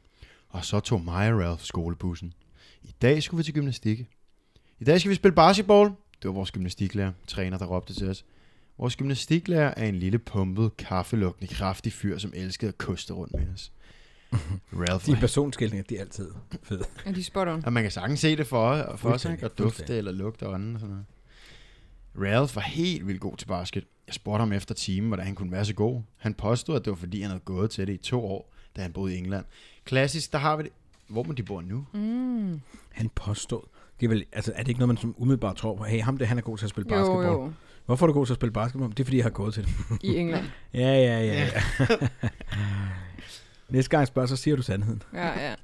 Og 0.49 0.65
så 0.65 0.81
tog 0.81 1.01
mig 1.01 1.33
og 1.33 1.41
Ralph 1.41 1.63
skolebussen. 1.63 2.33
I 2.83 2.95
dag 3.03 3.23
skulle 3.23 3.39
vi 3.39 3.43
til 3.43 3.55
gymnastik. 3.55 4.07
I 4.79 4.85
dag 4.85 5.01
skal 5.01 5.11
vi 5.11 5.15
spille 5.15 5.35
basketball. 5.35 5.89
Det 6.23 6.29
var 6.29 6.33
vores 6.33 6.51
gymnastiklærer, 6.51 7.13
træner, 7.27 7.59
der 7.59 7.67
råbte 7.67 7.95
til 7.95 8.09
os. 8.09 8.25
Vores 8.79 8.97
gymnastiklærer 8.97 9.75
er 9.77 9.87
en 9.87 9.97
lille 9.97 10.19
pumpet, 10.19 10.77
kaffelugtende, 10.77 11.55
kraftig 11.55 11.93
fyr, 11.93 12.19
som 12.19 12.33
elskede 12.35 12.69
at 12.69 12.79
koste 12.79 13.13
rundt 13.13 13.35
med 13.35 13.47
os. 13.55 13.73
Ralph 14.81 15.07
De 15.07 15.13
var 15.13 15.21
personskilninger, 15.21 15.85
de 15.85 15.97
er 15.97 16.01
altid 16.01 16.31
fede. 16.63 16.85
Ja, 17.07 17.13
de 17.13 17.21
er 17.21 17.25
spot 17.25 17.49
on. 17.49 17.65
og 17.67 17.73
man 17.73 17.83
kan 17.83 17.93
sagtens 17.93 18.21
se 18.21 18.37
det 18.37 18.47
for, 18.47 18.95
for 18.97 19.17
sig, 19.17 19.33
ikke? 19.33 19.47
og 19.47 19.59
dufte 19.59 19.97
eller 19.97 20.13
lugte 20.13 20.47
og 20.47 20.55
andet. 20.55 20.75
og 20.75 20.81
Sådan 20.81 20.97
noget. 22.17 22.33
Ralph 22.35 22.57
var 22.57 22.63
helt 22.63 23.07
vildt 23.07 23.21
god 23.21 23.37
til 23.37 23.47
basket. 23.47 23.85
Jeg 24.07 24.15
spurgte 24.15 24.39
ham 24.39 24.53
efter 24.53 24.75
timen, 24.75 25.09
hvordan 25.09 25.27
han 25.27 25.35
kunne 25.35 25.53
være 25.53 25.65
så 25.65 25.75
god. 25.75 26.03
Han 26.17 26.35
påstod, 26.35 26.77
at 26.77 26.85
det 26.85 26.91
var 26.91 26.97
fordi, 26.97 27.21
han 27.21 27.31
havde 27.31 27.43
gået 27.45 27.71
til 27.71 27.87
det 27.87 27.93
i 27.93 27.97
to 27.97 28.25
år, 28.27 28.55
da 28.77 28.83
han 28.83 28.93
boede 28.93 29.15
i 29.15 29.19
England. 29.19 29.45
Klassisk, 29.85 30.33
der 30.33 30.39
har 30.39 30.57
vi 30.57 30.63
det. 30.63 30.73
Hvor 31.09 31.23
må 31.23 31.33
de 31.33 31.43
bor 31.43 31.61
nu? 31.61 31.87
Mm. 31.95 32.61
Han 32.93 33.09
påstod. 33.15 33.63
Det 34.01 34.07
er, 34.07 34.11
vel, 34.11 34.25
altså, 34.33 34.53
er 34.55 34.59
det 34.59 34.69
ikke 34.69 34.79
noget, 34.81 34.89
man 34.89 34.97
som 34.97 35.15
umiddelbart 35.19 35.57
tror 35.57 35.77
på? 35.77 35.85
Hey, 35.85 36.03
ham 36.03 36.17
der, 36.17 36.27
han 36.27 36.39
er 36.39 36.43
god 36.43 36.59
til 36.59 36.67
at 36.67 36.71
spille 36.71 36.89
basketball. 36.89 37.27
Jo, 37.27 37.33
jo. 37.33 37.53
Hvorfor 37.87 38.07
er 38.07 38.07
du 38.07 38.13
god 38.13 38.27
til 38.27 38.33
at 38.33 38.37
spille 38.37 38.53
basketball? 38.53 38.91
Det 38.91 39.01
er, 39.01 39.05
fordi 39.05 39.17
jeg 39.17 39.25
har 39.25 39.31
gået 39.31 39.55
til 39.55 39.65
det. 39.65 39.73
I 40.03 40.17
England. 40.17 40.45
Ja, 40.75 40.81
ja, 40.81 41.21
ja. 41.25 41.49
ja. 41.81 41.87
Næste 43.69 43.91
gang 43.91 44.01
jeg 44.01 44.09
spørger, 44.09 44.29
så 44.29 44.37
siger 44.37 44.57
du 44.57 44.63
sandheden. 44.63 45.03
Ja, 45.15 45.49
ja. 45.49 45.55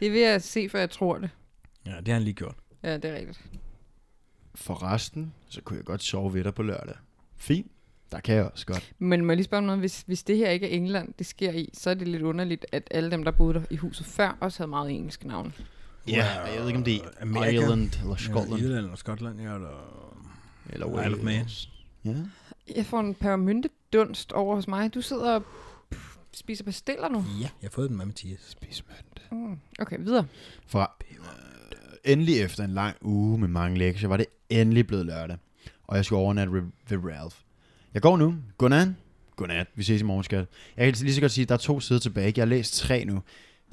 Det 0.00 0.12
vil 0.12 0.20
jeg 0.20 0.42
se, 0.42 0.68
for 0.68 0.78
jeg 0.78 0.90
tror 0.90 1.18
det. 1.18 1.30
Ja, 1.86 1.96
det 1.96 2.08
har 2.08 2.14
han 2.14 2.22
lige 2.22 2.34
gjort. 2.34 2.54
Ja, 2.82 2.96
det 2.96 3.04
er 3.04 3.14
rigtigt. 3.14 3.44
For 4.54 4.82
resten, 4.82 5.34
så 5.48 5.60
kunne 5.60 5.76
jeg 5.76 5.84
godt 5.84 6.02
sove 6.02 6.34
ved 6.34 6.44
dig 6.44 6.54
på 6.54 6.62
lørdag. 6.62 6.94
Fint. 7.36 7.70
Der 8.12 8.20
kan 8.20 8.34
jeg 8.34 8.44
også 8.44 8.66
godt. 8.66 8.92
Men 8.98 9.24
må 9.24 9.32
jeg 9.32 9.36
lige 9.36 9.44
spørge 9.44 9.58
om 9.58 9.64
noget? 9.64 9.80
Hvis, 9.80 10.04
hvis 10.06 10.22
det 10.22 10.36
her 10.36 10.50
ikke 10.50 10.70
er 10.70 10.76
England, 10.76 11.14
det 11.18 11.26
sker 11.26 11.52
i, 11.52 11.70
så 11.72 11.90
er 11.90 11.94
det 11.94 12.08
lidt 12.08 12.22
underligt, 12.22 12.66
at 12.72 12.88
alle 12.90 13.10
dem, 13.10 13.24
der 13.24 13.30
boede 13.30 13.54
der 13.54 13.62
i 13.70 13.76
huset 13.76 14.06
før, 14.06 14.36
også 14.40 14.58
havde 14.58 14.70
meget 14.70 14.90
engelske 14.90 15.28
navne. 15.28 15.52
Ja, 16.08 16.26
jeg 16.40 16.60
ved 16.60 16.66
ikke, 16.66 16.78
om 16.78 16.84
det 16.84 16.96
er 16.96 17.00
Amerika. 17.20 17.50
Ireland 17.50 17.90
eller 18.02 18.16
Skotland. 18.16 18.60
Ja, 18.60 18.66
Irland 18.66 18.84
eller 18.84 18.96
Skotland, 18.96 19.40
ja, 19.40 19.54
eller... 19.54 19.68
Eller 20.70 20.86
Isle 20.86 21.16
of 21.16 21.22
Man. 21.22 21.34
Wales. 21.34 21.70
Ja. 22.04 22.14
Jeg 22.76 22.86
får 22.86 23.00
en 23.00 23.14
permynte 23.14 23.68
dunst 23.92 24.32
over 24.32 24.54
hos 24.54 24.68
mig. 24.68 24.94
Du 24.94 25.00
sidder 25.02 25.34
og 25.34 25.42
spiser 26.34 26.64
pastiller 26.64 27.08
nu. 27.08 27.24
Ja, 27.40 27.42
jeg 27.42 27.50
har 27.62 27.68
fået 27.70 27.88
den 27.88 27.96
med 27.96 28.06
Mathias. 28.06 28.40
Spismønt. 28.48 29.22
Mm. 29.32 29.58
Okay, 29.78 29.96
videre. 30.00 30.26
For 30.66 30.96
øh, 31.10 32.12
endelig 32.12 32.40
efter 32.40 32.64
en 32.64 32.70
lang 32.70 32.96
uge 33.00 33.38
med 33.38 33.48
mange 33.48 33.78
lektier, 33.78 34.08
var 34.08 34.16
det 34.16 34.26
endelig 34.50 34.86
blevet 34.86 35.06
lørdag. 35.06 35.36
Og 35.86 35.96
jeg 35.96 36.04
skulle 36.04 36.18
overnatte 36.20 36.52
ved, 36.52 36.62
Ralph. 36.90 37.36
Jeg 37.94 38.02
går 38.02 38.16
nu. 38.16 38.34
Godnat. 38.58 38.88
Godnat. 39.36 39.66
Vi 39.74 39.82
ses 39.82 40.00
i 40.00 40.04
morgen, 40.04 40.24
skat. 40.24 40.46
Jeg 40.76 40.84
kan 40.94 41.04
lige 41.04 41.14
så 41.14 41.20
godt 41.20 41.32
sige, 41.32 41.42
at 41.42 41.48
der 41.48 41.54
er 41.54 41.58
to 41.58 41.80
sider 41.80 42.00
tilbage. 42.00 42.32
Jeg 42.36 42.42
har 42.42 42.48
læst 42.48 42.74
tre 42.76 43.04
nu. 43.04 43.22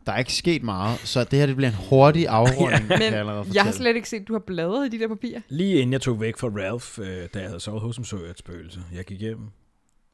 Der 0.06 0.12
er 0.12 0.18
ikke 0.18 0.34
sket 0.34 0.64
meget, 0.64 1.00
så 1.00 1.24
det 1.24 1.40
her 1.40 1.46
det 1.46 1.56
bliver 1.56 1.70
en 1.70 1.76
hurtig 1.90 2.28
afrunding, 2.28 2.88
kan 2.88 3.02
jeg 3.02 3.14
allerede 3.14 3.44
Men 3.46 3.54
jeg 3.56 3.64
har 3.64 3.68
fortælle. 3.72 3.84
slet 3.84 3.96
ikke 3.96 4.10
set, 4.10 4.20
at 4.22 4.28
du 4.28 4.34
har 4.34 4.40
bladret 4.40 4.86
i 4.94 4.98
de 4.98 5.00
der 5.04 5.08
papirer. 5.08 5.42
Lige 5.50 5.74
inden 5.76 5.94
jeg 5.94 6.02
tog 6.02 6.22
væk 6.22 6.38
fra 6.38 6.48
Ralph, 6.48 7.00
øh, 7.00 7.30
da 7.34 7.40
jeg 7.40 7.48
havde 7.48 7.60
sovet 7.60 7.82
hos 7.82 7.96
ham, 7.98 8.04
så 8.06 8.18
jeg 8.22 8.30
et 8.30 8.40
spøgelse. 8.40 8.82
Jeg 8.94 9.06
gik 9.06 9.20
hjem. 9.20 9.40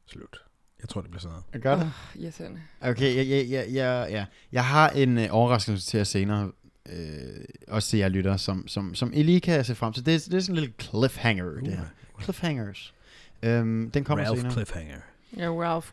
Slut. 0.06 0.42
Jeg 0.86 0.90
tror, 0.90 1.00
det 1.00 1.10
bliver 1.10 1.20
sådan 1.20 1.32
noget. 1.32 1.44
Jeg 1.52 1.60
gør 1.60 1.74
det. 1.76 1.92
Oh, 2.16 2.22
irriterende. 2.22 2.60
Okay, 2.80 3.16
jeg, 3.16 3.28
jeg, 3.28 3.50
jeg, 3.50 3.66
jeg, 3.74 4.06
jeg, 4.10 4.26
jeg 4.52 4.64
har 4.64 4.90
en 4.90 5.18
øh, 5.18 5.28
overraskelse 5.30 5.86
til 5.86 5.96
jer 5.98 6.04
senere. 6.04 6.50
Øh, 6.92 7.44
også 7.68 7.88
til 7.88 7.98
jer 7.98 8.08
lytter, 8.08 8.36
som, 8.36 8.68
som, 8.68 8.94
som 8.94 9.10
I 9.14 9.22
lige 9.22 9.40
kan 9.40 9.64
se 9.64 9.74
frem 9.74 9.92
til. 9.92 10.06
Det, 10.06 10.14
er- 10.14 10.18
det 10.30 10.34
er 10.34 10.40
sådan 10.40 10.54
en 10.56 10.60
lille 10.60 10.74
cliffhanger, 10.80 11.44
det 11.44 11.72
her. 11.72 11.84
Cliffhangers. 12.22 12.94
Øhm, 13.42 13.90
den 13.90 14.04
kommer 14.04 14.24
Ralph 14.24 14.38
senere. 14.38 14.52
Cliffhanger. 14.52 14.96
Ja, 15.36 15.48
Ralph 15.50 15.86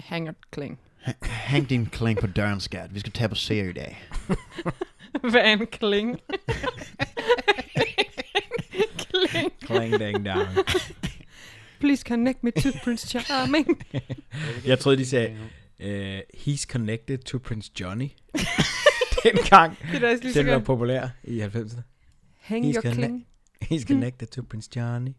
Hanger 0.00 0.32
Kling. 0.50 0.78
Hæng 1.22 1.70
din 1.70 1.86
kling 1.86 2.18
på 2.18 2.26
døren, 2.26 2.60
skat. 2.60 2.94
Vi 2.94 3.00
skal 3.00 3.12
tage 3.12 3.28
på 3.28 3.34
serie 3.34 3.70
i 3.70 3.72
dag. 3.72 4.08
Hvad 5.30 5.40
er 5.40 5.52
en 5.52 5.66
kling? 5.66 6.18
kling. 9.02 9.52
Clang 9.66 9.98
dang 10.00 10.24
dang. 10.24 10.48
Please 11.80 12.02
connect 12.02 12.44
me 12.44 12.50
to 12.50 12.68
Prince 12.84 13.08
Charming. 13.18 13.82
Jeg 14.66 14.78
troede, 14.78 14.96
de 14.98 15.06
sagde, 15.06 15.36
uh, 15.80 16.40
he's 16.40 16.64
connected 16.66 17.18
to 17.18 17.38
Prince 17.38 17.70
Johnny. 17.80 18.08
Dengang, 19.24 19.76
Det 19.92 20.04
er 20.04 20.32
den 20.42 20.46
var 20.46 20.58
populær 20.58 21.08
i 21.24 21.42
90'erne. 21.42 21.80
Hang 22.40 22.64
He's 22.64 22.74
your 22.74 22.82
connect- 22.82 22.94
kling. 22.94 23.26
He's 23.64 23.84
connected 23.86 24.28
to 24.28 24.42
Prince 24.42 24.70
Johnny. 24.76 25.10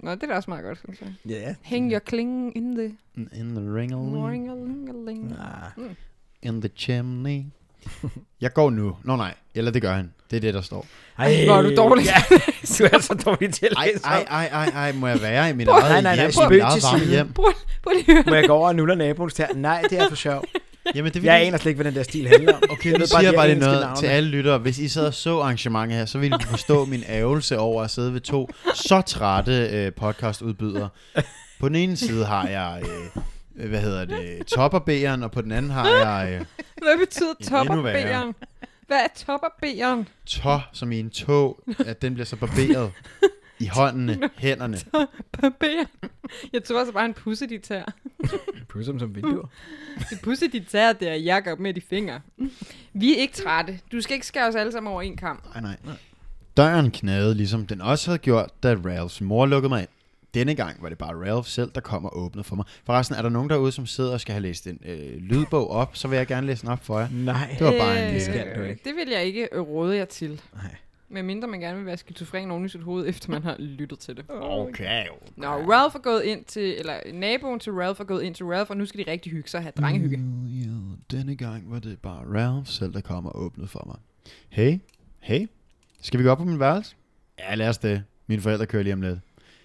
Nå, 0.00 0.14
det 0.14 0.22
er 0.22 0.26
da 0.26 0.34
også 0.34 0.50
meget 0.50 0.64
godt, 0.64 0.78
synes 0.78 1.00
jeg. 1.00 1.14
Ja, 1.28 1.40
ja. 1.48 1.54
Hang 1.62 1.90
your 1.92 1.98
kling 2.00 2.56
in 2.56 2.74
the 2.74 2.84
In 3.16 3.54
the 3.54 3.74
ring 3.74 3.92
ring-a-ling-a-ling. 4.30 5.32
Ah, 5.38 5.70
In 6.42 6.60
the 6.60 6.70
chimney. 6.76 7.44
Jeg 8.40 8.52
går 8.52 8.70
nu. 8.70 8.96
Nå 9.04 9.16
nej, 9.16 9.34
eller 9.54 9.70
det 9.70 9.82
gør 9.82 9.92
han. 9.94 10.12
Det 10.30 10.36
er 10.36 10.40
det, 10.40 10.54
der 10.54 10.60
står. 10.62 10.86
Ej, 11.18 11.44
hvor 11.44 11.54
er 11.56 11.62
du 11.62 11.74
dårlig. 11.76 12.04
Ja, 12.04 12.14
du 12.78 12.84
er 12.92 12.98
så 13.00 13.14
dårlig 13.26 13.54
til 13.54 13.66
at 13.66 13.72
Ej, 13.76 13.86
læse 13.86 14.04
ej, 14.04 14.26
ej, 14.30 14.46
ej, 14.52 14.68
ej, 14.68 14.92
må 14.92 15.06
jeg 15.06 15.22
være 15.22 15.50
i 15.50 15.52
mit 15.52 15.66
Nej, 15.66 15.78
eget 15.78 15.90
nej, 15.90 16.16
nej, 16.16 16.22
hjem, 16.22 16.32
spøg 16.32 16.46
i 16.46 16.50
mit 16.50 16.60
eget 16.60 16.72
til 16.74 16.82
varme 16.82 16.98
side. 16.98 17.10
hjem? 17.10 17.32
Prøv, 17.32 17.52
prøv 17.82 17.92
lige 17.92 18.04
at 18.08 18.14
høre. 18.14 18.24
Må 18.26 18.34
jeg 18.34 18.44
gå 18.46 18.52
over 18.52 18.68
og 18.68 18.76
nulle 18.76 18.96
naboens 18.96 19.34
tær? 19.34 19.46
Nej, 19.54 19.82
det 19.90 19.98
er 19.98 20.08
for 20.08 20.16
sjov. 20.16 20.44
Jamen, 20.94 21.12
det 21.12 21.22
vil 21.22 21.28
Jeg 21.28 21.46
aner 21.46 21.58
slet 21.58 21.70
ikke, 21.70 21.76
hvad 21.82 21.92
den 21.92 21.98
der 21.98 22.02
stil 22.04 22.28
handler 22.28 22.56
om. 22.56 22.62
Okay, 22.70 22.90
Jeg 22.90 22.98
nu 22.98 23.06
siger 23.06 23.20
jeg 23.20 23.34
bare 23.34 23.48
lige 23.48 23.58
noget 23.60 23.80
navne. 23.80 23.96
til 23.96 24.06
alle 24.06 24.28
lyttere. 24.30 24.58
Hvis 24.58 24.78
I 24.78 24.88
sad 24.88 25.06
og 25.06 25.14
så 25.14 25.38
arrangementet 25.38 25.98
her, 25.98 26.06
så 26.06 26.18
ville 26.18 26.36
I 26.40 26.44
forstå 26.44 26.84
min 26.84 27.04
ærgelse 27.08 27.58
over 27.58 27.82
at 27.82 27.90
sidde 27.90 28.12
ved 28.14 28.20
to 28.20 28.48
så 28.74 29.00
trætte 29.00 29.52
øh, 29.72 29.92
podcastudbydere. 29.92 30.88
På 31.60 31.68
den 31.68 31.76
ene 31.76 31.96
side 31.96 32.24
har 32.24 32.48
jeg, 32.48 32.82
øh, 32.82 33.22
hvad 33.68 33.80
hedder 33.80 34.04
det, 34.04 34.46
topperbæren, 34.46 35.22
og 35.22 35.30
på 35.30 35.40
den 35.42 35.52
anden 35.52 35.70
har 35.70 35.88
jeg 35.88 36.32
øh, 36.40 36.46
Hvad 36.82 36.98
betyder 36.98 37.34
topperbæren? 37.48 38.34
Hvad 38.86 38.98
er 38.98 39.06
topperbæren? 39.16 40.08
tå, 40.26 40.58
som 40.72 40.92
i 40.92 41.00
en 41.00 41.10
tog, 41.10 41.60
at 41.86 42.02
den 42.02 42.14
bliver 42.14 42.26
så 42.26 42.36
barberet 42.36 42.92
i 43.58 43.66
håndene, 43.76 44.30
hænderne. 44.36 44.78
Barbæren. 45.40 45.86
Jeg 46.52 46.64
tror 46.64 46.80
også 46.80 46.92
bare 46.92 47.04
en 47.04 47.14
pusse 47.14 47.46
dit 47.46 47.62
tær. 47.62 47.82
Pusser 48.68 48.92
dem 48.92 48.98
som 48.98 49.14
vinduer. 49.14 49.48
Det 50.10 50.20
pusse 50.22 50.48
dit 50.48 50.66
tær, 50.66 50.92
det 50.92 51.08
er 51.08 51.14
jakker 51.14 51.56
med 51.56 51.74
de 51.74 51.80
fingre. 51.80 52.20
Vi 52.92 53.12
er 53.12 53.16
ikke 53.20 53.34
trætte. 53.34 53.80
Du 53.92 54.00
skal 54.00 54.14
ikke 54.14 54.26
skære 54.26 54.48
os 54.48 54.54
alle 54.54 54.72
sammen 54.72 54.92
over 54.92 55.02
en 55.02 55.16
kamp. 55.16 55.44
Nej, 55.54 55.76
nej. 55.84 55.96
Døren 56.56 56.90
knagede, 56.90 57.34
ligesom 57.34 57.66
den 57.66 57.80
også 57.80 58.10
havde 58.10 58.18
gjort, 58.18 58.50
da 58.62 58.74
Ralphs 58.84 59.20
mor 59.20 59.46
lukkede 59.46 59.68
mig 59.68 59.80
ind. 59.80 59.88
Denne 60.34 60.54
gang 60.54 60.82
var 60.82 60.88
det 60.88 60.98
bare 60.98 61.14
Ralph 61.30 61.48
selv, 61.48 61.70
der 61.74 61.80
kom 61.80 62.04
og 62.04 62.18
åbnede 62.18 62.44
for 62.44 62.56
mig. 62.56 62.64
Forresten, 62.84 63.16
er 63.16 63.22
der 63.22 63.28
nogen 63.28 63.50
derude, 63.50 63.72
som 63.72 63.86
sidder 63.86 64.12
og 64.12 64.20
skal 64.20 64.32
have 64.32 64.42
læst 64.42 64.66
en 64.66 64.78
øh, 64.84 65.16
lydbog 65.16 65.70
op, 65.70 65.96
så 65.96 66.08
vil 66.08 66.16
jeg 66.16 66.26
gerne 66.26 66.46
læse 66.46 66.62
den 66.62 66.68
op 66.70 66.84
for 66.84 66.98
jer. 66.98 67.08
Nej. 67.12 67.56
Det 67.58 67.66
var 67.66 67.72
bare 67.78 67.98
en 67.98 68.04
Øh, 68.04 68.06
lille- 68.12 68.20
skal 68.24 68.56
du 68.56 68.62
ikke. 68.62 68.80
Det 68.84 68.94
vil 68.96 69.08
jeg 69.12 69.24
ikke 69.24 69.48
øh, 69.52 69.60
råde 69.60 69.96
jer 69.96 70.04
til. 70.04 70.40
Nej. 70.54 70.74
Med 71.12 71.22
mindre 71.22 71.48
man 71.48 71.60
gerne 71.60 71.76
vil 71.76 71.86
være 71.86 71.96
skizofren 71.96 72.50
oven 72.50 72.64
i 72.64 72.68
sit 72.68 72.82
hoved, 72.82 73.06
efter 73.08 73.30
man 73.30 73.42
har 73.42 73.56
lyttet 73.58 73.98
til 73.98 74.16
det. 74.16 74.24
Okay. 74.28 75.04
Nå, 75.36 75.46
Ralph 75.46 75.94
er 75.96 76.00
gået 76.00 76.22
ind 76.22 76.44
til, 76.44 76.74
eller 76.78 76.94
naboen 77.14 77.60
til 77.60 77.72
Ralph 77.72 78.00
er 78.00 78.04
gået 78.04 78.22
ind 78.22 78.34
til 78.34 78.46
Ralph, 78.46 78.70
og 78.70 78.76
nu 78.76 78.86
skal 78.86 79.04
de 79.06 79.10
rigtig 79.10 79.32
hygge 79.32 79.48
sig 79.48 79.58
og 79.58 79.62
have 79.64 79.72
drengehygge. 79.78 80.16
Mm, 80.16 80.46
ja, 80.46 81.16
denne 81.16 81.36
gang 81.36 81.70
var 81.72 81.78
det 81.78 81.98
bare 81.98 82.22
Ralph 82.38 82.68
selv, 82.68 82.92
der 82.92 83.00
kom 83.00 83.26
og 83.26 83.42
åbnede 83.42 83.68
for 83.68 83.82
mig. 83.86 83.96
Hey, 84.48 84.78
hey, 85.20 85.46
skal 86.02 86.18
vi 86.20 86.24
gå 86.24 86.30
op 86.30 86.38
på 86.38 86.44
min 86.44 86.60
værelse? 86.60 86.96
Ja, 87.38 87.54
lad 87.54 87.68
os 87.68 87.78
det. 87.78 88.02
Mine 88.26 88.42
forældre 88.42 88.66
kører 88.66 88.82
lige 88.82 88.92
om 88.92 89.02
lidt. 89.02 89.18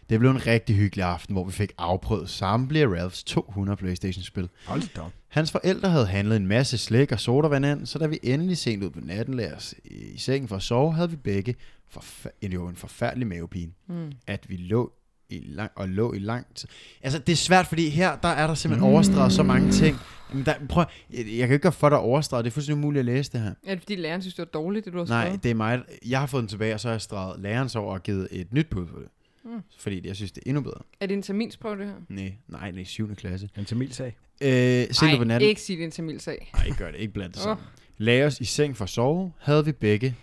Det 0.10 0.20
blev 0.20 0.32
en 0.32 0.48
rigtig 0.48 0.76
hyggelig 0.76 1.06
aften, 1.06 1.34
hvor 1.36 1.44
vi 1.46 1.52
fik 1.52 1.72
afprøvet 1.78 2.30
samtlige 2.30 2.88
Ralphs 2.88 3.24
200 3.24 3.78
Playstation-spil. 3.78 4.50
Hold 4.66 4.94
da 4.96 5.02
op. 5.02 5.12
Hans 5.28 5.52
forældre 5.52 5.90
havde 5.90 6.06
handlet 6.08 6.36
en 6.36 6.48
masse 6.48 6.78
slik 6.78 7.12
og 7.12 7.20
sodavand 7.20 7.66
ind, 7.66 7.86
så 7.86 8.00
da 8.00 8.08
vi 8.08 8.20
endelig 8.24 8.58
sent 8.58 8.84
ud 8.84 8.90
på 8.90 9.00
natten 9.04 9.34
lagde 9.34 9.54
os 9.56 9.76
i 9.86 10.18
sengen 10.18 10.48
for 10.48 10.56
at 10.56 10.62
sove, 10.64 10.94
havde 10.94 11.10
vi 11.10 11.16
begge 11.16 11.56
forfa- 11.98 12.38
en, 12.42 12.52
jo 12.54 12.68
en 12.68 12.76
forfærdelig 12.76 13.28
mavepine. 13.28 13.72
Mm. 13.88 14.12
At 14.28 14.46
vi 14.50 14.56
lå 14.58 14.92
i 15.30 15.44
lang, 15.48 15.72
og 15.76 15.90
lå 15.90 16.14
i 16.14 16.20
lang 16.20 16.46
tid. 16.56 16.70
Altså, 17.02 17.20
det 17.20 17.34
er 17.34 17.38
svært, 17.38 17.68
fordi 17.68 17.90
her, 17.90 18.16
der 18.16 18.28
er 18.30 18.48
der 18.48 18.54
simpelthen 18.54 18.92
overstreget 18.92 19.34
så 19.34 19.44
mange 19.44 19.72
ting. 19.72 19.98
Jamen, 20.30 20.46
der, 20.46 20.54
prøv, 20.70 20.86
jeg, 21.14 21.18
jeg 21.20 21.48
kan 21.48 21.54
ikke 21.54 21.60
gøre 21.64 21.72
for 21.72 21.90
dig 21.90 21.98
overstreget. 21.98 22.46
Det 22.46 22.52
er 22.52 22.54
fuldstændig 22.54 22.84
umuligt 22.84 23.00
at 23.00 23.06
læse 23.06 23.32
det 23.32 23.42
her. 23.42 23.54
Er 23.66 23.74
det 23.76 23.80
fordi 23.84 23.96
læreren 23.96 24.22
synes, 24.22 24.36
det 24.36 24.40
var 24.54 24.60
dårligt, 24.62 24.86
det 24.86 24.94
du 24.94 24.98
har 24.98 25.06
Nej, 25.06 25.26
skrevet? 25.26 25.44
det 25.44 25.52
er 25.52 25.56
mig. 25.56 25.82
Jeg 26.06 26.20
har 26.20 26.26
fået 26.28 26.42
den 26.42 26.48
tilbage, 26.48 26.74
og 26.74 26.80
så 26.80 26.88
har 26.88 26.94
jeg 26.94 27.02
streget 27.02 27.40
lærerens 27.42 27.76
over 27.76 27.94
og 27.94 28.04
givet 28.04 28.28
et 28.32 28.54
nyt 28.54 28.68
bud 28.70 28.86
på 28.86 29.00
det. 29.00 29.08
Mm. 29.46 29.62
Fordi 29.80 30.08
jeg 30.08 30.16
synes, 30.16 30.32
det 30.32 30.42
er 30.46 30.50
endnu 30.50 30.62
bedre. 30.62 30.82
Er 31.00 31.06
det 31.06 31.14
en 31.16 31.22
terminsprøve, 31.22 31.78
det 31.78 31.86
her? 31.88 31.94
Nej, 32.10 32.34
nej, 32.48 32.72
det 32.72 32.78
er 32.78 32.82
i 32.82 32.86
7. 32.86 33.16
klasse. 33.16 33.50
En 33.58 33.66
tamilsag. 33.66 34.18
Øh, 34.42 34.48
ud 34.50 35.16
på 35.18 35.22
Ej, 35.22 35.24
natten. 35.24 35.50
ikke 35.50 35.62
sige 35.62 35.76
det 35.76 35.82
er 35.82 35.86
en 35.86 35.92
tamilsag. 35.92 36.52
Nej, 36.54 36.70
gør 36.78 36.92
det. 36.92 37.00
Ikke 37.00 37.14
blandt 37.14 37.36
det 37.36 37.44
sammen. 37.44 37.66
Lagde 37.98 38.26
os 38.26 38.40
i 38.40 38.46
seng 38.46 38.78
for 38.78 38.84
at 38.84 38.90
sove, 38.90 39.32
havde 39.40 39.66
vi 39.66 39.72
begge 39.72 40.16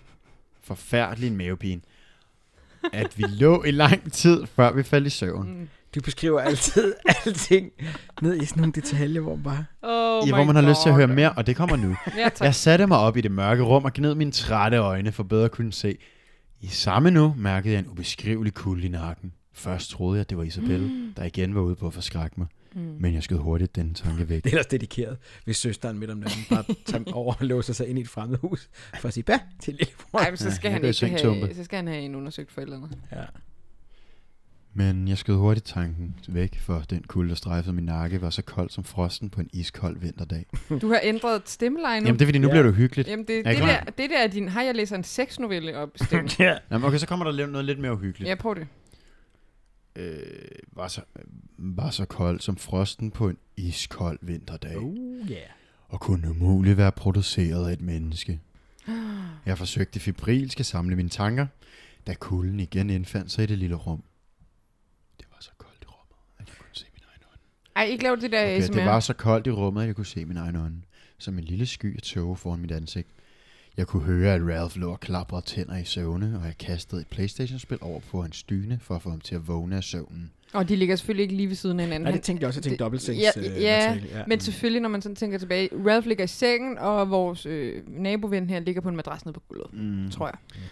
forfærdelig 0.63 1.27
en 1.27 1.37
mavepine. 1.37 1.81
At 2.93 3.19
vi 3.19 3.25
lå 3.29 3.63
i 3.65 3.71
lang 3.71 4.13
tid, 4.13 4.47
før 4.47 4.73
vi 4.73 4.83
faldt 4.83 5.07
i 5.07 5.11
søvn. 5.11 5.49
Mm. 5.59 5.69
Du 5.95 6.01
beskriver 6.01 6.41
altid 6.41 6.95
alting 7.27 7.71
ned 8.23 8.43
i 8.43 8.45
sådan 8.45 8.61
nogle 8.61 8.73
detaljer, 8.73 9.21
hvor 9.21 9.35
man 9.35 9.43
bare... 9.43 9.65
Oh 9.83 10.29
ja, 10.29 10.35
hvor 10.35 10.45
man 10.45 10.55
har 10.57 10.63
lyst 10.63 10.83
til 10.83 10.89
at 10.89 10.93
God. 10.93 10.97
høre 11.07 11.07
mere, 11.17 11.33
og 11.33 11.47
det 11.47 11.57
kommer 11.57 11.77
nu. 11.77 11.97
Ja, 12.17 12.29
tak. 12.29 12.41
Jeg 12.41 12.55
satte 12.55 12.87
mig 12.87 12.99
op 12.99 13.17
i 13.17 13.21
det 13.21 13.31
mørke 13.31 13.63
rum 13.63 13.85
og 13.85 13.93
gned 13.93 14.15
mine 14.15 14.31
trætte 14.33 14.77
øjne 14.77 15.13
for 15.13 15.23
bedre 15.23 15.45
at 15.45 15.51
kunne 15.51 15.73
se. 15.73 15.97
I 16.63 16.67
samme 16.67 17.11
nu 17.11 17.35
mærkede 17.39 17.73
jeg 17.75 17.79
en 17.79 17.87
ubeskrivelig 17.89 18.55
kulde 18.55 18.87
i 18.87 18.89
nakken. 18.89 19.33
Først 19.53 19.91
troede 19.91 20.19
jeg, 20.19 20.31
det 20.31 20.39
var 20.39 20.45
Isabelle, 20.45 20.89
Mm. 20.89 21.13
der 21.17 21.25
igen 21.25 21.55
var 21.55 21.61
ude 21.61 21.77
på 21.77 21.87
at 21.87 21.95
forskrække 21.95 22.35
mig. 22.39 22.47
Mm. 22.75 22.81
Men 23.01 23.15
jeg 23.15 23.23
skød 23.23 23.37
hurtigt 23.39 23.77
den 23.77 23.95
tanke 23.95 24.29
væk. 24.29 24.37
Det 24.45 24.51
er 24.51 24.55
ellers 24.55 24.67
dedikeret, 24.67 25.19
hvis 25.45 25.57
søsteren 25.57 25.99
midt 25.99 26.11
om 26.11 26.19
natten 26.19 26.41
bare 26.51 26.65
tager 26.87 27.13
over 27.13 27.35
og 27.41 27.47
låser 27.47 27.73
sig 27.73 27.89
ind 27.89 27.99
i 27.99 28.03
et 28.03 28.09
fremmed 28.09 28.39
hus, 28.39 28.71
for 29.01 29.09
at 29.09 29.15
sige, 29.15 29.25
bæ, 29.25 29.33
til 29.61 29.75
lillebror. 29.75 30.19
Ej, 30.19 30.31
men 30.31 30.37
så 30.37 30.49
Ja, 30.49 30.55
skal, 30.55 30.69
jeg 30.69 30.73
han 30.73 30.85
ikke 30.85 31.07
have, 31.47 31.55
så 31.55 31.65
skal 31.65 31.77
han 31.77 31.87
have 31.89 32.01
en 32.01 32.15
undersøgt 32.15 32.53
forældrene. 32.53 32.89
Ja. 33.13 33.23
Men 34.75 35.09
jeg 35.09 35.19
skød 35.19 35.37
hurtigt 35.37 35.67
tanken 35.67 36.15
væk, 36.29 36.61
for 36.61 36.79
den 36.91 37.03
kulde, 37.03 37.29
der 37.29 37.35
strejfede 37.35 37.75
min 37.75 37.85
nakke, 37.85 38.21
var 38.23 38.31
så 38.31 38.43
kold 38.43 38.71
som 38.71 38.85
frosten 38.85 39.31
på 39.31 39.41
en 39.41 39.51
iskold 39.53 39.99
vinterdag. 39.99 40.47
Du 40.83 40.89
har 40.89 41.01
ændret 41.03 41.43
stemmeleje 41.49 42.01
nu. 42.01 42.07
Jamen 42.07 42.19
det 42.19 42.25
er 42.25 42.27
fordi, 42.27 42.39
nu 42.39 42.47
Ja. 42.49 42.53
bliver 42.53 42.63
det 42.63 42.71
uhyggeligt. 42.71 43.09
Jamen, 43.09 43.25
det, 43.27 43.47
Er 43.47 43.51
I 43.51 43.55
det, 43.55 43.63
der, 43.63 43.85
det 43.85 44.11
der 44.11 44.19
er 44.23 44.27
din... 44.27 44.49
Har 44.49 44.63
jeg 44.63 44.75
læser 44.75 44.97
en 44.97 45.05
sexnovelle 45.05 45.77
op 45.79 45.89
stemme? 46.07 46.29
ja. 46.39 46.59
Jamen, 46.71 46.85
okay, 46.89 46.99
så 46.99 47.07
kommer 47.07 47.31
der 47.33 47.47
noget 47.47 47.65
lidt 47.65 47.79
mere 47.79 47.93
uhyggeligt. 47.93 48.29
ja, 48.29 48.35
prøv 48.35 48.55
det. 48.55 48.67
Øh, 49.97 50.23
var, 50.73 50.89
så, 50.89 51.01
var 51.59 51.91
så 51.91 52.05
kold 52.05 52.41
som 52.41 52.57
frosten 52.57 53.11
på 53.11 53.29
en 53.29 53.37
iskold 53.57 54.19
vinterdag. 54.23 54.77
Oh, 54.79 54.95
yeah. 55.31 55.41
og 55.89 56.01
kunne 56.01 56.31
umuligt 56.31 56.77
være 56.77 56.93
produceret 56.93 57.69
af 57.69 57.73
et 57.73 57.81
menneske. 57.81 58.41
Jeg 59.47 59.59
forsøgte 59.59 60.01
febrilsk 60.01 60.61
at 60.61 60.67
samle 60.67 60.97
mine 60.97 61.09
tanker, 61.09 61.47
da 62.07 62.15
kulden 62.15 62.61
igen 62.61 62.91
indfandt 62.91 63.31
sig 63.33 63.43
i 63.43 63.47
det 63.47 63.59
lille 63.59 63.77
rum. 63.77 64.03
Det 65.19 65.27
var 65.31 65.37
så 65.41 65.51
koldt 65.59 65.83
i 65.83 65.87
rummet, 65.87 66.17
at 66.39 66.49
jeg 66.49 66.57
kunne 66.59 66.67
se 66.73 66.85
min 66.95 67.03
egen 67.13 67.23
ånd. 67.33 67.41
Ej, 67.77 67.85
ikke 67.85 68.03
lav 68.05 68.17
det 68.21 68.33
der 68.33 68.43
Okay, 68.43 68.59
ASMR. 68.63 68.75
det 68.75 68.85
var 68.85 69.01
så 69.01 69.13
koldt 69.13 69.47
i 69.47 69.51
rummet, 69.51 69.81
at 69.83 69.87
jeg 69.87 69.97
kunne 69.97 70.07
se 70.07 70.25
min 70.25 70.37
egen 70.37 70.57
ånd. 70.57 70.75
Som 71.19 71.39
en 71.39 71.45
lille 71.45 71.67
sky 71.67 71.97
af 71.97 72.03
tåge 72.03 72.37
foran 72.37 72.61
mit 72.61 72.71
ansigt. 72.73 73.09
Jeg 73.77 73.87
kunne 73.87 74.03
høre, 74.03 74.35
at 74.35 74.41
Ralph 74.43 74.77
lå 74.77 74.91
og 74.93 75.01
klaprede 75.01 75.43
tænder 75.47 75.77
i 75.79 75.85
søvne, 75.85 76.39
og 76.41 76.47
jeg 76.47 76.59
kastede 76.59 77.01
et 77.01 77.07
Playstation-spil 77.07 77.79
over 77.81 78.01
på 78.11 78.23
hans 78.23 78.43
dyne, 78.43 78.79
for 78.83 78.95
at 78.97 79.03
få 79.03 79.11
ham 79.11 79.21
til 79.21 79.35
at 79.35 79.49
vågne 79.49 79.77
af 79.77 79.85
søvnen. 79.85 80.31
Og 80.53 80.69
de 80.69 80.77
ligger 80.77 80.97
selvfølgelig 80.97 81.23
ikke 81.23 81.35
lige 81.35 81.49
ved 81.49 81.55
siden 81.57 81.81
af 81.81 81.87
hinanden. 81.87 82.03
Nej, 82.05 82.13
det 82.13 82.23
tænkte 82.23 82.43
jeg 82.43 82.49
også. 82.49 82.59
Jeg 82.59 82.63
tænkte 82.63 82.75
det- 82.75 82.81
dobbeltsengs 82.81 83.23
ja, 83.23 83.31
øh, 83.37 83.63
ja, 83.63 83.93
ja. 83.93 84.25
Men 84.27 84.41
selvfølgelig, 84.41 84.83
når 84.83 84.89
man 84.89 85.03
sådan 85.03 85.17
tænker 85.17 85.39
tilbage, 85.39 85.69
Ralph 85.87 86.07
ligger 86.07 86.25
i 86.25 86.29
sengen, 86.29 86.79
og 86.79 87.11
vores 87.11 87.47
øh, 87.47 87.83
naboven 87.89 88.51
her 88.51 88.61
ligger 88.61 88.81
på 88.81 88.89
en 88.89 88.97
madras 88.97 89.25
nede 89.25 89.33
på 89.35 89.43
gulvet, 89.49 89.67
Mm. 89.73 90.11
tror 90.11 90.27
jeg. 90.27 90.63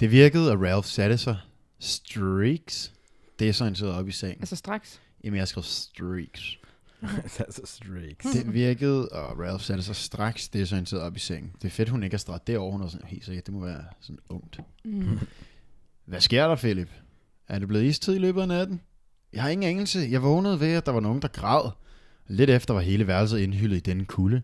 Det 0.00 0.10
virkede, 0.10 0.52
at 0.52 0.58
Ralph 0.60 0.86
satte 0.86 1.18
sig. 1.18 1.36
Streaks. 1.78 2.92
Det 3.38 3.48
er 3.48 3.52
så 3.52 3.64
han 3.64 3.74
sidder 3.74 3.94
op 3.94 4.08
i 4.08 4.12
sengen. 4.12 4.40
Altså 4.40 4.56
straks. 4.56 5.00
Jamen, 5.26 5.38
jeg 5.38 5.48
skrev 5.48 5.62
streaks. 5.62 6.58
altså 7.38 7.62
streaks. 7.64 8.26
Det 8.32 8.54
virkede, 8.54 9.08
og 9.08 9.38
Ralph 9.38 9.62
satte 9.64 9.82
sig 9.82 9.96
straks 9.96 10.48
det, 10.48 10.68
så 10.68 10.74
han 10.74 10.86
sidder 10.86 11.04
op 11.04 11.16
i 11.16 11.18
sengen. 11.18 11.52
Det 11.62 11.68
er 11.68 11.70
fedt, 11.72 11.88
hun 11.88 12.02
ikke 12.02 12.14
har 12.14 12.18
streget 12.18 12.46
det 12.46 12.58
over. 12.58 12.72
Hun 12.72 12.82
er 12.82 12.88
sådan, 12.88 13.06
helt 13.06 13.24
sikkert, 13.24 13.46
det 13.46 13.54
må 13.54 13.64
være 13.64 13.84
sådan 14.00 14.18
ungt. 14.28 14.60
Mm. 14.84 15.18
Hvad 16.04 16.20
sker 16.20 16.48
der, 16.48 16.56
Philip? 16.56 16.88
Er 17.48 17.58
det 17.58 17.68
blevet 17.68 17.84
istid 17.84 18.14
i 18.14 18.18
løbet 18.18 18.40
af 18.40 18.48
natten? 18.48 18.80
Jeg 19.32 19.42
har 19.42 19.48
ingen 19.48 19.70
anelse. 19.70 19.98
Jeg 20.10 20.22
vågnede 20.22 20.60
ved, 20.60 20.72
at 20.72 20.86
der 20.86 20.92
var 20.92 21.00
nogen, 21.00 21.22
der 21.22 21.28
græd. 21.28 21.70
Lidt 22.26 22.50
efter 22.50 22.74
var 22.74 22.80
hele 22.80 23.06
værelset 23.06 23.38
indhyllet 23.38 23.76
i 23.76 23.80
denne 23.80 24.04
kulde. 24.04 24.42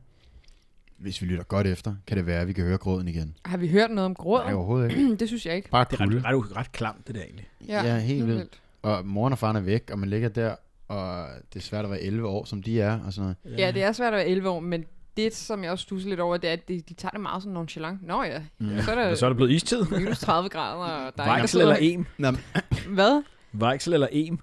Hvis 0.99 1.23
vi 1.23 1.27
lytter 1.27 1.45
godt 1.45 1.67
efter, 1.67 1.95
kan 2.07 2.17
det 2.17 2.27
være, 2.27 2.41
at 2.41 2.49
vi 2.49 2.53
kan 2.53 2.65
høre 2.65 2.79
gråden 2.79 3.09
igen. 3.09 3.37
Har 3.45 3.57
vi 3.57 3.69
hørt 3.69 3.91
noget 3.91 4.07
om 4.07 4.15
gråd? 4.15 4.45
Nej, 4.45 4.55
overhovedet 4.55 4.91
ikke. 4.91 5.17
det 5.21 5.29
synes 5.29 5.47
jeg 5.47 5.57
ikke. 5.57 5.69
Bare 5.71 5.87
Det 5.91 6.01
er 6.01 6.05
kulde. 6.05 6.23
ret, 6.25 6.51
ret, 6.51 6.57
ret 6.57 6.73
klamt, 6.73 7.07
det 7.07 7.15
der 7.15 7.23
egentlig. 7.23 7.49
Ja, 7.69 7.99
helt 7.99 8.27
vildt. 8.27 8.61
Og 8.83 9.07
moren 9.07 9.33
og 9.33 9.39
faren 9.39 9.57
er 9.57 9.61
væk, 9.61 9.91
og 9.91 9.99
man 9.99 10.09
ligger 10.09 10.29
der, 10.29 10.55
og 10.93 11.29
det 11.53 11.59
er 11.59 11.65
svært 11.65 11.85
at 11.85 11.91
være 11.91 12.01
11 12.01 12.29
år, 12.29 12.45
som 12.45 12.63
de 12.63 12.81
er, 12.81 13.01
og 13.07 13.13
sådan 13.13 13.35
noget. 13.45 13.59
Ja, 13.59 13.71
det 13.71 13.83
er 13.83 13.93
svært 13.93 14.13
at 14.13 14.17
være 14.17 14.27
11 14.27 14.49
år, 14.49 14.61
men 14.61 14.85
det, 15.17 15.35
som 15.35 15.65
jeg 15.65 15.71
også 15.73 15.83
stusser 15.83 16.09
lidt 16.09 16.21
over, 16.21 16.37
det 16.37 16.49
er, 16.49 16.53
at 16.53 16.69
de, 16.69 16.81
de 16.89 16.95
tager 16.95 17.11
det 17.11 17.21
meget 17.21 17.43
sådan 17.43 17.55
nonchalant. 17.55 18.07
Nå 18.07 18.23
ja, 18.23 18.43
Mm. 18.59 18.69
så 18.83 18.91
er 18.91 18.95
der, 18.95 19.07
Men 19.09 19.17
så 19.17 19.27
er 19.27 19.31
der 19.31 19.37
blevet 19.37 19.51
istid. 19.53 19.85
minus 19.91 20.19
30 20.19 20.49
grader, 20.49 20.77
og 21.07 21.13
der 21.17 21.23
er 21.23 21.37
en, 21.37 21.47
der 21.49 21.61
eller 21.61 21.77
em? 21.81 22.07
Hvad? 22.95 23.23
Vejksel 23.53 23.93
eller 23.93 24.09
em? 24.13 24.39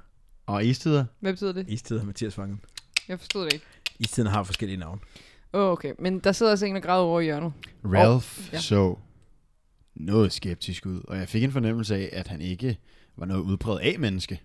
og 0.46 0.66
istider? 0.66 1.06
Hvad 1.20 1.34
betyder 1.34 1.52
det? 1.52 1.66
Istid 1.70 2.00
har 2.00 2.06
Mathias 2.06 2.36
fanget. 2.36 2.58
Jeg 3.08 3.20
forstod 3.20 3.46
det 3.46 3.54
ikke. 3.54 3.66
Istiden 4.00 4.28
har 4.30 4.44
forskellige 4.44 4.78
navne. 4.78 5.02
Oh, 5.54 5.72
okay. 5.72 5.94
Men 6.00 6.20
der 6.20 6.32
sidder 6.32 6.52
altså 6.52 6.66
en 6.66 6.76
og 6.76 6.82
græder 6.82 7.02
over 7.04 7.20
i 7.20 7.24
hjørnet. 7.24 7.54
Ralph 7.86 8.54
ja. 8.54 8.60
så 8.60 8.96
noget 9.96 10.32
skeptisk 10.34 10.86
ud, 10.86 11.02
og 11.08 11.18
jeg 11.18 11.28
fik 11.30 11.44
en 11.44 11.52
fornemmelse 11.52 11.96
af, 11.96 12.10
at 12.12 12.28
han 12.28 12.42
ikke 12.42 12.78
var 13.18 13.26
noget 13.26 13.42
udbredt 13.42 13.82
A-menneske. 13.96 14.42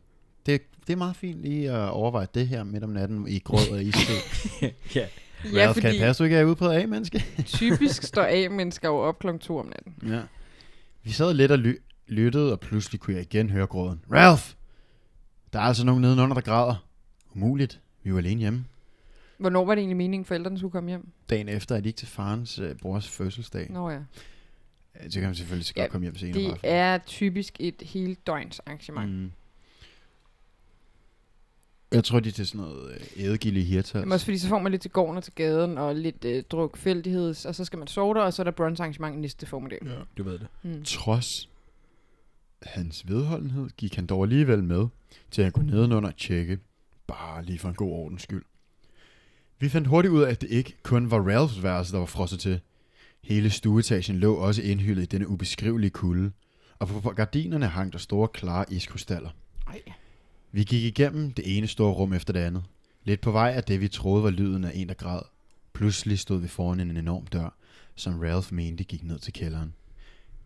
Det, 0.46 0.62
det 0.86 0.92
er 0.92 0.96
meget 0.96 1.16
fint 1.16 1.42
lige 1.42 1.70
at 1.70 1.90
overveje 1.90 2.26
det 2.34 2.48
her 2.48 2.64
midt 2.64 2.84
om 2.84 2.90
natten 2.90 3.28
i 3.28 3.38
grød 3.38 3.70
og 3.70 3.82
istid. 3.82 4.14
ja. 4.94 5.06
Ja, 5.44 5.66
Ralph, 5.66 5.74
kan 5.74 5.82
fordi 5.82 5.94
det 5.94 6.00
passe, 6.00 6.22
du 6.22 6.24
ikke 6.24 6.36
er 6.36 6.44
udbredt 6.44 6.82
A-menneske? 6.82 7.24
typisk 7.46 8.02
står 8.02 8.26
A-mennesker 8.30 8.88
jo 8.88 8.96
op 8.96 9.18
klokken 9.18 9.38
2 9.40 9.58
om 9.58 9.66
natten. 9.66 10.10
Ja. 10.14 10.20
Vi 11.02 11.10
sad 11.10 11.34
lidt 11.34 11.52
og 11.52 11.58
ly- 11.58 11.80
lyttede, 12.08 12.52
og 12.52 12.60
pludselig 12.60 13.00
kunne 13.00 13.16
jeg 13.16 13.22
igen 13.22 13.50
høre 13.50 13.66
gråden. 13.66 14.00
Ralph! 14.12 14.52
Der 15.52 15.58
er 15.58 15.62
altså 15.62 15.84
nogen 15.86 16.00
nedenunder, 16.02 16.34
der 16.34 16.40
græder. 16.42 16.84
Umuligt. 17.34 17.80
Vi 18.02 18.12
var 18.12 18.18
alene 18.18 18.40
hjemme. 18.40 18.64
Hvornår 19.38 19.64
var 19.64 19.74
det 19.74 19.80
egentlig 19.80 19.96
meningen, 19.96 20.24
forældrene 20.24 20.58
skulle 20.58 20.72
komme 20.72 20.90
hjem? 20.90 21.08
Dagen 21.30 21.48
efter 21.48 21.76
er 21.76 21.80
de 21.80 21.88
ikke 21.88 21.96
til 21.96 22.08
farens 22.08 22.58
øh, 22.58 22.74
brors 22.76 23.08
fødselsdag. 23.08 23.70
Nå 23.70 23.90
ja. 23.90 23.98
Så 25.10 25.20
kan 25.20 25.22
man 25.22 25.34
selvfølgelig 25.34 25.66
så 25.66 25.74
godt 25.74 25.82
Ja, 25.84 25.88
komme 25.88 26.04
hjem 26.04 26.16
senere. 26.16 26.38
Det 26.42 26.48
bare 26.62 26.70
er 26.70 26.98
typisk 26.98 27.56
et 27.60 27.74
helt 27.82 28.26
døgns 28.26 28.58
arrangement. 28.58 29.12
Mm. 29.12 29.30
Jeg 31.94 32.04
tror, 32.04 32.20
de 32.20 32.28
er 32.28 32.32
til 32.32 32.46
sådan 32.46 32.60
noget 32.60 32.92
øh, 32.94 33.24
ædegilde 33.24 33.60
i 33.60 33.64
Hirtals. 33.64 33.94
Jamen 33.94 34.12
også 34.12 34.26
fordi, 34.26 34.38
så 34.38 34.48
får 34.48 34.58
man 34.58 34.72
lidt 34.72 34.82
til 34.82 34.90
gården 34.90 35.16
og 35.16 35.24
til 35.24 35.32
gaden, 35.32 35.78
og 35.78 35.94
lidt 35.94 36.24
øh, 36.24 36.42
drukfældigheds, 36.42 37.44
og 37.44 37.54
så 37.54 37.64
skal 37.64 37.78
man 37.78 37.88
sove 37.88 38.14
der, 38.14 38.20
og 38.20 38.32
så 38.32 38.42
er 38.42 38.44
der 38.44 38.50
brunch 38.50 38.80
arrangement 38.80 39.18
næste 39.18 39.46
formiddag. 39.46 39.78
Ja. 39.84 39.90
Du 40.18 40.22
ved 40.22 40.38
det. 40.38 40.46
Mm. 40.62 40.84
Trods 40.84 41.48
hans 42.62 43.08
vedholdenhed 43.08 43.68
gik 43.76 43.94
han 43.94 44.06
dog 44.06 44.22
alligevel 44.22 44.64
med 44.64 44.86
til 45.30 45.42
at 45.42 45.52
gå 45.52 45.62
nedenunder 45.62 46.08
og 46.08 46.16
tjekke. 46.16 46.58
Bare 47.06 47.44
lige 47.44 47.58
for 47.58 47.68
en 47.68 47.74
god 47.74 47.90
ordens 47.90 48.22
skyld. 48.22 48.44
Vi 49.58 49.68
fandt 49.68 49.88
hurtigt 49.88 50.12
ud 50.12 50.22
af, 50.22 50.30
at 50.30 50.40
det 50.40 50.50
ikke 50.50 50.76
kun 50.82 51.10
var 51.10 51.18
Ralphs 51.18 51.62
værelse, 51.62 51.92
der 51.92 51.98
var 51.98 52.06
frosset 52.06 52.40
til. 52.40 52.60
Hele 53.22 53.50
stueetagen 53.50 54.16
lå 54.16 54.34
også 54.34 54.62
indhyllet 54.62 55.02
i 55.02 55.06
denne 55.06 55.28
ubeskrivelige 55.28 55.90
kulde, 55.90 56.32
og 56.78 56.88
på 56.88 57.10
gardinerne 57.10 57.66
hang 57.66 57.92
der 57.92 57.98
store, 57.98 58.28
klare 58.28 58.64
iskrystaller. 58.72 59.30
Ej. 59.66 59.82
Vi 60.54 60.64
gik 60.64 60.84
igennem 60.84 61.30
det 61.30 61.58
ene 61.58 61.66
store 61.66 61.92
rum 61.92 62.12
efter 62.12 62.32
det 62.32 62.40
andet. 62.40 62.64
Lidt 63.04 63.20
på 63.20 63.30
vej 63.30 63.52
af 63.56 63.64
det, 63.64 63.80
vi 63.80 63.88
troede 63.88 64.22
var 64.22 64.30
lyden 64.30 64.64
af 64.64 64.72
en, 64.74 64.88
der 64.88 64.94
græd. 64.94 65.22
Pludselig 65.72 66.18
stod 66.18 66.40
vi 66.40 66.48
foran 66.48 66.80
en 66.80 66.96
enorm 66.96 67.26
dør, 67.26 67.56
som 67.94 68.20
Ralph 68.20 68.52
mente 68.52 68.84
gik 68.84 69.04
ned 69.04 69.18
til 69.18 69.32
kælderen. 69.32 69.74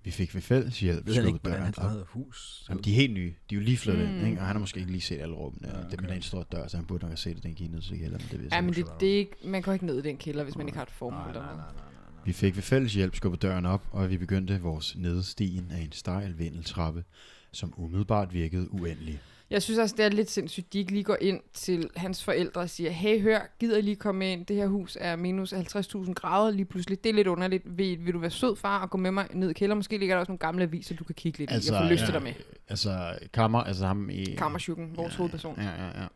Vi 0.04 0.10
fik 0.10 0.34
ved 0.34 0.42
fælles 0.42 0.80
hjælp 0.80 1.04
hvordan 1.04 1.32
døren 1.44 1.74
op. 1.76 2.08
hus 2.08 2.66
Jamen, 2.68 2.84
de 2.84 2.90
er 2.90 2.94
helt 2.94 3.12
nye. 3.12 3.34
De 3.50 3.54
er 3.54 3.58
jo 3.58 3.64
lige 3.64 3.76
flyttet 3.76 4.08
mm. 4.08 4.14
Ind, 4.16 4.26
ikke? 4.26 4.40
og 4.40 4.46
han 4.46 4.56
har 4.56 4.60
måske 4.60 4.80
ikke 4.80 4.92
lige 4.92 5.02
set 5.02 5.20
alle 5.20 5.34
rummene. 5.34 5.68
Ja, 5.68 5.78
okay. 5.78 5.90
Det 5.90 6.00
med 6.00 6.16
en 6.16 6.22
stor 6.22 6.42
dør, 6.52 6.66
så 6.66 6.76
han 6.76 6.86
burde 6.86 7.02
nok 7.02 7.10
have 7.10 7.16
set, 7.16 7.36
at 7.36 7.42
den 7.42 7.54
gik 7.54 7.70
ned 7.70 7.82
til 7.82 7.98
kælderen. 7.98 8.24
Det 8.30 8.52
Ja, 8.52 8.60
men 8.60 8.74
det, 8.74 8.86
det 9.00 9.14
er 9.14 9.18
ikke, 9.18 9.36
man 9.44 9.62
går 9.62 9.72
ikke 9.72 9.86
ned 9.86 9.98
i 9.98 10.02
den 10.02 10.16
kælder, 10.16 10.44
hvis 10.44 10.56
man 10.56 10.66
ikke 10.66 10.76
har 10.76 10.84
et 10.84 10.90
formål. 10.90 11.20
Nej, 11.20 11.32
nej, 11.32 11.42
nej, 11.42 11.54
nej, 11.54 11.64
nej. 11.74 12.22
Vi 12.24 12.32
fik 12.32 12.56
ved 12.56 12.62
fælles 12.62 12.94
hjælp 12.94 13.16
skubbet 13.16 13.42
døren 13.42 13.66
op, 13.66 13.86
og 13.90 14.10
vi 14.10 14.16
begyndte 14.16 14.60
vores 14.60 14.96
nedstigen 14.96 15.70
af 15.70 15.80
en 15.80 15.92
stejl 15.92 16.38
vindeltrappe, 16.38 17.04
som 17.52 17.74
umiddelbart 17.76 18.34
virkede 18.34 18.72
uendelig. 18.72 19.20
Jeg 19.50 19.62
synes 19.62 19.78
også, 19.78 19.94
det 19.96 20.04
er 20.04 20.08
lidt 20.08 20.30
sindssygt, 20.30 20.72
de 20.72 20.78
ikke 20.78 20.92
lige 20.92 21.04
går 21.04 21.16
ind 21.20 21.40
til 21.52 21.90
hans 21.96 22.24
forældre 22.24 22.60
og 22.60 22.70
siger, 22.70 22.90
hey, 22.90 23.22
hør, 23.22 23.40
gider 23.60 23.78
I 23.78 23.80
lige 23.80 23.96
komme 23.96 24.32
ind? 24.32 24.46
Det 24.46 24.56
her 24.56 24.66
hus 24.66 24.98
er 25.00 25.16
minus 25.16 25.52
50.000 25.52 26.12
grader 26.12 26.50
lige 26.50 26.64
pludselig. 26.64 27.04
Det 27.04 27.10
er 27.10 27.14
lidt 27.14 27.26
underligt. 27.26 27.78
Vil, 27.78 28.06
vil 28.06 28.14
du 28.14 28.18
være 28.18 28.30
sød, 28.30 28.56
far, 28.56 28.82
og 28.82 28.90
gå 28.90 28.98
med 28.98 29.10
mig 29.10 29.26
ned 29.34 29.50
i 29.50 29.52
kælderen? 29.52 29.78
Måske 29.78 29.98
ligger 29.98 30.14
der 30.14 30.20
også 30.20 30.30
nogle 30.30 30.38
gamle 30.38 30.62
aviser, 30.62 30.96
du 30.96 31.04
kan 31.04 31.14
kigge 31.14 31.38
lidt 31.38 31.50
altså, 31.52 31.72
i 31.72 31.76
og 31.76 31.82
få 31.82 31.88
lyst 31.92 32.04
til 32.04 32.14
dig 32.14 32.22
med. 32.22 32.32
Altså, 32.68 33.18
kammer, 33.32 33.60
altså 33.60 33.86
ham 33.86 34.10
i... 34.10 34.24
Kammersjukken, 34.24 34.96
vores 34.96 35.12
ja, 35.12 35.16
hovedperson. 35.16 35.54
Ja, 35.58 35.86
ja, 35.86 36.02
ja. 36.02 36.06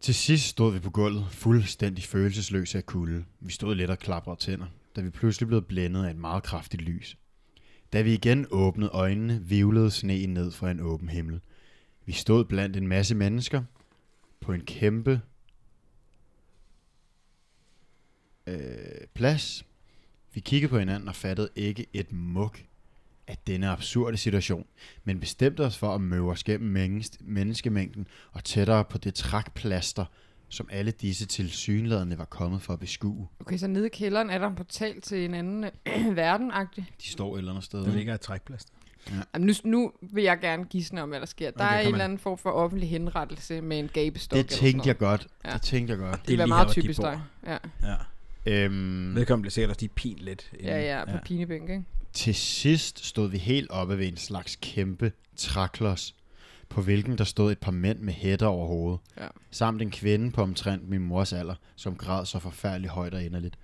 Til 0.00 0.14
sidst 0.14 0.48
stod 0.48 0.72
vi 0.72 0.78
på 0.78 0.90
gulvet, 0.90 1.26
fuldstændig 1.30 2.04
følelsesløse 2.04 2.78
af 2.78 2.86
kulde. 2.86 3.24
Vi 3.40 3.52
stod 3.52 3.74
lidt 3.74 3.90
og 3.90 3.98
klaprede 3.98 4.36
tænder, 4.36 4.66
da 4.96 5.00
vi 5.00 5.10
pludselig 5.10 5.48
blev 5.48 5.62
blændet 5.62 6.04
af 6.04 6.10
et 6.10 6.16
meget 6.16 6.42
kraftigt 6.42 6.82
lys. 6.82 7.16
Da 7.92 8.02
vi 8.02 8.14
igen 8.14 8.46
åbnede 8.50 8.90
øjnene, 8.90 9.40
vivlede 9.42 9.90
sne 9.90 10.26
ned 10.26 10.50
fra 10.50 10.70
en 10.70 10.80
åben 10.80 11.08
himmel. 11.08 11.40
Vi 12.04 12.12
stod 12.12 12.44
blandt 12.44 12.76
en 12.76 12.88
masse 12.88 13.14
mennesker 13.14 13.62
på 14.40 14.52
en 14.52 14.60
kæmpe 14.60 15.20
øh, 18.46 18.58
plads. 19.14 19.64
Vi 20.32 20.40
kiggede 20.40 20.70
på 20.70 20.78
hinanden 20.78 21.08
og 21.08 21.14
fattede 21.14 21.48
ikke 21.56 21.86
et 21.92 22.12
muk 22.12 22.60
af 23.26 23.38
denne 23.46 23.68
absurde 23.68 24.16
situation, 24.16 24.66
men 25.04 25.20
bestemte 25.20 25.60
os 25.60 25.78
for 25.78 25.94
at 25.94 26.00
møve 26.00 26.30
os 26.30 26.44
gennem 26.44 26.70
menneske- 26.70 27.18
menneskemængden 27.20 28.06
og 28.32 28.44
tættere 28.44 28.84
på 28.84 28.98
det 28.98 29.14
trækplaster, 29.14 30.04
som 30.48 30.68
alle 30.70 30.90
disse 30.90 31.26
tilsyneladende 31.26 32.18
var 32.18 32.24
kommet 32.24 32.62
for 32.62 32.72
at 32.72 32.78
beskue. 32.78 33.28
Okay, 33.40 33.58
så 33.58 33.66
nede 33.66 33.86
i 33.86 33.88
kælderen 33.88 34.30
er 34.30 34.38
der 34.38 34.46
en 34.46 34.54
portal 34.54 35.00
til 35.00 35.24
en 35.24 35.34
anden 35.34 35.64
øh, 35.86 36.16
verden 36.16 36.52
-agtig. 36.52 36.82
De 37.02 37.08
står 37.08 37.34
et 37.34 37.38
eller 37.38 37.52
andet 37.52 37.64
sted. 37.64 37.84
Der 37.84 37.92
ligger 37.92 38.14
et 38.14 38.20
trækplads. 39.06 39.26
Jamen, 39.34 39.46
nu, 39.64 39.70
nu 39.70 39.92
vil 40.12 40.24
jeg 40.24 40.38
gerne 40.40 40.64
gisne 40.64 41.02
om, 41.02 41.08
hvad 41.08 41.20
der 41.20 41.26
sker. 41.26 41.50
Der 41.50 41.64
Okay, 41.64 41.74
er 41.74 41.78
en 41.80 41.84
med. 41.86 41.92
eller 41.92 42.04
anden 42.04 42.18
form 42.18 42.38
for 42.38 42.50
offentlig 42.50 42.90
henrettelse 42.90 43.60
med 43.60 43.78
en 43.78 43.88
gabestok. 43.92 44.36
Det 44.36 44.46
tænkte 44.48 44.88
jeg 44.88 44.98
godt. 44.98 45.26
Ja. 45.44 45.52
Det 45.52 45.62
tænkte 45.62 45.90
jeg 45.92 45.98
godt. 45.98 46.20
Det 46.28 46.28
være 46.28 46.46
lige 46.46 46.46
meget 46.46 46.66
her, 46.66 46.74
de 46.74 46.80
typisk 46.80 47.00
dig. 47.00 47.20
Ja, 47.46 47.56
Ja. 47.82 47.94
Øhm, 48.46 49.14
Vedkommende 49.14 49.42
bliver 49.42 49.50
sikkert 49.50 49.70
også 49.70 49.80
lige 49.80 49.90
pin 49.94 50.18
lidt. 50.20 50.50
inden- 50.52 50.66
ja, 50.66 50.98
ja, 50.98 51.04
på 51.04 51.10
ja. 51.10 51.18
pinebænk, 51.24 51.70
ikke? 51.70 51.84
til 52.12 52.34
sidst 52.34 53.04
stod 53.04 53.30
vi 53.30 53.38
helt 53.38 53.70
oppe 53.70 53.98
ved 53.98 54.08
en 54.08 54.16
slags 54.16 54.58
kæmpe 54.62 55.12
træklods, 55.36 56.14
på 56.68 56.82
hvilken 56.82 57.18
der 57.18 57.24
stod 57.24 57.52
et 57.52 57.58
par 57.58 57.70
mænd 57.72 57.98
med 57.98 58.12
hætter 58.12 58.46
over 58.46 58.66
hovedet, 58.66 59.00
Ja. 59.18 59.26
samt 59.50 59.82
en 59.82 59.90
kvinde 59.90 60.30
på 60.30 60.42
omtrent 60.42 60.88
min 60.88 61.00
mors 61.00 61.32
alder, 61.32 61.54
som 61.76 61.96
græd 61.96 62.26
så 62.26 62.38
forfærdeligt 62.38 62.92
højt 62.92 63.14
og 63.14 63.24
inderligt. 63.24 63.54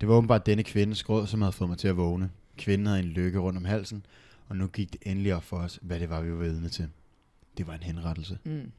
Det 0.00 0.08
var 0.08 0.14
åbenbart 0.14 0.46
denne 0.46 0.62
kvindes 0.62 1.02
gråd, 1.02 1.26
som 1.26 1.42
havde 1.42 1.52
fået 1.52 1.68
mig 1.70 1.78
til 1.78 1.88
at 1.88 1.96
vågne. 1.96 2.30
Kvinden 2.58 2.86
havde 2.86 3.00
en 3.00 3.04
lykke 3.08 3.38
rundt 3.38 3.56
om 3.56 3.64
halsen, 3.64 4.06
og 4.48 4.56
nu 4.56 4.66
gik 4.66 4.92
det 4.92 5.02
endelig 5.06 5.34
op 5.34 5.44
for 5.44 5.56
os, 5.56 5.78
hvad 5.82 6.00
det 6.00 6.10
var, 6.10 6.20
vi 6.20 6.32
var 6.32 6.38
vidne 6.38 6.68
til. 6.68 6.88
Det 7.58 7.66
var 7.66 7.74
en 7.74 7.82
henrettelse. 7.82 8.38
Mm. 8.44 8.72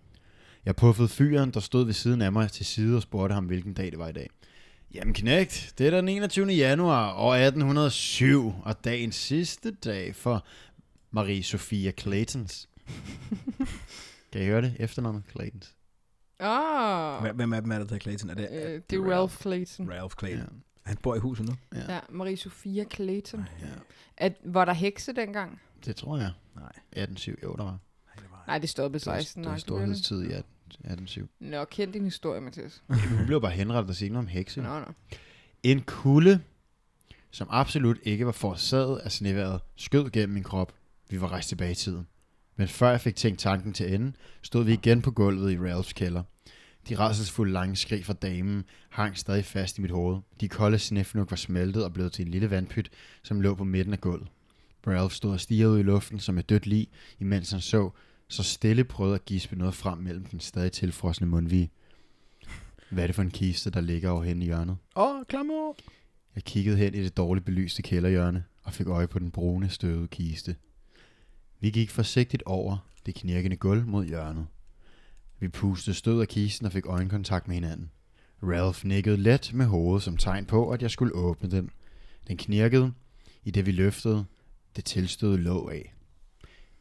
Jeg 0.65 0.75
puffede 0.75 1.07
fyren, 1.07 1.51
der 1.51 1.59
stod 1.59 1.85
ved 1.85 1.93
siden 1.93 2.21
af 2.21 2.31
mig 2.31 2.51
til 2.51 2.65
side 2.65 2.95
og 2.95 3.01
spurgte 3.01 3.33
ham, 3.33 3.45
hvilken 3.45 3.73
dag 3.73 3.91
det 3.91 3.99
var 3.99 4.07
i 4.07 4.13
dag. 4.13 4.29
Jamen 4.93 5.13
knægt, 5.13 5.73
det 5.77 5.87
er 5.87 5.91
den 5.91 6.09
21. 6.09 6.47
januar 6.47 7.13
år 7.13 7.35
1807, 7.35 8.53
og 8.63 8.83
dagens 8.83 9.15
sidste 9.15 9.71
dag 9.71 10.15
for 10.15 10.45
Marie 11.11 11.43
Sophia 11.43 11.91
Claytons. 11.91 12.69
kan 14.31 14.41
I 14.41 14.45
høre 14.45 14.61
det? 14.61 14.75
Efternavnet 14.79 15.23
Claytons. 15.31 15.75
Ah, 16.39 17.21
Hvem- 17.21 17.35
Hvem 17.35 17.53
af 17.53 17.61
dem 17.61 17.71
er 17.71 17.79
det, 17.79 17.89
der 17.89 17.97
Clayton? 17.97 18.29
Er 18.29 18.33
det, 18.33 18.47
øh, 18.51 18.81
det 18.89 18.99
er 18.99 19.03
Ralph 19.11 19.37
Clayton. 19.41 19.89
Ralph 19.91 20.15
Ja. 20.21 20.27
Clayton. 20.27 20.63
Han 20.89 20.97
bor 20.97 21.15
i 21.15 21.19
huset 21.19 21.45
nu. 21.45 21.53
Ja. 21.75 21.93
Ja, 21.93 21.99
Marie-Sophia 22.09 22.95
Clayton. 22.95 23.45
ja. 23.61 23.65
At, 24.17 24.33
var 24.43 24.65
der 24.65 24.73
hekse 24.73 25.13
dengang? 25.13 25.61
Det 25.85 25.95
tror 25.95 26.17
jeg. 26.17 26.31
Nej. 26.55 26.65
1807, 26.69 27.39
jo, 27.43 27.55
der 27.57 27.63
var. 27.63 27.71
Nej, 27.71 28.15
det 28.15 28.25
var 28.31 28.43
Nej, 28.47 28.57
det 28.57 28.69
stoppede 28.69 28.99
Det 28.99 29.07
var, 29.07 29.15
16. 29.19 29.43
det 29.43 29.47
var 29.47 29.53
nej, 29.53 29.59
storhedstid 29.59 30.21
i 30.23 30.27
18- 30.27 30.29
1807. 30.29 31.29
Nå, 31.39 31.65
kendt 31.65 31.93
din 31.93 32.03
historie, 32.03 32.41
Mathias. 32.41 32.83
Hun 33.17 33.25
blev 33.25 33.41
bare 33.41 33.51
henrettet 33.51 33.89
og 33.89 33.95
sige 33.95 34.09
noget 34.09 34.23
om 34.25 34.27
hekse. 34.27 34.61
Nå, 34.61 34.79
nå. 34.79 34.85
En 35.63 35.81
kulde, 35.81 36.39
som 37.31 37.47
absolut 37.51 37.97
ikke 38.03 38.25
var 38.25 38.31
forårsaget 38.31 38.97
af 38.97 39.11
sneværet, 39.11 39.61
skød 39.75 40.09
gennem 40.09 40.33
min 40.33 40.43
krop. 40.43 40.73
Vi 41.09 41.21
var 41.21 41.31
rejst 41.31 41.49
tilbage 41.49 41.71
i 41.71 41.75
tiden. 41.75 42.07
Men 42.55 42.67
før 42.67 42.89
jeg 42.89 43.01
fik 43.01 43.15
tænkt 43.15 43.39
tanken 43.39 43.73
til 43.73 43.93
ende, 43.93 44.13
stod 44.41 44.63
vi 44.63 44.73
igen 44.73 45.01
på 45.01 45.11
gulvet 45.11 45.51
i 45.51 45.59
Ralphs 45.59 45.93
kælder. 45.93 46.23
De 46.87 46.95
rædselsfulde 46.95 47.53
lange 47.53 47.75
skrig 47.75 48.05
fra 48.05 48.13
damen 48.13 48.63
hang 48.89 49.17
stadig 49.17 49.45
fast 49.45 49.77
i 49.77 49.81
mit 49.81 49.91
hoved. 49.91 50.19
De 50.41 50.49
kolde 50.49 50.79
snefnuk 50.79 51.31
var 51.31 51.37
smeltet 51.37 51.85
og 51.85 51.93
blevet 51.93 52.11
til 52.11 52.25
en 52.25 52.31
lille 52.31 52.49
vandpyt, 52.49 52.89
som 53.23 53.41
lå 53.41 53.55
på 53.55 53.63
midten 53.63 53.93
af 53.93 54.01
gulvet. 54.01 54.27
Ralph 54.87 55.13
stod 55.13 55.31
og 55.31 55.39
stirrede 55.39 55.73
ud 55.73 55.79
i 55.79 55.83
luften 55.83 56.19
som 56.19 56.37
et 56.37 56.49
dødt 56.49 56.67
lig, 56.67 56.87
imens 57.19 57.51
han 57.51 57.61
så, 57.61 57.89
så 58.27 58.43
stille 58.43 58.83
prøvede 58.83 59.15
at 59.15 59.25
gispe 59.25 59.55
noget 59.55 59.73
frem 59.73 59.97
mellem 59.97 60.25
den 60.25 60.39
stadig 60.39 60.71
tilfrosne 60.71 61.27
mundvige. 61.27 61.71
Hvad 62.89 63.03
er 63.03 63.07
det 63.07 63.15
for 63.15 63.21
en 63.21 63.31
kiste, 63.31 63.69
der 63.69 63.81
ligger 63.81 64.09
over 64.09 64.23
henne 64.23 64.45
i 64.45 64.47
hjørnet? 64.47 64.77
Åh, 64.95 65.15
oh, 65.15 65.25
klammer. 65.25 65.73
Jeg 66.35 66.43
kiggede 66.43 66.77
hen 66.77 66.95
i 66.95 67.03
det 67.03 67.17
dårligt 67.17 67.45
belyste 67.45 67.81
kælderhjørne 67.81 68.43
og 68.63 68.73
fik 68.73 68.87
øje 68.87 69.07
på 69.07 69.19
den 69.19 69.31
brune 69.31 69.69
støvede 69.69 70.07
kiste. 70.07 70.55
Vi 71.59 71.69
gik 71.69 71.89
forsigtigt 71.89 72.43
over 72.45 72.77
det 73.05 73.15
knirkende 73.15 73.57
gulv 73.57 73.85
mod 73.85 74.05
hjørnet. 74.05 74.47
Vi 75.39 75.47
pustede 75.47 75.95
stød 75.95 76.21
af 76.21 76.27
kisten 76.27 76.65
og 76.65 76.71
fik 76.71 76.85
øjenkontakt 76.85 77.47
med 77.47 77.55
hinanden. 77.55 77.91
Ralph 78.43 78.85
nikkede 78.85 79.17
let 79.17 79.51
med 79.53 79.65
hovedet 79.65 80.03
som 80.03 80.17
tegn 80.17 80.45
på, 80.45 80.69
at 80.69 80.81
jeg 80.81 80.91
skulle 80.91 81.15
åbne 81.15 81.51
den. 81.51 81.69
Den 82.27 82.37
knirkede, 82.37 82.93
i 83.43 83.51
det 83.51 83.65
vi 83.65 83.71
løftede 83.71 84.25
det 84.75 84.85
tilstød 84.85 85.37
lå 85.37 85.69
af. 85.69 85.93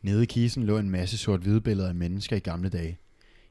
Nede 0.02 0.22
i 0.22 0.26
kisten 0.26 0.64
lå 0.64 0.78
en 0.78 0.90
masse 0.90 1.18
sort-hvide 1.18 1.60
billeder 1.60 1.88
af 1.88 1.94
mennesker 1.94 2.36
i 2.36 2.40
gamle 2.40 2.68
dage. 2.68 2.98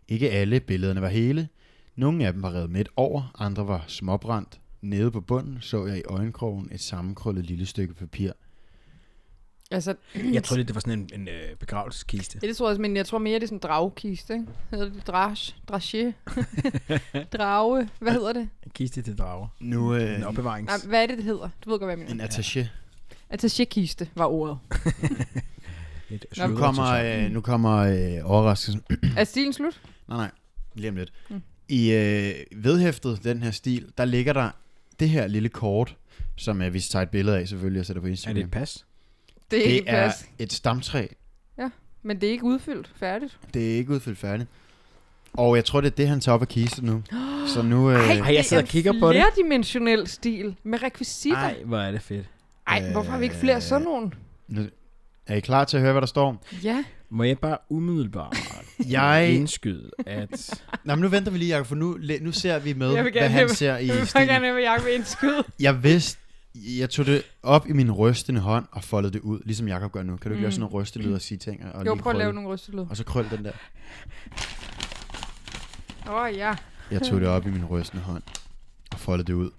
Ikke 0.07 0.31
alle 0.31 0.59
billederne 0.59 1.01
var 1.01 1.07
hele. 1.07 1.49
Nogle 1.95 2.27
af 2.27 2.33
dem 2.33 2.41
var 2.41 2.53
revet 2.53 2.69
midt 2.69 2.89
over, 2.95 3.31
andre 3.39 3.67
var 3.67 3.85
småbrændt. 3.87 4.61
Nede 4.81 5.11
på 5.11 5.21
bunden 5.21 5.57
så 5.61 5.85
jeg 5.85 5.97
i 5.97 6.03
øjenkrogen 6.05 6.69
et 6.71 6.81
sammenkrøllet 6.81 7.45
lille 7.45 7.65
stykke 7.65 7.93
papir. 7.93 8.31
Altså, 9.71 9.95
Jeg 10.33 10.43
troede, 10.43 10.63
det 10.67 10.75
var 10.75 10.81
sådan 10.81 10.99
en, 10.99 11.09
en 11.21 11.27
øh, 11.27 11.55
begravelseskiste. 11.59 12.39
Ja, 12.43 12.47
det 12.47 12.57
tror 12.57 12.65
jeg 12.67 12.69
også, 12.69 12.81
men 12.81 12.95
jeg 12.95 13.05
tror 13.05 13.17
mere, 13.17 13.35
det 13.35 13.43
er 13.43 13.47
sådan 13.47 13.55
en 13.55 13.61
dragkiste, 13.61 14.33
ikke? 14.33 14.45
Hedder 14.71 14.89
det 14.89 15.07
drage? 15.07 15.55
Drage? 15.67 16.13
Drage? 17.37 17.89
Hvad 17.99 18.11
hedder 18.11 18.33
det? 18.33 18.49
En 18.65 18.71
kiste 18.73 19.01
til 19.01 19.17
drager. 19.17 19.47
Nu 19.59 19.93
En 19.95 20.01
øh, 20.01 20.27
opbevarings... 20.27 20.67
Nej, 20.67 20.77
hvad 20.89 21.03
er 21.03 21.07
det, 21.07 21.17
det 21.17 21.25
hedder? 21.25 21.49
Du 21.65 21.69
ved 21.69 21.79
godt, 21.79 21.87
hvad 21.91 21.97
jeg 21.97 22.07
mener. 22.09 22.23
en 22.23 22.29
attaché. 22.31 22.65
Attaché-kiste 23.29 24.09
var 24.15 24.25
ordet. 24.25 24.57
Et 26.09 26.25
Nå, 26.37 26.47
Nu 26.47 26.55
kommer, 26.57 26.85
øh, 26.85 27.31
nu 27.31 27.41
kommer 27.41 27.77
øh, 27.77 28.31
overraskelsen. 28.31 28.83
Er 29.17 29.23
stilen 29.23 29.53
slut? 29.53 29.81
nej, 30.09 30.17
nej. 30.17 30.31
Lige 30.75 30.89
om 30.89 30.95
lidt. 30.95 31.13
Mm. 31.29 31.41
I 31.69 31.91
øh, 31.91 32.63
vedhæftet, 32.63 33.23
den 33.23 33.43
her 33.43 33.51
stil, 33.51 33.91
der 33.97 34.05
ligger 34.05 34.33
der 34.33 34.49
det 34.99 35.09
her 35.09 35.27
lille 35.27 35.49
kort, 35.49 35.95
som 36.35 36.61
øh, 36.61 36.73
vi 36.73 36.79
tager 36.79 37.03
et 37.03 37.09
billede 37.09 37.39
af 37.39 37.47
selvfølgelig 37.47 37.79
og 37.79 37.85
sætter 37.85 38.01
på 38.01 38.07
Er 38.07 38.11
Instagram. 38.11 38.35
det 38.35 38.43
et 38.43 38.51
pas? 38.51 38.85
Det 39.51 39.59
er 39.59 39.63
det 39.67 39.71
ikke 39.75 39.89
er 39.89 40.07
pas. 40.07 40.25
et 40.39 40.53
stamtræ. 40.53 41.07
Men 42.03 42.21
det 42.21 42.27
er 42.27 42.31
ikke 42.31 42.43
udfyldt 42.43 42.91
færdigt. 42.99 43.37
Det 43.53 43.71
er 43.73 43.77
ikke 43.77 43.91
udfyldt 43.93 44.17
færdigt. 44.17 44.49
Og 45.33 45.55
jeg 45.55 45.65
tror, 45.65 45.81
det 45.81 45.91
er 45.91 45.95
det, 45.95 46.07
han 46.07 46.19
tager 46.19 46.33
op 46.35 46.41
af 46.41 46.47
kisten 46.47 46.85
nu. 46.85 47.03
Så 47.53 47.61
nu... 47.61 47.91
Øh, 47.91 47.95
Ej, 47.95 48.25
jeg 48.25 48.25
det 48.37 48.45
sidder 48.45 48.61
er 48.63 48.65
og 48.65 48.69
kigger 48.69 48.91
en 48.93 48.99
på 48.99 49.07
det. 49.07 49.15
flerdimensionel 49.15 50.07
stil 50.07 50.55
med 50.63 50.83
rekvisitter. 50.83 51.37
Nej, 51.41 51.63
hvor 51.65 51.77
er 51.77 51.91
det 51.91 52.01
fedt. 52.01 52.25
Ej, 52.67 52.91
hvorfor 52.91 53.11
har 53.11 53.17
vi 53.17 53.23
ikke 53.23 53.35
flere 53.35 53.61
sådan 53.61 53.85
nogen? 53.85 54.13
er 55.27 55.35
I 55.35 55.39
klar 55.39 55.63
til 55.63 55.77
at 55.77 55.83
høre, 55.83 55.91
hvad 55.91 56.01
der 56.01 56.07
står? 56.07 56.43
Ja. 56.63 56.83
Må 57.09 57.23
jeg 57.23 57.39
bare 57.39 57.57
umiddelbart 57.69 58.37
Jeg... 58.89 59.29
indskyde, 59.33 59.91
at... 60.05 60.61
Nej, 60.83 60.95
men 60.95 61.01
nu 61.01 61.07
venter 61.07 61.31
vi 61.31 61.37
lige, 61.37 61.49
Jacob, 61.53 61.67
for 61.67 61.75
nu, 61.75 61.97
nu 62.21 62.31
ser 62.31 62.59
vi 62.59 62.73
med, 62.73 62.91
Jeg 62.93 63.03
vil 63.03 63.11
hvad 63.11 63.21
han 63.21 63.31
have- 63.31 63.49
ser 63.49 63.77
i 63.77 63.85
Jeg 63.87 63.95
vil 63.97 64.07
stilen. 64.07 64.27
gerne 64.27 64.45
have, 64.45 64.57
at 64.59 64.63
Jacob 64.71 64.87
indskyde. 64.95 65.43
Jeg 65.59 65.83
vidste, 65.83 66.19
jeg 66.79 66.89
tog 66.89 67.05
det 67.05 67.23
op 67.43 67.67
i 67.67 67.73
min 67.73 67.91
rystende 67.91 68.41
hånd 68.41 68.65
og 68.71 68.83
foldede 68.83 69.13
det 69.13 69.19
ud, 69.19 69.39
ligesom 69.45 69.67
Jacob 69.67 69.91
gør 69.91 70.03
nu. 70.03 70.17
Kan 70.17 70.31
du 70.31 70.33
ikke 70.33 70.39
Mm. 70.39 70.41
lave 70.41 70.51
sådan 70.51 70.59
noget 70.59 70.73
rystelyd 70.73 71.13
og 71.13 71.21
sige 71.21 71.37
ting? 71.37 71.65
Og 71.65 71.85
Jo, 71.85 71.95
prøv 71.95 72.11
at 72.11 72.17
lave 72.17 72.33
nogle 72.33 72.49
rystelyd. 72.49 72.79
Og 72.89 72.97
så 72.97 73.03
krøl 73.03 73.29
den 73.29 73.45
der. 73.45 73.51
Åh, 76.07 76.13
oh, 76.13 76.33
ja. 76.35 76.55
Jeg 76.91 77.01
tog 77.01 77.19
det 77.21 77.27
op 77.29 77.47
i 77.47 77.49
min 77.49 77.65
rystende 77.65 78.03
hånd 78.03 78.23
og 78.91 78.99
foldede 78.99 79.27
det 79.27 79.33
ud. 79.33 79.51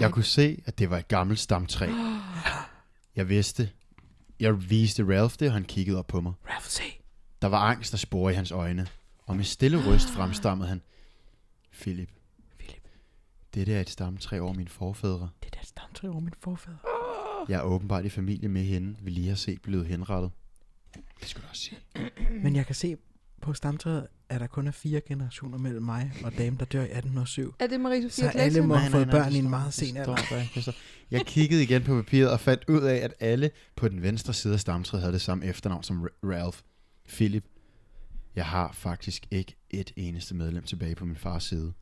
Jeg 0.00 0.10
kunne 0.12 0.24
se, 0.24 0.62
at 0.66 0.78
det 0.78 0.90
var 0.90 0.98
et 0.98 1.08
gammelt 1.08 1.40
stamtræ. 1.40 1.88
Jeg 3.16 3.28
vidste. 3.28 3.70
Jeg 4.40 4.70
viste 4.70 5.02
Ralph 5.08 5.34
det, 5.40 5.48
og 5.48 5.54
han 5.54 5.64
kiggede 5.64 5.98
op 5.98 6.06
på 6.06 6.20
mig. 6.20 6.32
Ralph, 6.50 6.66
se. 6.66 6.82
Der 7.42 7.48
var 7.48 7.58
angst 7.58 7.92
og 7.94 7.98
spore 7.98 8.32
i 8.32 8.34
hans 8.34 8.50
øjne, 8.52 8.86
og 9.26 9.36
med 9.36 9.44
stille 9.44 9.86
røst 9.86 10.10
fremstammede 10.10 10.68
han. 10.68 10.82
Philip, 11.80 12.08
dette 13.54 13.72
er 13.72 13.80
et 13.80 13.90
stamtræ 13.90 14.38
over 14.38 14.52
mine 14.52 14.68
forfædre. 14.68 15.28
det 15.42 15.46
er 15.54 15.58
der 15.58 15.64
stamtræ 15.66 16.08
over 16.08 16.20
min 16.20 16.34
forfader. 16.40 16.76
Jeg 17.48 17.58
er 17.58 17.62
åbenbart 17.62 18.04
i 18.04 18.08
familie 18.08 18.48
med 18.48 18.62
hende, 18.64 18.96
vi 19.02 19.10
lige 19.10 19.28
har 19.28 19.34
set 19.36 19.62
blevet 19.62 19.86
henrettet. 19.86 20.30
Det 21.20 21.28
skulle 21.28 21.44
du 21.44 21.48
også 21.50 21.62
sige. 21.62 21.78
Men 22.44 22.56
jeg 22.56 22.66
kan 22.66 22.74
se 22.74 22.96
på 23.42 23.52
stamtræet, 23.54 24.06
at 24.28 24.40
der 24.40 24.46
kun 24.46 24.66
er 24.66 24.70
fire 24.70 25.00
generationer 25.00 25.58
mellem 25.58 25.82
mig 25.82 26.12
og 26.24 26.38
damen, 26.38 26.58
der 26.58 26.64
dør 26.64 26.80
i 26.80 26.84
1807. 26.84 27.54
Er 27.58 27.66
det 27.66 27.80
Marie 27.80 28.10
Så 28.10 28.28
alle 28.28 28.66
må 28.66 28.74
have 28.74 28.90
fået 28.90 29.10
børn 29.10 29.28
det 29.28 29.34
i 29.36 29.38
en 29.38 29.50
meget 29.50 29.66
det 29.66 29.74
sen 29.74 29.96
alder. 29.96 30.14
der 30.16 30.56
det 30.66 30.74
Jeg 31.10 31.26
kiggede 31.26 31.62
igen 31.62 31.82
på 31.82 31.94
papiret 32.02 32.30
og 32.30 32.40
fandt 32.40 32.64
ud 32.68 32.80
af, 32.82 32.96
at 32.96 33.14
alle 33.20 33.50
på 33.76 33.88
den 33.88 34.02
venstre 34.02 34.32
side 34.34 34.54
af 34.54 34.60
stamtræet 34.60 35.02
havde 35.02 35.12
det 35.12 35.20
samme 35.20 35.44
efternavn 35.46 35.82
som 35.82 36.02
Ra- 36.04 36.18
Ralph. 36.22 36.58
Philip. 37.08 37.44
Jeg 38.36 38.46
har 38.46 38.72
faktisk 38.72 39.26
ikke 39.30 39.56
et 39.70 39.92
eneste 39.96 40.34
medlem 40.34 40.62
tilbage 40.64 40.94
på 40.94 41.04
min 41.04 41.16
fars 41.16 41.44
side. 41.44 41.72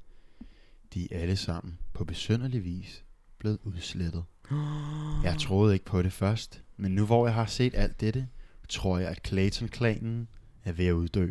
De 0.95 1.15
er 1.15 1.19
alle 1.19 1.37
sammen 1.37 1.79
på 1.93 2.05
besynderlig 2.05 2.65
vis 2.65 3.05
blevet 3.39 3.59
udslettet. 3.63 4.25
Jeg 5.25 5.37
troede 5.41 5.75
ikke 5.75 5.85
på 5.85 6.03
det 6.03 6.13
først, 6.13 6.63
men 6.77 6.95
nu 6.95 7.07
hvor 7.07 7.27
jeg 7.27 7.35
har 7.35 7.47
set 7.47 7.75
alt 7.75 8.01
dette, 8.01 8.29
tror 8.69 8.99
jeg, 8.99 9.09
at 9.09 9.27
Clayton-klanen 9.27 10.29
er 10.65 10.73
ved 10.73 10.87
at 10.87 10.93
uddø. 10.93 11.31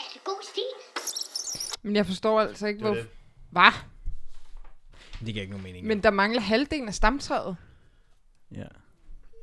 Er 0.00 0.08
det 0.14 0.24
god 0.24 0.42
stil? 0.42 0.62
Men 1.82 1.96
jeg 1.96 2.06
forstår 2.06 2.40
altså 2.40 2.66
ikke, 2.66 2.80
hvor... 2.80 2.96
Hvad? 3.50 3.72
Det 5.20 5.34
giver 5.34 5.40
ikke 5.40 5.50
nogen 5.50 5.64
mening. 5.64 5.86
Men 5.86 6.02
der 6.02 6.10
mangler 6.10 6.40
halvdelen 6.40 6.88
af 6.88 6.94
stamtræet. 6.94 7.56
Ja. 8.50 8.66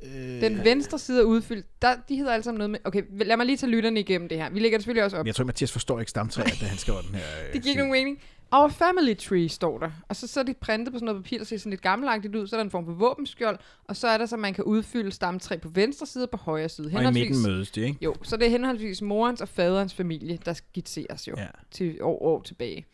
Øh, 0.04 0.42
Den 0.42 0.64
venstre 0.64 1.00
side 1.00 1.20
er 1.22 1.26
udfyldt. 1.26 1.66
Der, 1.82 1.96
de 2.10 2.16
hedder 2.16 2.34
alle 2.34 2.44
sammen 2.44 2.58
noget 2.58 2.70
med... 2.70 2.80
Okay, 2.84 3.04
lad 3.26 3.38
mig 3.38 3.46
lige 3.46 3.58
tage 3.58 3.70
lytterne 3.70 4.00
igennem 4.00 4.30
det 4.30 4.38
her. 4.38 4.50
Vi 4.50 4.60
lægger 4.60 4.78
det 4.78 4.84
selvfølgelig 4.84 5.04
også 5.04 5.18
op. 5.18 5.24
Men 5.24 5.28
jeg 5.28 5.36
tror, 5.36 5.46
Mathias 5.46 5.72
forstår 5.72 6.00
ikke 6.00 6.10
stamtræet, 6.10 6.58
da 6.62 6.66
han 6.66 6.78
skriver 6.78 7.02
den 7.02 7.16
her... 7.16 7.22
øh, 7.48 7.54
Det 7.54 7.62
giver 7.62 7.72
ikke 7.72 7.80
nogen 7.82 7.92
mening. 7.92 8.20
Our 8.52 8.68
family 8.68 9.14
tree 9.18 9.50
står 9.50 9.78
der. 9.80 9.92
Og 10.10 10.16
så, 10.16 10.28
så 10.28 10.40
er 10.40 10.44
det 10.44 10.58
printet 10.58 10.94
på 10.94 10.98
sådan 11.00 11.06
noget 11.06 11.24
papir, 11.24 11.38
der 11.38 11.46
ser 11.46 11.58
sådan 11.58 11.70
lidt 11.70 11.82
gammelagtigt 11.82 12.36
ud. 12.36 12.48
Så 12.48 12.56
er 12.56 12.58
der 12.58 12.64
en 12.66 12.72
form 12.72 12.86
for 12.86 12.94
våbenskjold. 12.94 13.60
Og 13.88 13.96
så 13.96 14.08
er 14.08 14.18
der 14.18 14.26
så, 14.26 14.38
man 14.38 14.54
kan 14.54 14.64
udfylde 14.64 15.12
stamtræ 15.12 15.58
på 15.58 15.70
venstre 15.70 16.06
side 16.06 16.24
og 16.24 16.30
på 16.30 16.38
højre 16.38 16.70
side. 16.70 16.92
Og 16.96 17.04
i 17.04 17.12
midten 17.12 17.44
mødes 17.44 17.72
de, 17.72 17.82
ikke? 17.82 17.98
Jo, 18.02 18.16
så 18.24 18.38
det 18.38 18.46
er 18.48 18.50
henholdsvis 18.52 19.02
morens 19.02 19.42
og 19.42 19.50
faderens 19.50 19.94
familie, 19.94 20.40
der 20.46 20.54
skitseres 20.54 21.28
jo 21.28 21.34
Ja. 21.38 21.46
til 21.72 21.98
år, 22.02 22.22
år 22.24 22.42
tilbage. 22.42 22.86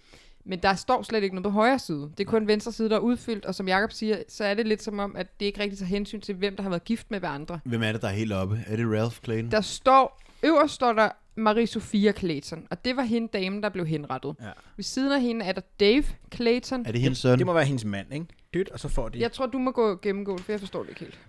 Men 0.47 0.59
der 0.59 0.75
står 0.75 1.03
slet 1.03 1.23
ikke 1.23 1.35
noget 1.35 1.43
på 1.43 1.49
højre 1.49 1.79
side. 1.79 2.11
Det 2.17 2.25
er 2.25 2.29
kun 2.29 2.47
venstre 2.47 2.71
side, 2.71 2.89
der 2.89 2.95
er 2.95 2.99
udfyldt, 2.99 3.45
og 3.45 3.55
som 3.55 3.67
Jakob 3.67 3.91
siger, 3.91 4.17
så 4.29 4.43
er 4.43 4.53
det 4.53 4.67
lidt 4.67 4.83
som 4.83 4.99
om, 4.99 5.15
at 5.15 5.39
det 5.39 5.45
ikke 5.45 5.59
rigtig 5.59 5.79
tager 5.79 5.89
hensyn 5.89 6.21
til, 6.21 6.35
hvem 6.35 6.55
der 6.55 6.63
har 6.63 6.69
været 6.69 6.83
gift 6.83 7.11
med 7.11 7.19
hverandre. 7.19 7.59
Hvem 7.65 7.83
er 7.83 7.91
det, 7.91 8.01
der 8.01 8.07
er 8.07 8.11
helt 8.11 8.33
oppe? 8.33 8.63
Er 8.67 8.75
det 8.75 8.85
Ralph 8.99 9.15
Clayton? 9.23 9.51
Der 9.51 9.61
står, 9.61 10.21
øverst 10.43 10.73
står 10.73 10.93
der 10.93 11.09
Marie 11.35 11.67
Sophia 11.67 12.11
Clayton, 12.11 12.67
og 12.69 12.85
det 12.85 12.95
var 12.95 13.03
hende 13.03 13.27
dame, 13.33 13.61
der 13.61 13.69
blev 13.69 13.85
henrettet. 13.85 14.35
Ja. 14.41 14.45
Ved 14.75 14.83
siden 14.83 15.11
af 15.11 15.21
hende 15.21 15.45
er 15.45 15.51
der 15.51 15.61
Dave 15.79 16.03
Clayton. 16.35 16.85
Er 16.85 16.91
det 16.91 17.01
hendes 17.01 17.17
søn? 17.17 17.37
Det 17.37 17.45
må 17.45 17.53
være 17.53 17.65
hendes 17.65 17.85
mand, 17.85 18.13
ikke? 18.13 18.25
Dyt, 18.53 18.69
og 18.69 18.79
så 18.79 18.89
får 18.89 19.09
de... 19.09 19.19
Jeg 19.19 19.31
tror, 19.31 19.45
du 19.45 19.57
må 19.57 19.71
gå 19.71 19.99
gennemgå 20.01 20.37
det, 20.37 20.45
for 20.45 20.51
jeg 20.51 20.59
forstår 20.59 20.81
det 20.81 20.89
ikke 20.89 20.99
helt. 20.99 21.19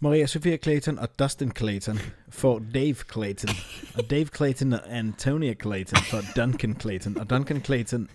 Maria 0.00 0.26
Sophia 0.26 0.56
Clayton 0.56 0.98
og 0.98 1.18
Dustin 1.18 1.52
Clayton 1.56 1.98
får 2.28 2.62
Dave 2.74 2.96
Clayton. 3.12 3.50
Og 3.94 4.10
Dave 4.10 4.26
Clayton 4.36 4.72
og 4.72 4.80
Antonia 4.86 5.54
Clayton 5.54 5.98
får 6.10 6.42
Duncan 6.42 6.76
Clayton. 6.80 7.18
Og 7.18 7.30
Duncan 7.30 7.64
Clayton 7.64 8.08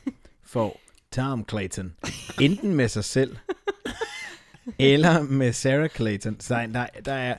får 0.46 0.80
Tom 1.12 1.46
Clayton. 1.50 1.94
Enten 2.42 2.76
med 2.76 2.88
sig 2.88 3.04
selv, 3.04 3.38
eller 4.80 5.22
med 5.22 5.54
Sarah 5.54 5.90
Clayton. 5.90 6.40
Så 6.40 6.68
der, 6.74 6.86
der 7.06 7.14
er 7.14 7.38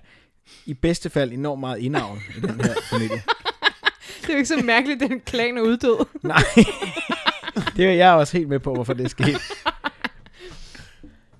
i 0.66 0.74
bedste 0.74 1.10
fald 1.10 1.32
enormt 1.32 1.60
meget 1.60 1.78
indavn 1.78 2.18
i 2.36 2.40
den 2.40 2.60
her 2.60 2.74
familie. 2.90 3.22
Det 4.20 4.28
er 4.28 4.32
jo 4.32 4.36
ikke 4.36 4.46
så 4.48 4.62
mærkeligt, 4.64 5.02
at 5.02 5.10
den 5.10 5.20
klan 5.20 5.58
er 5.58 5.62
uddød. 5.62 6.06
Nej, 6.22 6.42
det 7.76 7.86
er 7.86 7.92
jeg 7.92 8.12
også 8.12 8.36
helt 8.36 8.48
med 8.48 8.60
på, 8.60 8.74
hvorfor 8.74 8.92
det 8.92 9.04
er 9.04 9.08
sket. 9.08 9.36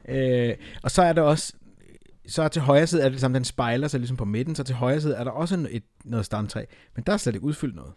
Øh, 0.08 0.54
og 0.82 0.90
så 0.90 1.02
er 1.02 1.12
der 1.12 1.22
også, 1.22 1.52
så 2.28 2.48
til 2.48 2.62
højre 2.62 2.86
side 2.86 3.02
er 3.02 3.08
det 3.08 3.20
samme, 3.20 3.34
den 3.34 3.44
spejler 3.44 3.88
sig 3.88 4.00
ligesom 4.00 4.16
på 4.16 4.24
midten, 4.24 4.54
så 4.54 4.64
til 4.64 4.74
højre 4.74 5.00
side 5.00 5.14
er 5.14 5.24
der 5.24 5.30
også 5.30 5.54
en- 5.54 5.68
et, 5.70 5.82
noget 6.04 6.26
stamtræ, 6.26 6.64
men 6.94 7.04
der 7.06 7.12
er 7.12 7.16
slet 7.16 7.34
ikke 7.34 7.46
udfyldt 7.46 7.74
noget. 7.76 7.92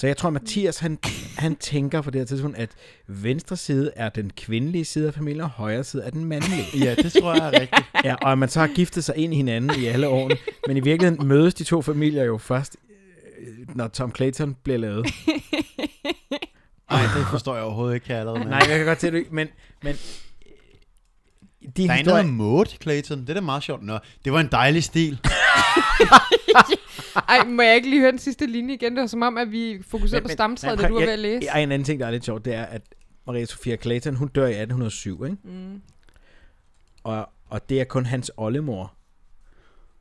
Så 0.00 0.06
jeg 0.06 0.16
tror, 0.16 0.30
Mathias, 0.30 0.78
han, 0.78 0.98
han 1.38 1.56
tænker 1.56 2.00
på 2.00 2.10
det 2.10 2.20
her 2.20 2.26
tidspunkt, 2.26 2.56
at 2.58 2.70
venstre 3.06 3.56
side 3.56 3.92
er 3.96 4.08
den 4.08 4.30
kvindelige 4.36 4.84
side 4.84 5.06
af 5.06 5.14
familien, 5.14 5.40
og 5.40 5.50
højre 5.50 5.84
side 5.84 6.02
er 6.02 6.10
den 6.10 6.24
mandlige. 6.24 6.64
Ja, 6.84 6.94
det 6.94 7.12
tror 7.12 7.34
jeg 7.34 7.46
er 7.46 7.60
rigtigt. 7.60 7.86
Ja, 8.04 8.14
og 8.14 8.32
at 8.32 8.38
man 8.38 8.48
så 8.48 8.60
har 8.60 8.66
giftet 8.66 9.04
sig 9.04 9.16
ind 9.16 9.32
i 9.32 9.36
hinanden 9.36 9.80
i 9.80 9.84
alle 9.86 10.08
årene. 10.08 10.36
Men 10.66 10.76
i 10.76 10.80
virkeligheden 10.80 11.28
mødes 11.28 11.54
de 11.54 11.64
to 11.64 11.82
familier 11.82 12.24
jo 12.24 12.38
først, 12.38 12.76
øh, 13.40 13.76
når 13.76 13.88
Tom 13.88 14.14
Clayton 14.14 14.56
bliver 14.62 14.78
lavet. 14.78 15.06
Nej, 16.90 17.02
det 17.16 17.26
forstår 17.30 17.54
jeg 17.54 17.64
overhovedet 17.64 17.94
ikke, 17.94 18.06
kan 18.06 18.12
jeg 18.12 18.20
allerede. 18.20 18.44
Nej, 18.44 18.58
jeg 18.68 18.76
kan 18.76 18.86
godt 18.86 18.98
til 18.98 19.12
det, 19.12 19.32
men, 19.32 19.48
men 19.82 19.92
øh, 20.46 20.50
de 21.76 21.86
Der 21.86 21.92
er 21.92 21.96
historier, 21.96 22.22
noget 22.22 22.34
mode, 22.34 22.70
Clayton. 22.82 23.20
Det 23.20 23.30
er 23.30 23.34
da 23.34 23.40
meget 23.40 23.62
sjovt. 23.62 23.82
Nå, 23.82 23.98
det 24.24 24.32
var 24.32 24.40
en 24.40 24.48
dejlig 24.52 24.84
stil. 24.84 25.20
Ej, 27.28 27.44
må 27.44 27.62
jeg 27.62 27.76
ikke 27.76 27.90
lige 27.90 28.00
høre 28.00 28.10
den 28.10 28.18
sidste 28.18 28.46
linje 28.46 28.74
igen? 28.74 28.92
Det 28.92 29.00
var 29.00 29.06
som 29.06 29.22
om, 29.22 29.38
at 29.38 29.52
vi 29.52 29.82
fokuserede 29.88 30.22
på 30.22 30.28
stamtræet, 30.28 30.78
da 30.78 30.88
du 30.88 30.94
var 30.94 31.00
ved 31.00 31.08
at 31.12 31.18
læse. 31.18 31.46
Ej, 31.46 31.60
en 31.60 31.72
anden 31.72 31.84
ting, 31.86 32.00
der 32.00 32.06
er 32.06 32.10
lidt 32.10 32.24
sjovt, 32.24 32.44
det 32.44 32.54
er, 32.54 32.64
at 32.64 32.82
Maria 33.26 33.44
Sophia 33.44 33.76
Clayton, 33.76 34.14
hun 34.14 34.28
dør 34.28 34.46
i 34.46 34.50
1807, 34.50 35.24
ikke? 35.24 35.36
Mm. 35.44 35.80
Og, 37.04 37.28
og 37.48 37.68
det 37.68 37.80
er 37.80 37.84
kun 37.84 38.06
hans 38.06 38.30
oldemor. 38.36 38.94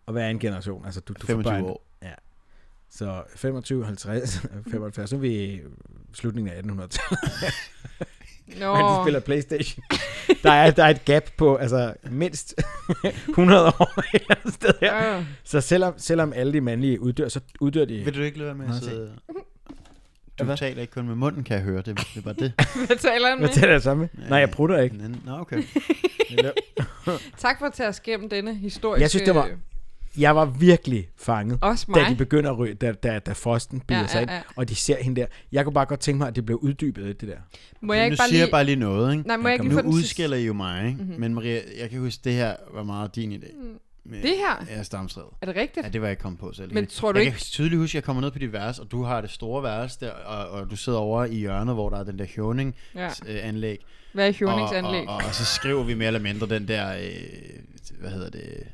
Og 0.06 0.14
hvad 0.14 0.24
er 0.24 0.30
en 0.30 0.40
generation? 0.40 0.86
Altså, 0.86 1.00
du, 1.00 1.14
du 1.14 1.20
får 1.20 1.28
25 1.28 1.54
børn. 1.54 1.66
år. 1.66 1.86
Så 2.92 3.24
25, 3.36 3.86
50, 3.86 4.40
75, 4.72 5.10
så 5.10 5.16
er 5.16 5.20
vi 5.20 5.44
i 5.44 5.60
slutningen 6.14 6.54
af 6.54 6.62
1800-tallet, 6.62 7.54
Nå, 8.60 8.76
men 8.76 8.86
de 8.86 9.04
spiller 9.04 9.20
Playstation. 9.20 9.84
der, 10.44 10.52
er, 10.52 10.72
der 10.72 10.84
er 10.84 10.90
et 10.90 11.06
gap 11.06 11.24
på 11.38 11.56
altså 11.56 11.94
mindst 12.12 12.56
100 13.30 13.66
år 13.66 14.00
et 14.16 14.22
eller 14.22 14.36
andet 14.40 14.54
sted 14.54 14.72
her. 14.82 14.96
ja. 15.16 15.24
Så 15.44 15.62
selvom, 15.62 15.94
selvom 15.98 16.34
alle 16.36 16.54
de 16.54 16.62
mandlige 16.62 17.02
uddør, 17.02 17.28
så 17.28 17.40
uddør 17.60 17.86
de... 17.86 17.94
Vil 18.06 18.16
du 18.16 18.22
ikke 18.22 18.38
lade 18.38 18.48
være 18.48 18.58
med 18.58 18.68
at 18.68 18.84
sidde... 18.84 19.12
Du 20.40 20.44
Hvad? 20.44 20.58
taler 20.58 20.82
ikke 20.82 20.94
kun 20.94 21.08
med 21.08 21.16
munden, 21.16 21.44
kan 21.44 21.56
jeg 21.56 21.64
høre. 21.64 21.82
Det, 21.82 22.00
det 22.16 22.26
var 22.26 22.34
det. 22.44 22.54
Hvad 22.88 22.98
taler 22.98 23.30
han 23.30 23.38
Hvad 23.38 23.48
med? 23.48 23.56
taler 23.56 23.72
jeg 23.72 23.82
så 23.82 23.94
med? 23.96 24.08
Nej, 24.30 24.40
jeg 24.40 24.50
prutter 24.50 24.80
ikke. 24.80 24.96
Nå, 25.26 25.32
okay. 25.40 25.64
Tak 27.38 27.60
for 27.60 27.66
at 27.66 27.74
tage 27.74 27.90
os 27.90 28.00
gennem 28.00 28.30
denne 28.30 28.56
historiske... 28.56 29.02
Jeg 29.02 29.10
synes, 29.10 29.24
det 29.26 29.36
var- 29.36 29.50
Jeg 30.20 30.36
var 30.36 30.46
virkelig 30.46 31.10
fanget, 31.18 31.60
Også 31.62 31.86
mig. 31.88 32.02
da 32.06 32.10
de 32.10 32.16
begynder 32.16 32.52
at 32.52 32.58
ryge, 32.58 32.74
da, 32.74 32.92
da, 32.92 33.20
da 33.20 33.32
frosten 33.32 33.80
bider 33.80 34.00
Ja, 34.00 34.08
sig 34.08 34.16
ja, 34.16 34.22
ind, 34.22 34.30
ja. 34.32 34.42
og 34.56 34.70
de 34.70 34.76
ser 34.76 35.04
hende 35.04 35.22
der. 35.22 35.28
Jeg 35.52 35.64
kunne 35.64 35.74
bare 35.74 35.86
godt 35.86 36.00
tænke 36.00 36.18
mig, 36.18 36.28
at 36.28 36.36
det 36.36 36.46
blev 36.46 36.58
uddybet 36.58 37.06
lidt, 37.06 37.22
det 37.22 37.30
der. 37.30 37.36
Må 37.82 37.94
jeg 37.94 38.02
nu 38.02 38.06
ikke 38.06 38.18
bare 38.18 38.28
siger 38.28 38.34
lige... 38.34 38.42
jeg 38.42 38.52
bare 38.52 38.64
lige 38.64 38.76
noget, 38.76 39.12
ikke? 39.18 39.28
Nej, 39.28 39.38
må 39.38 39.48
jeg 39.48 39.54
ikke 39.54 39.64
kom 39.70 39.70
lige 39.78 39.84
Nu 39.84 39.90
udskiller 39.98 40.38
I 40.38 40.46
jo 40.46 40.54
mig, 40.54 40.86
ikke? 40.86 40.98
Mhm. 40.98 41.06
Mm-hmm. 41.06 41.20
Men 41.22 41.34
Maria, 41.34 41.62
jeg 41.80 41.90
kan 41.90 42.00
huske, 42.00 42.22
det 42.24 42.34
her 42.34 42.56
var 42.74 42.84
meget 42.84 43.16
din 43.16 43.32
idé. 43.34 43.56
Mm. 43.64 43.80
Med, 44.06 44.22
Det 44.22 44.30
her? 44.38 44.66
Ja, 44.78 44.84
stamtræet. 44.84 45.28
Er 45.42 45.46
det 45.46 45.56
rigtigt? 45.56 45.86
Ja, 45.86 45.90
det 45.92 46.02
var 46.02 46.08
jeg 46.08 46.12
ikke 46.12 46.22
kommet 46.22 46.40
på 46.40 46.52
selv. 46.54 46.74
Men 46.74 46.88
tror 46.88 47.12
du 47.12 47.18
jeg 47.18 47.26
ikke... 47.26 47.36
kan 47.38 47.42
tydeligt 47.44 47.80
huske, 47.80 47.92
at 47.92 47.96
jeg 47.96 48.04
kommer 48.04 48.22
ned 48.22 48.32
på 48.32 48.40
dit 48.40 48.54
værelse, 48.54 48.82
og 48.82 48.92
du 48.92 49.04
har 49.04 49.22
det 49.22 49.30
store 49.30 49.64
værelse 49.64 49.98
der, 50.00 50.12
og, 50.12 50.50
og 50.50 50.72
du 50.72 50.76
sidder 50.76 51.00
over 51.00 51.26
i 51.26 51.36
hjørnet, 51.36 51.76
hvor 51.76 51.90
der 51.90 51.98
er 52.00 52.04
den 52.04 52.20
der 52.20 52.26
Hjoning 52.36 52.76
Ja. 52.96 53.08
øh, 53.08 53.40
anlæg. 53.48 53.86
Hvad 54.14 54.24
er 54.26 54.30
Og, 54.30 54.36
Hjoningsanlæg? 54.36 55.08
og, 55.08 55.16
og, 55.16 55.22
og, 55.28 55.36
så 55.36 55.46
skriver 55.46 55.84
vi 55.84 55.94
mere 55.94 56.08
eller 56.08 56.20
mindre 56.20 56.48
den 56.48 56.68
der, 56.68 56.94
øh, 56.98 57.02
hvad 58.00 58.10
hedder 58.12 58.30
det, 58.30 58.68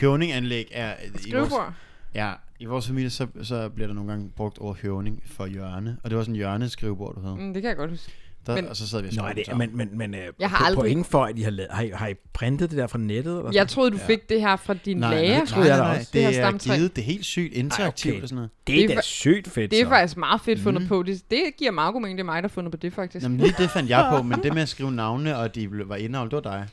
Hjoning 0.00 0.32
anlæg 0.32 0.68
er... 0.72 0.92
i 1.04 1.08
vores- 1.10 1.22
Skrivebord? 1.22 1.72
Ja, 2.14 2.32
i 2.60 2.64
vores 2.64 2.86
familie, 2.86 3.10
så, 3.10 3.26
så 3.42 3.68
bliver 3.68 3.86
der 3.86 3.94
nogle 3.94 4.10
gange 4.10 4.30
brugt 4.36 4.58
over 4.58 4.74
høvning 4.82 5.22
for 5.26 5.46
hjørne. 5.46 5.96
Og 6.04 6.10
det 6.10 6.16
var 6.18 6.22
sådan 6.24 6.32
en 6.34 6.36
hjørneskrivebord, 6.36 7.14
du 7.14 7.20
havde. 7.20 7.34
Mm. 7.36 7.42
Mm, 7.42 7.52
det 7.54 7.62
kan 7.62 7.68
jeg 7.68 7.76
godt 7.76 7.90
huske. 7.90 8.12
Der, 8.46 8.54
men- 8.54 8.68
og 8.68 8.76
så 8.76 8.88
sad 8.88 9.02
vi 9.02 9.08
og 9.08 9.14
Nå, 9.14 9.22
er 9.22 9.32
det, 9.32 9.56
men, 9.56 9.76
men, 9.76 9.98
men 9.98 10.14
øh, 10.14 10.20
Jeg 10.38 10.50
har 10.50 10.56
po- 10.58 10.64
aldrig- 10.66 10.80
point 10.82 11.06
for, 11.06 11.24
at 11.24 11.38
I 11.38 11.42
har, 11.42 11.50
lavet, 11.50 11.70
har, 11.72 11.82
I, 11.82 11.90
har 11.94 12.08
I 12.08 12.14
printet 12.32 12.70
det 12.70 12.78
der 12.78 12.86
fra 12.86 12.98
nettet? 12.98 13.38
Eller 13.38 13.50
Jeg 13.54 13.68
troede, 13.68 13.90
du 13.90 13.96
Ja. 13.96 14.06
fik 14.06 14.28
det 14.28 14.40
her 14.40 14.56
fra 14.56 14.74
din 14.74 14.96
nej, 14.96 15.10
lærer. 15.14 15.36
nej, 15.36 15.46
troede 15.46 15.68
jeg 15.68 15.76
nej, 15.78 15.86
da 15.86 15.92
nej, 15.92 15.98
også. 16.00 16.10
Det 16.12 16.20
det 16.20 16.26
er 16.26 16.32
stamtræ. 16.32 16.74
givet, 16.76 16.96
det 16.96 17.02
er 17.02 17.06
helt 17.06 17.24
sygt 17.24 17.54
interaktivt 17.54 18.12
okay. 18.14 18.22
og 18.22 18.28
sådan 18.28 18.36
noget. 18.36 18.50
det 18.66 18.74
det 18.74 18.84
er 18.84 18.90
er 18.90 18.94
da 18.94 19.00
sygt 19.00 19.48
fedt, 19.48 19.70
Det 19.70 19.80
er 19.80 19.84
så. 19.84 19.88
faktisk 19.90 20.16
meget 20.16 20.40
fedt 20.40 20.60
fundet 20.60 20.82
Mm. 20.82 20.88
på. 20.88 21.02
Det, 21.02 21.22
det 21.30 21.42
giver 21.58 21.70
meget 21.70 21.92
god 21.92 22.00
mening. 22.02 22.18
Det 22.18 22.22
er 22.22 22.26
mig, 22.26 22.42
der 22.42 22.48
har 22.48 22.52
fundet 22.54 22.70
på 22.70 22.76
det, 22.76 22.92
faktisk. 22.92 23.22
Jamen 23.22 23.38
lige 23.38 23.54
det 23.58 23.70
fandt 23.70 23.90
jeg 23.90 24.08
på, 24.16 24.22
men 24.22 24.40
det 24.42 24.54
med 24.54 24.62
at 24.62 24.68
skrive 24.68 24.92
navne, 24.92 25.36
og 25.36 25.54
de 25.54 25.88
var 25.88 25.96
indhold, 25.96 26.30
det 26.30 26.36
var 26.44 26.52
dig. 26.52 26.66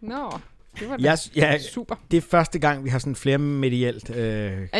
Nå, 0.00 0.38
det 0.80 0.88
var 0.88 0.96
da 0.96 1.02
Jeg, 1.04 1.18
jeg, 1.36 1.60
super. 1.60 1.94
det 2.10 2.16
er 2.16 2.20
første 2.20 2.58
gang, 2.58 2.84
vi 2.84 2.88
har 2.90 2.98
sådan 2.98 3.16
flere 3.16 3.38
medielt. 3.38 4.10
Øh, 4.10 4.16
Ja, 4.16 4.26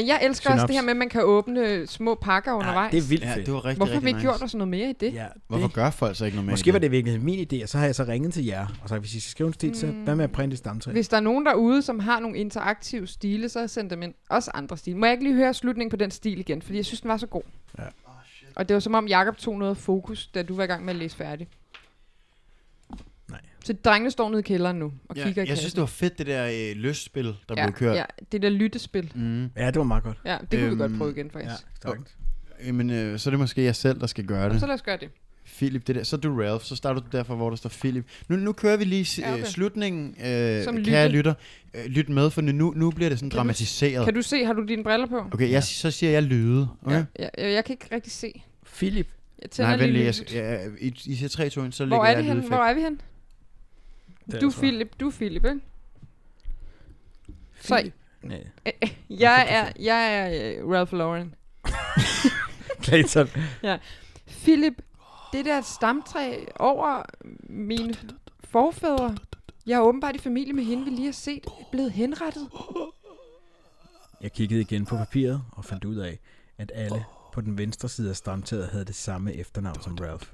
Jeg 0.06 0.20
elsker 0.22 0.50
også 0.50 0.58
Synops. 0.58 0.66
det 0.66 0.74
her 0.76 0.82
med, 0.82 0.90
at 0.90 0.96
man 0.96 1.08
kan 1.08 1.22
åbne 1.24 1.86
små 1.86 2.14
pakker 2.14 2.52
undervejs. 2.52 2.92
ja, 2.92 2.96
det 2.98 3.04
er 3.04 3.08
vildt 3.08 3.24
Ja, 3.24 3.34
fedt. 3.36 3.46
det 3.46 3.54
var 3.54 3.64
rigtig, 3.64 3.76
Hvorfor 3.76 3.92
har 3.92 4.00
vi 4.00 4.06
ikke 4.06 4.16
nice. 4.18 4.24
gjort 4.28 4.42
os 4.42 4.54
noget 4.54 4.68
mere 4.68 4.90
i 4.90 4.92
det? 4.92 5.14
Ja, 5.14 5.26
Hvorfor 5.48 5.66
det, 5.66 5.74
gør 5.74 5.90
folk 5.90 6.16
så 6.16 6.24
ikke 6.24 6.36
noget 6.36 6.46
med 6.46 6.52
måske 6.52 6.72
var 6.72 6.78
det 6.78 6.90
virkelig 6.90 7.22
min 7.22 7.46
idé, 7.52 7.62
og 7.62 7.68
så 7.68 7.78
har 7.78 7.84
jeg 7.84 7.94
så 7.94 8.04
ringet 8.08 8.32
til 8.34 8.44
jer, 8.44 8.66
og 8.82 8.88
så 8.88 8.98
hvis 8.98 9.14
I 9.14 9.20
skal 9.20 9.30
skrive 9.30 9.46
en 9.46 9.52
stil, 9.52 9.74
så 9.76 9.86
Mm. 9.86 9.92
hvad 9.92 10.14
med 10.16 10.24
at 10.24 10.32
printe 10.32 10.54
et 10.54 10.58
stamtræ? 10.58 10.92
Hvis 10.92 11.08
der 11.08 11.16
er 11.16 11.20
nogen 11.20 11.46
derude, 11.46 11.82
som 11.82 11.98
har 11.98 12.20
nogle 12.20 12.36
interaktive 12.38 13.06
stile, 13.06 13.48
så 13.48 13.66
send 13.68 13.90
dem 13.90 14.02
ind. 14.02 14.14
Også 14.30 14.50
andre 14.54 14.76
stile. 14.76 14.96
Må 14.98 15.06
jeg 15.06 15.12
ikke 15.12 15.24
lige 15.24 15.34
høre 15.36 15.54
slutningen 15.54 15.90
på 15.90 15.96
den 15.96 16.10
stil 16.10 16.38
igen? 16.38 16.62
Fordi 16.62 16.76
jeg 16.76 16.84
synes, 16.84 17.00
den 17.00 17.08
var 17.08 17.16
så 17.16 17.26
god. 17.26 17.42
Ja. 17.78 17.84
Og 18.56 18.68
det 18.68 18.74
var 18.74 18.80
som 18.80 18.94
om, 18.94 19.06
Jakob 19.06 19.36
tog 19.38 19.58
noget 19.58 19.76
fokus, 19.76 20.26
da 20.26 20.42
du 20.42 20.54
var 20.56 20.64
i 20.64 20.66
gang 20.66 20.84
med 20.84 20.92
at 20.94 20.98
læse 20.98 21.16
færdig. 21.16 21.48
Så 23.64 23.72
drengene 23.72 24.10
står 24.10 24.28
nede 24.28 24.40
i 24.40 24.42
kælderen 24.42 24.76
nu 24.76 24.92
og 25.08 25.16
Ja, 25.16 25.24
kigger 25.24 25.42
i 25.44 25.48
jeg 25.48 25.58
synes, 25.58 25.72
det 25.74 25.80
var 25.80 25.86
fedt, 25.86 26.18
det 26.18 26.26
der 26.26 26.46
øh, 26.46 26.76
løsspil, 26.82 27.24
der 27.24 27.54
ja, 27.56 27.66
blev 27.66 27.72
kørt. 27.74 27.96
Ja, 27.96 28.04
det 28.32 28.42
der 28.42 28.48
lyttespil. 28.50 29.12
Mm. 29.14 29.50
Ja, 29.56 29.66
det 29.66 29.76
var 29.76 29.82
meget 29.84 30.02
godt. 30.04 30.18
Ja, 30.24 30.36
det 30.50 30.60
kunne 30.60 30.70
vi 30.70 30.76
godt 30.76 30.90
Øhm, 30.90 30.98
prøve 30.98 31.10
igen, 31.10 31.30
Ja, 31.34 31.38
faktisk. 31.40 31.66
sagtens. 31.82 32.08
Jamen, 32.66 32.90
øh, 32.90 33.18
så 33.18 33.28
er 33.28 33.30
det 33.30 33.38
måske 33.40 33.62
jeg 33.62 33.76
selv, 33.76 34.00
der 34.00 34.06
skal 34.06 34.24
gøre 34.24 34.42
Ja. 34.42 34.48
det. 34.48 34.60
Så 34.60 34.66
lad 34.66 34.74
os 34.74 34.82
gøre 34.82 34.96
det. 34.96 35.08
Philip, 35.56 35.86
det 35.86 35.94
der. 35.96 36.02
Så 36.02 36.16
er 36.16 36.20
du 36.20 36.40
Ralph, 36.40 36.64
så 36.64 36.76
starter 36.76 37.00
du 37.00 37.06
derfra, 37.12 37.34
hvor 37.34 37.48
der 37.50 37.56
står 37.56 37.68
Philip. 37.70 38.04
Nu, 38.28 38.36
nu 38.36 38.52
kører 38.52 38.76
vi 38.76 38.84
lige 38.84 39.22
Ja, 39.22 39.28
ja, 39.28 39.34
okay. 39.34 39.44
slutningen, 39.44 40.14
øh, 40.26 40.64
Som 40.64 40.84
kære 40.84 41.04
lytte. 41.08 41.16
lytter. 41.16 41.34
Øh, 41.74 41.84
lyt 41.84 42.08
med, 42.08 42.30
for 42.30 42.40
nu, 42.40 42.72
nu 42.76 42.90
bliver 42.90 43.08
det 43.08 43.18
sådan 43.18 43.30
Kan 43.30 43.36
du- 43.36 43.38
dramatiseret. 43.38 44.04
Kan 44.04 44.14
du 44.14 44.22
se, 44.22 44.44
har 44.44 44.52
du 44.52 44.64
dine 44.64 44.82
briller 44.84 45.06
på? 45.06 45.18
Okay, 45.32 45.50
jeg, 45.50 45.64
så 45.64 45.90
siger 45.90 46.10
jeg 46.12 46.22
lyde. 46.22 46.68
Okay? 46.82 46.94
Ja, 46.94 47.04
ja, 47.18 47.28
jeg, 47.46 47.52
jeg 47.54 47.64
kan 47.64 47.72
ikke 47.72 47.94
rigtig 47.94 48.12
se. 48.12 48.42
Philip, 48.76 49.08
Jeg 49.58 49.66
Nej, 49.66 49.76
vent 49.76 49.92
lige. 49.92 50.04
Jeg, 50.04 50.32
ja, 50.32 50.58
I, 50.80 50.94
I 51.06 51.14
siger 51.16 51.28
3, 51.28 51.48
2, 51.50 51.62
1, 51.62 51.74
så 51.74 51.84
lægger 51.84 51.96
Hvor 51.96 52.04
er 52.04 52.08
jeg 52.08 52.16
det 52.16 52.24
hen? 52.24 52.38
Hvor 52.48 52.56
er 52.56 52.74
vi 52.74 52.80
hen? 52.80 53.00
Det 54.32 54.40
Du 54.40 54.46
er 54.46 54.50
er 54.50 54.58
Philip, 54.58 55.00
du 55.00 55.06
er 55.08 55.12
Philip, 55.12 55.44
ikke? 55.44 55.60
Så- 57.60 57.74
Philip. 57.76 57.94
Nej, 58.22 58.46
Jeg 59.10 59.46
er, 59.48 59.72
jeg 59.82 60.16
er 60.18 60.62
uh, 60.62 60.70
Ralph 60.72 60.92
Lauren. 60.92 61.34
Clayton. 62.84 63.28
Philip, 64.26 64.82
det 65.32 65.44
der 65.44 65.60
stamtræ 65.60 66.44
over 66.58 67.02
mine 67.48 67.94
forfædre. 68.44 69.16
Jeg 69.66 69.74
er 69.76 69.80
åbenbart 69.80 70.16
i 70.16 70.18
familie 70.18 70.52
med 70.52 70.64
hende, 70.64 70.84
vi 70.84 70.90
lige 70.90 71.04
har 71.04 71.12
set, 71.12 71.44
blevet 71.72 71.92
henrettet. 71.92 72.48
Jeg 74.20 74.32
kiggede 74.32 74.60
igen 74.60 74.84
på 74.86 74.96
papiret 74.96 75.42
og 75.52 75.64
fandt 75.64 75.84
ud 75.84 75.96
af, 75.96 76.18
at 76.58 76.72
alle 76.74 77.04
på 77.32 77.40
den 77.40 77.58
venstre 77.58 77.88
side 77.88 78.10
af 78.10 78.16
stamtaget 78.16 78.68
havde 78.68 78.84
det 78.84 78.94
samme 78.94 79.34
efternavn 79.34 79.82
som 79.82 79.98
Ralph. 80.00 80.28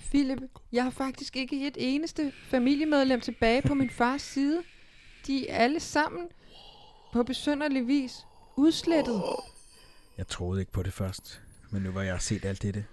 Philip, 0.00 0.38
jeg 0.72 0.84
har 0.84 0.90
faktisk 0.90 1.36
ikke 1.36 1.66
et 1.66 1.76
eneste 1.78 2.32
familiemedlem 2.44 3.20
tilbage 3.20 3.62
på 3.62 3.74
min 3.74 3.90
fars 3.90 4.22
side. 4.22 4.62
De 5.26 5.48
er 5.48 5.56
alle 5.58 5.80
sammen 5.80 6.28
på 7.12 7.22
besønderlig 7.22 7.86
vis 7.86 8.26
udslettet. 8.56 9.22
Jeg 10.18 10.28
troede 10.28 10.60
ikke 10.60 10.72
på 10.72 10.82
det 10.82 10.92
først, 10.92 11.42
men 11.70 11.82
nu 11.82 11.90
hvor 11.90 12.00
jeg 12.00 12.12
har 12.14 12.18
set 12.20 12.44
alt 12.44 12.62
dette, 12.62 12.84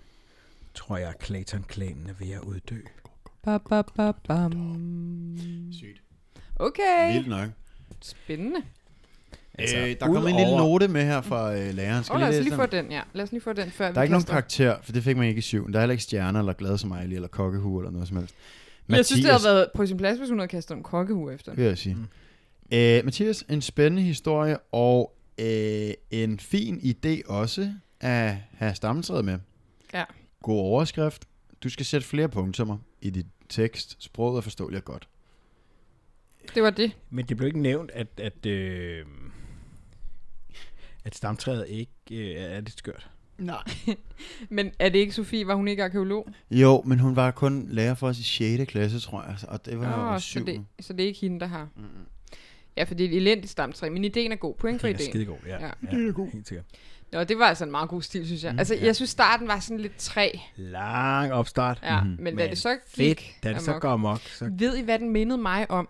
tror 0.73 0.97
jeg, 0.97 1.09
at 1.09 1.23
Clayton-klanen 1.25 2.09
er 2.09 2.13
ved 2.13 2.31
at 2.31 2.41
uddø. 2.41 2.81
Ba, 3.43 3.57
ba, 3.57 3.81
ba, 3.81 4.11
bam. 4.11 5.37
Sygt. 5.73 6.01
Okay, 6.55 7.13
Vildt 7.13 7.27
nok. 7.27 7.49
spændende. 8.01 8.63
Altså, 9.57 9.77
øh, 9.77 9.83
der 9.83 9.89
er 9.89 10.13
kommet 10.13 10.29
en 10.29 10.35
lille 10.35 10.57
note 10.57 10.87
med 10.87 11.05
her 11.05 11.21
fra 11.21 11.55
øh, 11.55 11.73
læreren. 11.73 12.03
Skal 12.03 12.17
vi 12.17 12.21
lad 12.21 12.29
os 12.29 12.35
lige 12.35 12.49
den? 12.49 12.59
få 12.59 12.65
den, 12.65 12.91
ja. 12.91 13.01
Lad 13.13 13.23
os 13.23 13.31
lige 13.31 13.41
få 13.41 13.53
den, 13.53 13.71
før 13.71 13.85
Der 13.85 13.91
vi 13.91 13.97
er 13.97 14.01
ikke 14.01 14.11
nogen 14.11 14.25
karakter, 14.25 14.77
for 14.83 14.91
det 14.91 15.03
fik 15.03 15.17
man 15.17 15.27
ikke 15.27 15.39
i 15.39 15.41
syv. 15.41 15.71
Der 15.71 15.77
er 15.77 15.81
heller 15.81 15.91
ikke 15.91 16.03
stjerner, 16.03 16.39
eller 16.39 16.53
glad 16.53 16.77
som 16.77 16.91
Ejli, 16.91 17.15
eller 17.15 17.27
kokkehue, 17.27 17.81
eller 17.81 17.91
noget 17.91 18.07
som 18.07 18.17
helst. 18.17 18.35
Jeg 18.89 19.05
synes, 19.05 19.21
det 19.21 19.31
havde 19.31 19.43
været 19.43 19.67
på 19.75 19.85
sin 19.85 19.97
plads, 19.97 20.17
hvis 20.17 20.29
hun 20.29 20.39
havde 20.39 20.47
kastet 20.47 20.75
en 20.77 20.83
kokkehue 20.83 21.33
efter. 21.33 21.53
vil 21.55 21.65
jeg 21.65 21.77
sige. 21.77 21.95
Mm. 21.95 22.07
Øh, 22.71 23.05
Mathias, 23.05 23.45
en 23.49 23.61
spændende 23.61 24.01
historie, 24.01 24.57
og 24.71 25.17
øh, 25.37 25.91
en 26.11 26.39
fin 26.39 26.77
idé 26.77 27.21
også 27.31 27.73
at 27.99 28.35
have 28.57 28.75
stammetræet 28.75 29.25
med. 29.25 29.39
Ja. 29.93 30.03
God 30.43 30.59
overskrift. 30.59 31.25
Du 31.63 31.69
skal 31.69 31.85
sætte 31.85 32.07
flere 32.07 32.29
punktummer 32.29 32.77
i 33.01 33.09
dit 33.09 33.25
tekst. 33.49 33.95
Sproget 33.99 34.37
er 34.37 34.41
forståeligt 34.41 34.85
godt. 34.85 35.07
Det 36.55 36.63
var 36.63 36.69
det. 36.69 36.91
Men 37.09 37.25
det 37.25 37.37
blev 37.37 37.47
ikke 37.47 37.59
nævnt, 37.61 37.91
at, 37.91 38.07
at, 38.17 38.45
øh, 38.45 39.05
at 41.07 41.15
stamtræet 41.15 41.65
ikke 41.69 41.91
øh, 42.11 42.35
er 42.41 42.59
lidt 42.59 42.77
skørt. 42.77 43.09
Nej. 43.37 43.63
Men 44.49 44.71
er 44.79 44.89
det 44.89 44.99
ikke 44.99 45.11
Sofie? 45.13 45.47
Var 45.47 45.55
hun 45.55 45.67
ikke 45.67 45.83
arkeolog? 45.83 46.27
Jo, 46.51 46.81
men 46.85 46.99
hun 46.99 47.15
var 47.15 47.31
kun 47.31 47.67
lærer 47.71 47.93
for 47.95 48.07
os 48.07 48.19
i 48.19 48.23
6. 48.57 48.71
klasse, 48.71 48.99
tror 48.99 49.23
jeg. 49.23 49.37
Og 49.47 49.65
det 49.65 49.79
var 49.79 49.97
Nå, 50.05 50.13
jo 50.13 50.19
så, 50.19 50.25
7. 50.25 50.45
det, 50.45 50.65
så 50.79 50.93
det 50.93 51.03
er 51.03 51.07
ikke 51.07 51.19
hende, 51.19 51.39
der 51.39 51.45
har. 51.45 51.67
Mm-mm. 51.75 51.87
Ja, 52.77 52.83
for 52.83 52.93
det 52.93 53.05
er 53.05 53.09
et 53.09 53.15
elendigt 53.17 53.51
stamtræ. 53.51 53.89
Men 53.89 54.03
ideen 54.05 54.31
er 54.31 54.35
god. 54.35 54.55
Point 54.55 54.81
for 54.81 54.87
er 54.87 54.91
ideen. 54.93 55.09
skidegod, 55.09 55.37
ja. 55.47 55.59
Ja. 55.65 55.71
ja. 55.91 55.97
ja 55.97 56.11
god. 56.11 56.31
Helt 56.31 56.47
sikkert. 56.47 56.65
Nå, 57.11 57.23
det 57.23 57.39
var 57.39 57.45
altså 57.45 57.63
en 57.63 57.71
meget 57.71 57.89
god 57.89 58.01
stil, 58.01 58.25
synes 58.25 58.43
jeg. 58.43 58.53
Mm, 58.53 58.59
altså, 58.59 58.75
ja. 58.75 58.85
jeg 58.85 58.95
synes, 58.95 59.09
starten 59.09 59.47
var 59.47 59.59
sådan 59.59 59.79
lidt 59.79 59.97
træ. 59.97 60.29
Lang 60.55 61.33
opstart. 61.33 61.79
Ja, 61.83 62.03
Mhm. 62.03 62.15
men 62.19 62.37
da 62.37 62.47
det 62.49 62.57
så 62.57 62.77
Fedt. 62.87 63.17
gik 63.17 63.37
Da 63.43 63.53
det 63.53 63.61
så 63.61 63.71
amok. 63.71 63.81
går 63.81 63.89
amok, 63.89 64.21
så 64.21 64.49
Ved 64.51 64.77
I, 64.77 64.81
hvad 64.81 64.99
den 64.99 65.09
mindede 65.09 65.37
mig 65.41 65.71
om? 65.71 65.89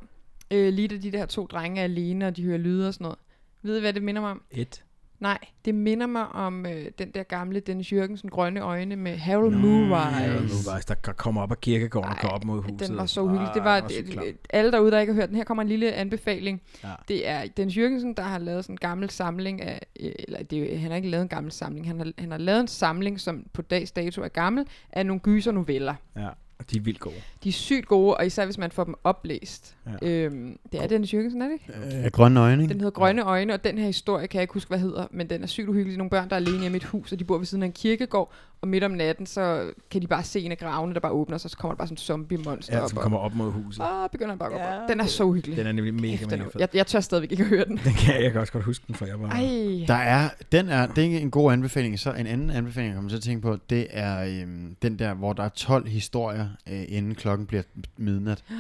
Øh, 0.51 0.74
lige 0.74 0.88
da 0.88 0.97
de 0.97 1.11
der 1.11 1.26
to 1.26 1.45
drenge 1.45 1.80
er 1.80 1.84
alene, 1.84 2.28
og 2.28 2.38
de 2.38 2.43
hører 2.43 2.57
lyde 2.57 2.88
og 2.88 2.93
sådan 2.93 3.03
noget. 3.05 3.20
Ved 3.61 3.78
I, 3.78 3.80
hvad 3.80 3.93
det 3.93 4.03
minder 4.03 4.22
mig 4.22 4.32
om? 4.32 4.41
et. 4.51 4.84
Nej, 5.20 5.38
det 5.65 5.76
minder 5.76 6.07
mig 6.07 6.28
om 6.28 6.65
øh, 6.65 6.86
den 6.99 7.11
der 7.11 7.24
gamle 7.24 7.59
Dennis 7.59 7.93
Jørgensen 7.93 8.30
grønne 8.30 8.59
øjne 8.59 8.95
med 8.95 9.18
Harold 9.18 9.51
Nå, 9.51 9.57
Moonrise. 9.57 9.95
Harold 9.95 10.39
Moonrise, 10.39 10.88
der 10.88 11.13
kommer 11.13 11.41
op 11.41 11.51
af 11.51 11.61
kirkegården 11.61 12.09
og 12.09 12.15
Ej, 12.15 12.22
går 12.22 12.30
op 12.30 12.43
mod 12.43 12.61
huset. 12.61 12.88
Den 12.89 12.97
var 12.97 13.05
så 13.05 13.22
uhyggelig. 13.22 13.51
Det 13.53 13.63
var, 13.63 13.80
det, 13.80 14.05
klam. 14.05 14.26
alle 14.49 14.72
derude, 14.72 14.91
der 14.91 14.99
ikke 14.99 15.13
har 15.13 15.22
hørt 15.22 15.30
den, 15.30 15.38
her 15.38 15.43
kommer 15.43 15.61
en 15.61 15.70
lille 15.70 15.93
anbefaling. 15.93 16.61
Ja. 16.84 16.89
Det 17.07 17.28
er 17.28 17.45
Dennis 17.57 17.78
Jørgensen, 17.78 18.13
der 18.13 18.24
har 18.24 18.39
lavet 18.39 18.63
sådan 18.63 18.74
en 18.74 18.78
gammel 18.78 19.09
samling 19.09 19.61
af, 19.61 19.82
øh, 19.99 20.11
eller 20.20 20.43
det, 20.43 20.80
han 20.80 20.89
har 20.89 20.95
ikke 20.95 21.09
lavet 21.09 21.24
en 21.24 21.30
gammel 21.30 21.51
samling, 21.51 21.88
han 21.88 21.99
har, 21.99 22.11
han 22.18 22.32
har 22.32 22.38
lavet 22.38 22.59
en 22.59 22.68
samling, 22.68 23.20
som 23.20 23.45
på 23.53 23.61
dags 23.61 23.91
dato 23.91 24.22
er 24.22 24.28
gammel, 24.28 24.65
af 24.89 25.05
nogle 25.05 25.20
gyser 25.20 25.51
noveller. 25.51 25.95
Ja, 26.15 26.28
og 26.28 26.34
de 26.72 26.78
er 26.78 26.82
vildt 26.82 26.99
gode. 26.99 27.16
De 27.43 27.49
er 27.49 27.53
sygt 27.53 27.88
gode, 27.88 28.18
og 28.18 28.26
især 28.26 28.45
hvis 28.45 28.58
man 28.58 28.72
får 28.72 28.84
dem 28.84 28.95
oplæst. 29.03 29.76
Ja. 30.01 30.08
Øhm, 30.08 30.60
det 30.72 30.84
er 30.84 30.88
Dennis 30.88 31.14
Jørgensen, 31.14 31.41
er 31.41 31.45
det 31.45 31.53
ikke? 31.53 32.05
Øh, 32.05 32.12
grønne 32.12 32.39
øjne, 32.39 32.64
ikke? 32.64 32.74
Den 32.74 32.82
hedder 32.82 32.91
Grønne 32.91 33.22
Øjne, 33.22 33.53
og 33.53 33.64
den 33.64 33.78
her 33.78 33.86
historie 33.86 34.28
kan 34.28 34.38
jeg 34.38 34.43
ikke 34.43 34.53
huske, 34.53 34.70
hvad 34.70 34.80
hedder, 34.80 35.08
men 35.12 35.30
den 35.30 35.43
er 35.43 35.47
sygt 35.47 35.70
uhyggelig. 35.70 35.97
Nogle 35.97 36.10
børn, 36.10 36.30
der 36.30 36.36
er 36.36 36.39
alene 36.39 36.66
i 36.66 36.76
et 36.76 36.84
hus, 36.84 37.12
og 37.12 37.20
de 37.20 37.24
bor 37.24 37.38
ved 37.38 37.45
siden 37.45 37.64
af 37.64 37.68
en 37.68 37.74
kirkegård, 37.74 38.34
og 38.62 38.68
midt 38.68 38.84
om 38.84 38.91
natten, 38.91 39.26
så 39.26 39.72
kan 39.91 40.01
de 40.01 40.08
bare 40.08 40.24
se 40.24 40.39
en 40.41 40.51
af 40.51 40.58
gravene, 40.58 40.93
der 40.93 40.99
bare 40.99 41.12
åbner 41.12 41.38
sig, 41.38 41.51
så 41.51 41.58
kommer 41.58 41.74
der 41.74 41.78
bare 41.78 41.88
sådan 41.88 41.93
en 41.93 41.97
zombie-monster 41.97 42.78
Ja, 42.78 42.84
op. 42.84 42.89
som 42.89 42.97
og- 42.97 43.03
kommer 43.03 43.20
op 43.20 43.34
mod 43.36 43.51
huset. 43.51 43.84
Ah, 43.84 44.10
begynder 44.10 44.30
han 44.32 44.39
bare 44.39 44.49
at 44.49 44.53
gå 44.55 44.60
Ja, 44.60 44.84
op. 44.84 44.89
Den 44.89 44.99
er 44.99 45.05
så 45.05 45.24
uhyggelig. 45.24 45.58
Den 45.58 45.68
er 45.68 45.72
nemlig 45.72 45.93
mega, 45.93 46.18
den 46.26 46.30
mega 46.39 46.43
fed. 46.43 46.51
jeg, 46.60 46.70
jeg 46.74 46.88
tør 46.88 46.99
stadigvæk 46.99 47.32
ikke 47.32 47.43
at 47.43 47.49
høre 47.49 47.66
den. 47.66 47.78
Den 47.78 47.93
kan 47.93 48.16
jeg, 48.16 48.24
jeg 48.24 48.32
kan 48.32 48.41
også 48.41 48.53
godt 48.53 48.64
huske 48.66 48.84
den, 48.88 48.95
for 48.95 49.05
jeg 49.05 49.22
var... 49.22 49.30
Ej. 49.30 49.86
Der 49.88 49.93
er, 49.93 50.30
den 50.51 50.70
er, 50.70 50.88
det 50.88 51.16
er 51.16 51.20
en 51.20 51.32
god 51.32 51.51
anbefaling. 51.53 51.99
Så 51.99 52.14
en 52.14 52.28
anden 52.28 52.49
anbefaling, 52.49 52.88
jeg 52.89 52.95
kommer 52.95 53.10
til 53.10 53.18
at 53.18 53.24
tænke 53.24 53.41
på, 53.41 53.58
det 53.70 53.88
er 53.89 54.41
øhm, 54.41 54.76
den 54.82 54.99
der, 54.99 55.14
hvor 55.14 55.34
der 55.34 55.43
er 55.43 55.49
12 55.49 55.88
historier, 55.88 56.47
øh, 56.70 56.84
inden 56.88 57.16
klokken 57.16 57.47
bliver 57.47 57.64
midnat. 57.97 58.43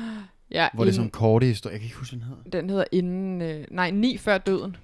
Ja, 0.51 0.67
Hvor 0.73 0.83
det 0.83 0.89
er 0.91 0.93
sådan 0.93 1.03
inden, 1.05 1.11
korte 1.19 1.45
historier. 1.45 1.73
Jeg 1.73 1.79
kan 1.79 1.85
ikke 1.85 1.97
huske, 1.97 2.15
hvad 2.15 2.27
den 2.27 2.35
hedder. 2.43 2.59
den 2.61 2.69
hedder 2.69 2.83
inden... 2.91 3.41
Øh, 3.41 3.65
nej, 3.71 3.91
9 3.91 4.17
før 4.17 4.37
døden. 4.37 4.75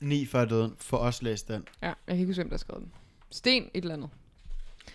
9 0.00 0.26
før 0.26 0.44
døden. 0.44 0.72
For 0.78 0.96
os 0.96 1.22
læst 1.22 1.48
den. 1.48 1.62
Ja, 1.82 1.86
jeg 1.86 1.94
kan 2.08 2.16
ikke 2.16 2.26
huske, 2.26 2.38
hvem 2.42 2.48
der 2.48 2.54
har 2.54 2.58
skrevet 2.58 2.82
den. 2.82 2.92
Sten 3.30 3.62
et 3.74 3.82
eller 3.82 3.94
andet. 3.94 4.08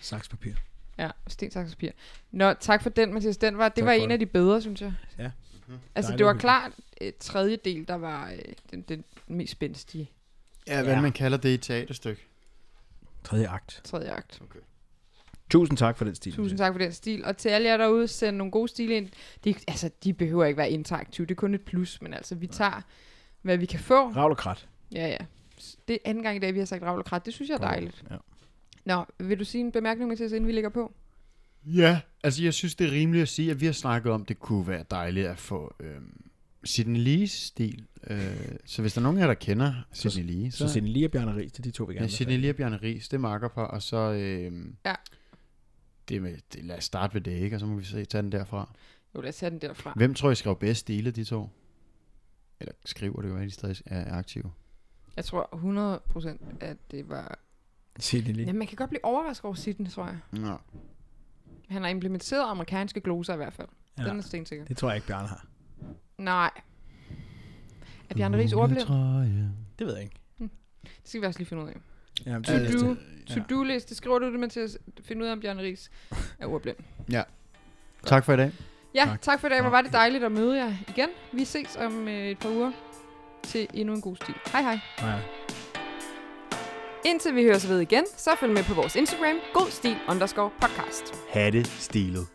Sakspapir. 0.00 0.54
Ja, 0.98 1.10
sten, 1.26 1.50
saks, 1.50 1.70
papir. 1.70 1.90
Nå, 2.30 2.52
tak 2.52 2.82
for 2.82 2.90
den, 2.90 3.14
Mathias. 3.14 3.36
Den 3.36 3.58
var, 3.58 3.68
det 3.68 3.76
Tak 3.76 3.84
var 3.84 3.92
en 3.92 4.08
det. 4.08 4.12
af 4.12 4.18
de 4.18 4.26
bedre, 4.26 4.60
synes 4.60 4.80
jeg. 4.82 4.92
Ja. 5.18 5.30
Altså, 5.94 6.10
Dejligt 6.10 6.18
det 6.18 6.26
var 6.26 6.34
klart 6.34 6.72
et 7.00 7.16
tredje 7.16 7.56
del, 7.64 7.88
der 7.88 7.94
var 7.94 8.30
øh, 8.30 8.38
den, 8.70 8.80
den 8.82 9.04
mest 9.26 9.52
spændstige 9.52 10.10
Ja, 10.66 10.82
hvad 10.82 10.94
Ja. 10.94 11.00
man 11.00 11.12
kalder 11.12 11.38
det 11.38 11.48
i 11.48 11.54
et 11.54 11.62
teaterstykke. 11.62 12.26
Tredje 13.24 13.48
akt. 13.48 13.80
tredje 13.84 14.10
akt. 14.10 14.40
Okay. 14.42 14.58
Tusind 15.50 15.78
tak 15.78 15.96
for 15.96 16.04
den 16.04 16.14
stil. 16.14 16.32
Tusind 16.32 16.58
tak 16.58 16.72
for 16.74 16.78
den 16.78 16.92
stil. 16.92 17.24
Og 17.24 17.36
til 17.36 17.48
alle 17.48 17.68
jer 17.68 17.76
derude, 17.76 18.08
send 18.08 18.36
nogle 18.36 18.50
gode 18.50 18.68
stile 18.68 18.96
ind. 18.96 19.08
De, 19.44 19.54
altså, 19.68 19.90
de 20.04 20.12
behøver 20.12 20.44
ikke 20.44 20.58
være 20.58 20.70
interaktive. 20.70 21.26
Det 21.26 21.30
er 21.30 21.36
kun 21.36 21.54
et 21.54 21.60
plus, 21.62 22.02
men 22.02 22.14
altså, 22.14 22.34
vi 22.34 22.46
tager, 22.46 22.82
hvad 23.42 23.56
vi 23.56 23.66
kan 23.66 23.80
få. 23.80 24.08
Ravl 24.10 24.30
og 24.30 24.36
krat. 24.38 24.68
Ja, 24.92 25.08
ja. 25.08 25.16
Det 25.88 25.94
er 25.94 25.98
anden 26.04 26.22
gang 26.22 26.36
i 26.36 26.38
dag, 26.38 26.54
vi 26.54 26.58
har 26.58 26.66
sagt 26.66 26.82
ravl 26.82 26.98
og 26.98 27.04
krat. 27.04 27.26
Det 27.26 27.34
synes 27.34 27.48
jeg 27.48 27.54
er 27.54 27.58
dejligt. 27.58 28.04
Ja. 28.10 28.16
Nå, 28.84 29.04
vil 29.18 29.38
du 29.38 29.44
sige 29.44 29.60
en 29.64 29.72
bemærkning, 29.72 30.08
Mathias, 30.08 30.32
inden 30.32 30.46
vi 30.46 30.52
lægger 30.52 30.70
på? 30.70 30.92
Ja, 31.64 32.00
altså 32.24 32.42
jeg 32.44 32.54
synes, 32.54 32.74
det 32.74 32.86
er 32.86 32.90
rimeligt 32.92 33.22
at 33.22 33.28
sige, 33.28 33.50
at 33.50 33.60
vi 33.60 33.66
har 33.66 33.72
snakket 33.72 34.12
om, 34.12 34.22
at 34.22 34.28
det 34.28 34.38
kunne 34.38 34.66
være 34.68 34.84
dejligt 34.90 35.26
at 35.26 35.38
få 35.38 35.74
øhm, 35.80 36.20
Sidney 36.64 37.00
Lees 37.00 37.30
stil. 37.30 37.86
Øh, 38.06 38.36
så 38.64 38.82
hvis 38.82 38.94
der 38.94 39.00
er 39.00 39.02
nogen 39.02 39.18
af 39.18 39.20
jer, 39.22 39.26
der 39.26 39.34
kender 39.34 39.74
Sidney 39.92 40.32
Lee, 40.32 40.50
Så 40.50 40.58
så, 40.58 40.68
Sidney 40.68 40.92
Lee 40.92 41.04
og 41.06 41.10
Bjarne 41.10 41.36
Ries, 41.36 41.52
det 41.52 41.58
er 41.58 41.62
de 41.62 41.70
to, 41.70 41.84
vi 41.84 41.94
gerne 41.94 42.04
ja, 42.04 42.08
Sidney. 42.10 42.38
Lee 42.40 42.50
og 42.50 42.56
Bjarne 42.56 42.76
Ries, 42.82 43.08
det 43.08 43.16
er 43.16 43.20
makkerpar, 43.20 43.64
og 43.64 43.82
så 43.82 43.96
øhm, 43.96 44.76
Ja. 44.84 44.94
det 46.08 46.22
med, 46.22 46.36
det, 46.52 46.64
lad 46.64 46.76
os 46.76 46.84
starte 46.84 47.14
ved 47.14 47.20
det, 47.20 47.30
ikke? 47.32 47.56
Og 47.56 47.60
så 47.60 47.66
må 47.66 47.76
vi 47.76 47.84
se, 47.84 48.04
tage 48.04 48.22
den 48.22 48.32
derfra. 48.32 48.74
Jo, 49.14 49.20
lad 49.20 49.28
os 49.28 49.36
tage 49.36 49.50
den 49.50 49.58
derfra. 49.58 49.92
Hvem 49.96 50.14
tror 50.14 50.30
I 50.30 50.34
skrev 50.34 50.56
bedst 50.58 50.80
stile, 50.80 51.10
de 51.10 51.24
to? 51.24 51.48
Eller 52.60 52.72
skriver 52.84 53.22
det 53.22 53.28
jo, 53.28 53.36
at 53.36 53.42
de 53.42 53.50
stadig 53.50 53.76
er 53.86 54.14
aktive. 54.14 54.52
Jeg 55.16 55.24
tror 55.24 55.98
100% 56.20 56.64
at 56.64 56.76
det 56.90 57.08
var... 57.08 57.38
Sidney. 58.00 58.46
Ja, 58.46 58.52
man 58.52 58.66
kan 58.66 58.76
godt 58.76 58.90
blive 58.90 59.04
overrasket 59.04 59.44
over 59.44 59.54
Sidney, 59.54 59.90
tror 59.90 60.04
jeg. 60.06 60.18
Nå. 60.32 60.56
Han 61.68 61.82
har 61.82 61.88
implementeret 61.88 62.50
amerikanske 62.50 63.00
gloser 63.00 63.34
i 63.34 63.36
hvert 63.36 63.52
fald. 63.52 63.68
Ja. 63.98 64.02
Ja. 64.02 64.08
Den 64.08 64.18
er 64.18 64.22
stensikker. 64.22 64.64
Det 64.64 64.76
tror 64.76 64.88
jeg 64.88 64.96
ikke, 64.96 65.06
Bjarne 65.06 65.28
har. 65.28 65.46
Nej. 66.18 66.50
Er 68.10 68.14
Bjarne 68.14 68.38
Ries 68.38 68.52
ordblind? 68.52 68.86
Det 69.78 69.86
ved 69.86 69.94
jeg 69.94 70.02
ikke. 70.02 70.16
Det 70.84 71.08
skal 71.08 71.20
vi 71.20 71.26
også 71.26 71.40
lige 71.40 71.48
finde 71.48 71.62
ud 71.62 71.68
af. 71.68 71.76
Ja, 72.26 72.32
To 72.32 72.52
det, 72.52 72.72
do. 72.80 72.88
det, 72.88 72.98
To-do 73.26 73.62
liste. 73.62 73.94
Skriver 73.94 74.18
du 74.18 74.32
det 74.32 74.40
med 74.40 74.48
til 74.48 74.60
at 74.60 74.76
finde 75.02 75.22
ud 75.22 75.28
af, 75.28 75.32
om 75.32 75.40
Bjarne 75.40 75.62
Ries 75.62 75.90
er 76.38 76.46
ordblind? 76.46 76.76
Tak 78.06 78.24
for 78.24 78.32
i 78.32 78.36
dag. 78.36 78.52
Ja, 78.94 79.04
tak, 79.04 79.20
Tak. 79.20 79.40
for 79.40 79.46
i 79.46 79.50
dag. 79.50 79.60
Hvor 79.60 79.70
var 79.70 79.80
det 79.82 79.92
dejligt 79.92 80.24
at 80.24 80.32
møde 80.32 80.56
jer 80.64 80.74
igen. 80.88 81.08
Vi 81.32 81.44
ses 81.44 81.76
om 81.76 82.08
øh, 82.08 82.26
et 82.28 82.38
par 82.38 82.48
uger 82.50 82.72
til 83.42 83.68
endnu 83.74 83.94
en 83.94 84.00
god 84.00 84.16
stil. 84.16 84.34
Hej 84.52 84.62
hej. 84.62 84.78
ja. 85.00 85.18
Indtil 87.04 87.34
vi 87.34 87.42
høres 87.44 87.68
ved 87.68 87.80
igen, 87.80 88.04
så 88.16 88.30
følg 88.40 88.52
med 88.52 88.64
på 88.64 88.74
vores 88.74 88.96
Instagram, 88.96 89.36
godstil 89.54 89.96
underscore 90.08 90.50
podcast. 90.60 91.14
Ha' 91.28 91.50
det 91.50 91.66
stilet. 91.66 92.26